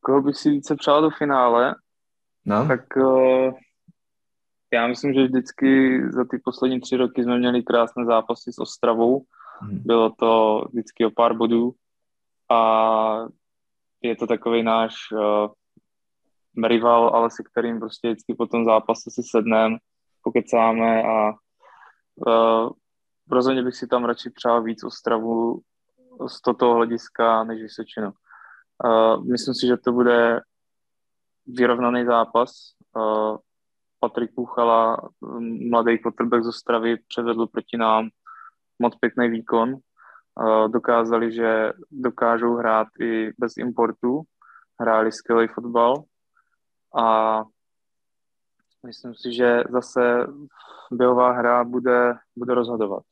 Koho 0.00 0.22
by 0.22 0.32
si 0.32 0.50
více 0.50 0.76
přál 0.76 1.02
do 1.02 1.10
finále? 1.10 1.74
No. 2.44 2.68
Tak 2.68 2.96
uh, 2.96 3.52
já 4.72 4.86
myslím, 4.86 5.14
že 5.14 5.24
vždycky 5.24 6.00
za 6.12 6.24
ty 6.24 6.38
poslední 6.44 6.80
tři 6.80 6.96
roky 6.96 7.22
jsme 7.22 7.38
měli 7.38 7.62
krásné 7.62 8.04
zápasy 8.04 8.52
s 8.52 8.58
Ostravou. 8.58 9.24
Mm. 9.62 9.80
Bylo 9.84 10.10
to 10.10 10.64
vždycky 10.72 11.06
o 11.06 11.10
pár 11.10 11.34
bodů 11.36 11.74
a 12.50 13.28
je 14.02 14.16
to 14.16 14.26
takový 14.26 14.62
náš 14.62 14.94
uh, 15.12 16.68
rival, 16.68 17.08
ale 17.08 17.30
se 17.30 17.42
kterým 17.42 17.80
prostě 17.80 18.08
vždycky 18.08 18.34
po 18.34 18.46
tom 18.46 18.64
zápase 18.64 19.10
si 19.10 19.22
sedneme, 19.22 19.76
pokecáme 20.22 21.02
a 21.02 21.32
uh, 22.26 22.70
rozhodně 23.30 23.62
bych 23.62 23.76
si 23.76 23.86
tam 23.86 24.04
radši 24.04 24.30
přál 24.30 24.62
víc 24.62 24.84
Ostravu 24.84 25.60
z 26.26 26.40
toho 26.40 26.74
hlediska 26.74 27.44
než 27.44 27.62
Vysočinu. 27.62 28.12
Uh, 28.84 29.24
myslím 29.24 29.54
si, 29.54 29.66
že 29.66 29.76
to 29.76 29.92
bude 29.92 30.40
vyrovnaný 31.46 32.04
zápas. 32.04 32.52
Uh, 32.96 33.36
Patrik 34.00 34.34
Puchala, 34.34 35.08
mladý 35.70 35.98
quarterback 35.98 36.44
z 36.44 36.48
Ostravy, 36.48 36.96
předvedl 37.08 37.46
proti 37.46 37.76
nám 37.76 38.08
moc 38.78 38.96
pěkný 38.96 39.28
výkon 39.28 39.76
dokázali, 40.68 41.32
že 41.32 41.72
dokážou 41.90 42.54
hrát 42.54 42.88
i 43.00 43.32
bez 43.38 43.56
importu, 43.56 44.22
hráli 44.80 45.12
skvělý 45.12 45.48
fotbal 45.48 46.04
a 46.96 47.42
myslím 48.86 49.14
si, 49.14 49.32
že 49.32 49.64
zase 49.70 50.26
běhová 50.92 51.32
hra 51.32 51.64
bude, 51.64 52.14
bude 52.36 52.54
rozhodovat. 52.54 53.02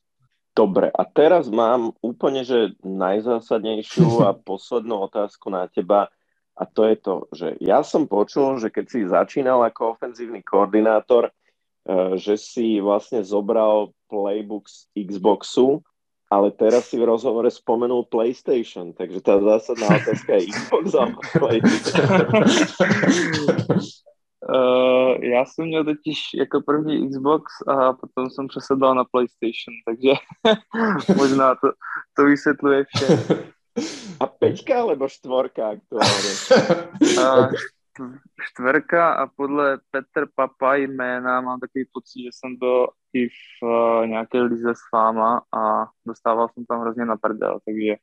Dobre, 0.55 0.87
a 0.95 1.03
teraz 1.03 1.51
mám 1.51 1.91
úplne, 1.99 2.47
že 2.47 2.79
najzásadnejšiu 2.87 4.23
a 4.29 4.39
poslednú 4.39 5.03
otázku 5.11 5.51
na 5.51 5.67
teba 5.67 6.07
a 6.55 6.63
to 6.71 6.87
je 6.87 6.97
to, 7.03 7.15
že 7.35 7.49
ja 7.59 7.83
som 7.83 8.07
počul, 8.07 8.63
že 8.63 8.71
keď 8.71 8.85
si 8.87 9.11
začínal 9.11 9.67
ako 9.67 9.99
ofenzívny 9.99 10.47
koordinátor, 10.47 11.35
eh, 11.35 12.15
že 12.15 12.39
si 12.39 12.79
vlastne 12.79 13.27
zobral 13.27 13.91
playbook 14.07 14.71
z 14.71 14.87
Xboxu 14.95 15.83
ale 16.31 16.51
teraz 16.51 16.89
si 16.89 16.97
v 16.99 17.05
rozhovore 17.05 17.51
spomenul 17.51 18.09
PlayStation, 18.09 18.93
takže 18.93 19.21
tá 19.21 19.39
zásadná 19.39 19.87
otázka 20.01 20.31
je 20.35 20.47
Xbox 20.51 20.85
alebo 20.95 21.21
PlayStation. 21.39 22.27
Uh, 24.45 25.25
já 25.25 25.45
jsem 25.45 25.65
měl 25.65 25.85
totiž 25.85 26.19
jako 26.35 26.61
první 26.61 27.09
Xbox 27.09 27.45
a 27.69 27.93
potom 27.93 28.31
jsem 28.31 28.49
přesedlal 28.49 28.95
na 28.95 29.05
PlayStation, 29.05 29.75
takže 29.85 30.13
možná 31.17 31.55
to, 31.55 31.73
to 32.17 32.25
vysvětluje 32.25 32.85
vše. 32.85 33.07
A 34.21 34.27
peťka 34.27 34.81
alebo 34.81 35.09
štvorka 35.09 35.69
aktuálně? 35.69 36.33
Uh, 37.19 37.49
štverka 38.41 39.13
a 39.15 39.27
podle 39.27 39.79
Petr 39.91 40.29
Papa 40.35 40.75
jména 40.75 41.41
mám 41.41 41.61
takový 41.61 41.85
pocit, 41.93 42.23
že 42.23 42.29
jsem 42.33 42.57
byl 42.57 42.89
i 43.13 43.29
v 43.29 43.63
uh, 43.63 44.07
nějaké 44.07 44.43
lize 44.43 44.75
s 44.75 44.83
fáma 44.91 45.43
a 45.57 45.87
dostával 46.07 46.49
jsem 46.49 46.65
tam 46.65 46.81
hrozně 46.81 47.05
na 47.05 47.17
prdel, 47.17 47.59
takže 47.65 47.97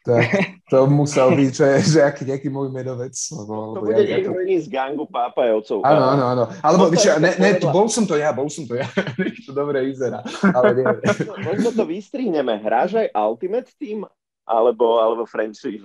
tak 0.00 0.32
to 0.70 0.88
musel 0.88 1.28
byť, 1.38 1.52
že, 1.52 1.68
že 1.84 2.00
aký 2.00 2.24
nejaký 2.24 2.48
môj 2.48 2.72
medovec. 2.72 3.12
Lebo, 3.12 3.76
to 3.76 3.80
bude 3.84 4.00
ja, 4.00 4.16
niekto 4.16 4.32
ja 4.32 4.56
to... 4.56 4.64
z 4.64 4.68
gangu 4.72 5.04
pápajovcov. 5.04 5.84
Áno, 5.84 6.04
áno, 6.16 6.24
áno. 6.24 6.44
Alebo 6.64 6.88
no, 6.88 6.92
víš, 6.92 7.04
ne, 7.20 7.36
ne, 7.36 7.50
bol 7.60 7.86
som 7.92 8.08
to 8.08 8.16
ja, 8.16 8.32
bol 8.32 8.48
som 8.48 8.64
to 8.64 8.80
ja. 8.80 8.88
to 9.46 9.52
dobre 9.52 9.84
vyzerá. 9.84 10.24
Ale 10.56 10.80
nie. 10.80 10.84
Možno 11.52 11.68
to 11.76 11.84
vystrihneme. 11.84 12.56
Hráš 12.64 12.96
aj 12.96 13.12
Ultimate 13.12 13.68
Team 13.76 14.08
alebo, 14.48 15.04
alebo 15.04 15.28
franchise? 15.28 15.84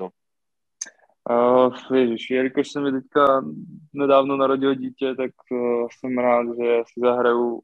Uh, 1.30 1.96
ježiš, 1.96 2.30
jelikož 2.30 2.72
se 2.72 2.82
mi 2.82 2.92
teďka 2.92 3.46
nedávno 3.94 4.38
narodil 4.38 4.76
dítě, 4.76 5.16
tak 5.16 5.32
uh, 5.52 5.88
jsem 5.92 6.18
rád, 6.18 6.48
že 6.48 6.84
si 6.86 7.00
zahraju 7.00 7.62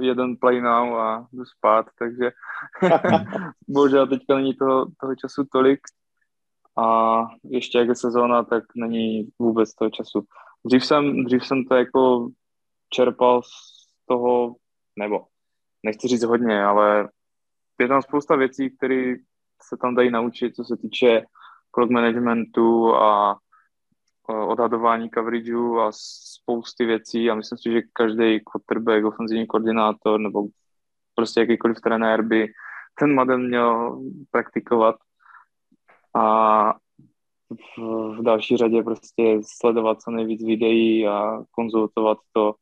jeden 0.00 0.36
play 0.36 0.60
now 0.60 0.94
a 0.94 1.26
jdu 1.32 1.44
spát, 1.44 1.86
takže 1.98 2.32
bohužel 3.68 4.06
teďka 4.06 4.34
není 4.34 4.54
toho, 4.54 4.86
toho 5.00 5.14
času 5.16 5.44
tolik 5.52 5.80
a 6.78 7.18
ještě 7.44 7.78
jak 7.78 7.88
je 7.88 7.94
sezóna, 7.94 8.44
tak 8.44 8.64
není 8.76 9.28
vůbec 9.38 9.74
toho 9.74 9.90
času. 9.90 10.24
Dřív 10.66 10.84
jsem, 10.84 11.24
dřív 11.24 11.46
jsem 11.46 11.64
to 11.64 11.74
jako 11.74 12.28
čerpal 12.90 13.42
z 13.42 13.48
toho, 14.08 14.54
nebo 14.98 15.26
nechci 15.82 16.08
říct 16.08 16.24
hodně, 16.24 16.64
ale 16.64 17.08
je 17.80 17.88
tam 17.88 18.02
spousta 18.02 18.36
věcí, 18.36 18.76
které 18.76 19.14
se 19.62 19.76
tam 19.80 19.94
dají 19.94 20.10
naučit, 20.10 20.54
co 20.54 20.64
se 20.64 20.76
týče 20.76 21.22
clock 21.74 21.90
managementu 21.90 22.94
a 22.94 23.38
odhadování 24.28 25.10
coverageu 25.10 25.78
a 25.78 25.90
spousty 25.92 26.84
věcí. 26.84 27.30
A 27.30 27.34
myslím 27.34 27.58
si, 27.58 27.72
že 27.72 27.82
každý 27.92 28.40
quarterback, 28.40 29.04
ofenzivní 29.04 29.46
koordinátor 29.46 30.20
nebo 30.20 30.46
prostě 31.14 31.40
jakýkoliv 31.40 31.80
trenér 31.80 32.22
by 32.22 32.46
ten 32.98 33.14
model 33.14 33.38
měl 33.38 34.00
praktikovat 34.30 34.96
a 36.14 36.72
v, 37.78 38.22
další 38.22 38.56
řadě 38.56 38.82
prostě 38.82 39.40
sledovat 39.44 40.00
co 40.00 40.10
nejvíc 40.10 40.44
videí 40.44 41.06
a 41.06 41.42
konzultovat 41.50 42.18
to 42.32 42.54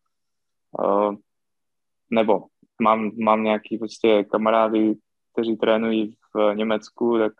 nebo 2.11 2.45
mám, 2.83 3.11
mám 3.25 3.43
nějaký 3.43 3.79
prostě 3.79 4.25
kamarády, 4.25 4.95
kteří 5.33 5.57
trénují 5.57 6.15
v 6.35 6.55
Německu, 6.55 7.19
tak 7.19 7.33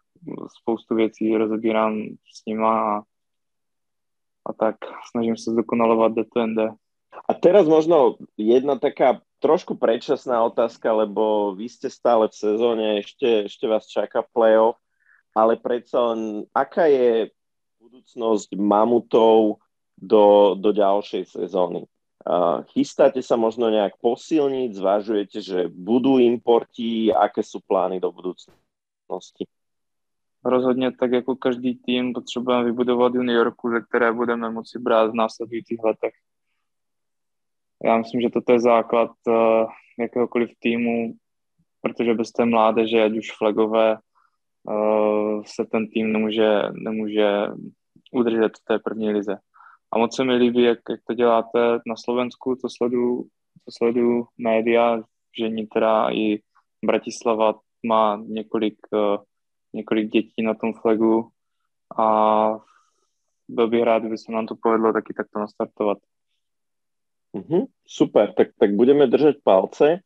spoustu 0.61 0.95
věcí 0.95 1.37
rozebírám 1.37 2.17
s 2.33 2.47
nima 2.47 2.73
a 2.73 3.03
a 4.43 4.51
tak 4.51 4.83
snažím 5.11 5.39
sa 5.39 5.55
zdokonalovať 5.55 6.11
de 6.19 6.25
to 6.27 6.39
A 7.29 7.33
teraz 7.39 7.71
možno 7.71 8.19
jedna 8.35 8.75
taká 8.75 9.23
trošku 9.39 9.79
predčasná 9.79 10.43
otázka, 10.43 10.91
lebo 10.91 11.55
vy 11.55 11.67
ste 11.71 11.91
stále 11.91 12.31
v 12.31 12.39
sezóne, 12.39 12.87
ešte, 13.03 13.47
ešte 13.47 13.67
vás 13.71 13.87
čaká 13.87 14.27
playoff, 14.35 14.79
ale 15.35 15.59
predsa 15.59 16.15
len, 16.15 16.47
aká 16.55 16.87
je 16.91 17.31
budúcnosť 17.83 18.55
mamutov 18.59 19.63
do, 19.99 20.55
do 20.59 20.71
ďalšej 20.75 21.39
sezóny? 21.39 21.87
Uh, 22.23 22.63
chystáte 22.71 23.19
sa 23.19 23.35
možno 23.35 23.67
nejak 23.67 23.99
posilniť, 23.99 24.79
zvažujete, 24.79 25.39
že 25.43 25.59
budú 25.67 26.23
importi, 26.23 27.11
aké 27.11 27.43
sú 27.43 27.59
plány 27.67 27.99
do 27.99 28.15
budúcnosti? 28.15 29.51
Rozhodně 30.45 30.93
tak 30.93 31.13
jako 31.13 31.37
každý 31.37 31.75
tým 31.75 32.13
potřebujeme 32.13 32.65
vybudovat 32.65 33.15
juniorku, 33.15 33.71
ze 33.71 33.81
které 33.81 34.13
budeme 34.13 34.51
moci 34.51 34.79
brát 34.79 35.11
v 35.11 35.15
následujících 35.15 35.79
letech. 35.85 36.15
Já 37.85 37.99
myslím, 37.99 38.21
že 38.21 38.31
toto 38.31 38.53
je 38.53 38.61
základ 38.61 39.11
uh, 39.27 39.35
jakéhokoliv 39.99 40.51
týmu, 40.59 41.15
protože 41.81 42.15
bez 42.15 42.33
té 42.33 42.45
mládeže, 42.45 43.03
ať 43.03 43.13
už 43.13 43.37
flagové, 43.39 43.99
uh, 44.65 45.43
se 45.47 45.65
ten 45.65 45.89
tým 45.89 46.13
nemůže, 46.13 46.63
nemůže 46.73 47.29
udržet 48.13 48.53
v 48.57 48.65
té 48.65 48.79
první 48.79 49.11
lize. 49.11 49.37
A 49.93 49.99
moc 49.99 50.17
se 50.17 50.25
mi 50.25 50.35
líbí, 50.35 50.63
jak, 50.63 50.79
jak 50.91 51.01
to 51.07 51.15
děláte 51.15 51.79
na 51.87 51.97
Slovensku, 51.97 52.57
to 52.57 52.69
sleduju, 52.77 53.23
to 53.65 53.71
sleduju 53.79 54.27
média, 54.39 55.03
že 55.39 55.49
Nitra 55.49 56.11
i 56.13 56.41
Bratislava 56.85 57.55
má 57.87 58.23
několik 58.27 58.79
uh, 58.93 59.17
několik 59.73 60.11
dětí 60.11 60.43
na 60.43 60.55
tom 60.55 60.73
flagu 60.73 61.29
a 61.99 62.07
byl 63.49 63.69
bych 63.69 63.83
rád, 63.83 63.99
kdyby 63.99 64.19
se 64.19 64.33
nám 64.33 64.47
to 64.47 64.55
povedlo 64.63 64.93
taky 64.93 65.15
takto 65.15 65.39
nastartovat. 65.39 65.99
Mm-hmm, 67.35 67.67
super, 67.87 68.33
tak, 68.33 68.49
tak 68.61 68.77
budeme 68.77 69.07
držať 69.07 69.41
palce. 69.45 70.05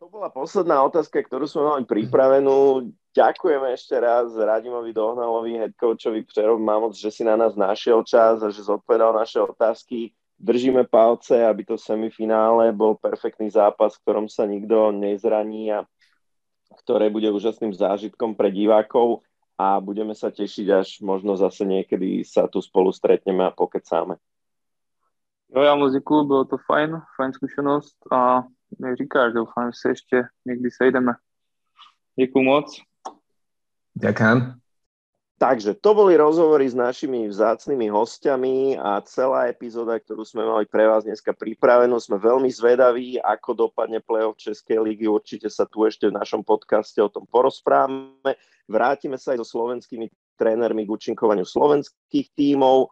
To 0.00 0.08
bola 0.12 0.28
posledná 0.28 0.80
otázka, 0.84 1.24
ktorú 1.24 1.48
sme 1.48 1.62
mali 1.64 1.84
pripravenú. 1.88 2.92
Ďakujeme 3.16 3.72
ešte 3.72 3.96
raz 3.96 4.28
Radimovi 4.36 4.92
Dohnalovi, 4.92 5.56
headcoachovi 5.56 6.20
Přerov 6.28 6.60
Mamoc, 6.60 6.92
že 6.92 7.08
si 7.08 7.24
na 7.24 7.32
nás 7.36 7.56
našiel 7.56 8.04
čas 8.04 8.44
a 8.44 8.52
že 8.52 8.60
zodpovedal 8.60 9.16
naše 9.16 9.40
otázky. 9.40 10.12
Držíme 10.36 10.84
palce, 10.84 11.40
aby 11.40 11.64
to 11.64 11.80
semifinále 11.80 12.76
bol 12.76 13.00
perfektný 13.00 13.48
zápas, 13.48 13.96
v 13.96 14.02
ktorom 14.04 14.28
sa 14.28 14.44
nikto 14.44 14.92
nezraní 14.92 15.72
a 15.72 15.88
ktoré 16.74 17.10
bude 17.10 17.30
úžasným 17.30 17.74
zážitkom 17.74 18.34
pre 18.34 18.50
divákov 18.50 19.22
a 19.58 19.80
budeme 19.80 20.12
sa 20.12 20.28
tešiť, 20.28 20.66
až 20.72 20.88
možno 21.00 21.36
zase 21.36 21.64
niekedy 21.64 22.24
sa 22.26 22.48
tu 22.50 22.60
spolu 22.60 22.92
stretneme 22.92 23.44
a 23.46 23.54
pokecáme. 23.54 24.16
Jo, 25.54 25.62
já 25.62 25.74
moc 25.74 25.92
děkuju, 25.92 26.24
bylo 26.24 26.44
to 26.44 26.56
fajn, 26.66 27.00
fajn 27.16 27.32
zkušenost 27.32 27.96
a 28.12 28.42
jak 28.80 28.96
říkáš, 28.96 29.32
doufám, 29.32 29.72
že 29.72 29.78
se 29.80 29.88
ještě 29.88 30.22
někdy 30.44 30.70
sejdeme. 30.70 31.12
Děkuju 32.18 32.44
moc. 32.44 32.80
Ďakujem. 33.94 34.65
Takže 35.36 35.76
to 35.84 35.92
boli 35.92 36.16
rozhovory 36.16 36.64
s 36.64 36.72
našimi 36.72 37.28
vzácnými 37.28 37.92
hostiami 37.92 38.80
a 38.80 39.04
celá 39.04 39.52
epizóda, 39.52 40.00
ktorú 40.00 40.24
sme 40.24 40.48
mali 40.48 40.64
pre 40.64 40.88
vás 40.88 41.04
dneska 41.04 41.36
pripravenú. 41.36 42.00
Sme 42.00 42.16
veľmi 42.16 42.48
zvedaví, 42.48 43.20
ako 43.20 43.68
dopadne 43.68 44.00
play-off 44.00 44.40
Českej 44.40 44.80
ligy. 44.80 45.04
Určite 45.04 45.52
sa 45.52 45.68
tu 45.68 45.84
ešte 45.84 46.08
v 46.08 46.16
našom 46.16 46.40
podcaste 46.40 46.96
o 47.04 47.12
tom 47.12 47.28
porozprávame. 47.28 48.40
Vrátime 48.64 49.20
sa 49.20 49.36
aj 49.36 49.44
so 49.44 49.60
slovenskými 49.60 50.08
trénermi 50.40 50.88
k 50.88 50.92
účinkovaniu 50.96 51.44
slovenských 51.44 52.32
tímov 52.32 52.88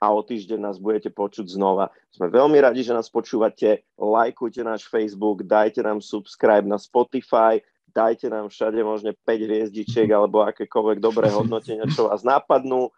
a 0.00 0.16
o 0.16 0.24
týždeň 0.24 0.64
nás 0.64 0.80
budete 0.80 1.12
počuť 1.12 1.44
znova. 1.44 1.92
Sme 2.08 2.32
veľmi 2.32 2.56
radi, 2.56 2.88
že 2.88 2.96
nás 2.96 3.12
počúvate. 3.12 3.84
Lajkujte 4.00 4.64
náš 4.64 4.88
Facebook, 4.88 5.44
dajte 5.44 5.84
nám 5.84 6.00
subscribe 6.00 6.64
na 6.64 6.80
Spotify, 6.80 7.60
dajte 7.92 8.26
nám 8.32 8.48
všade 8.48 8.80
možne 8.82 9.12
5 9.14 9.46
hviezdičiek 9.46 10.08
alebo 10.16 10.42
akékoľvek 10.48 10.98
dobré 10.98 11.28
hodnotenia, 11.30 11.86
čo 11.92 12.08
vás 12.08 12.24
napadnú. 12.26 12.90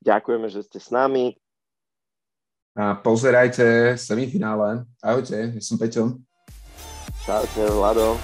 Ďakujeme, 0.00 0.46
že 0.48 0.62
ste 0.62 0.78
s 0.78 0.94
nami. 0.94 1.34
A 2.76 2.92
pozerajte 2.94 3.96
semifinále. 3.96 4.84
Ahojte, 5.00 5.56
ja 5.56 5.62
som 5.64 5.80
Peťo. 5.80 6.20
Čaute, 7.24 7.64
Vlado. 7.72 8.14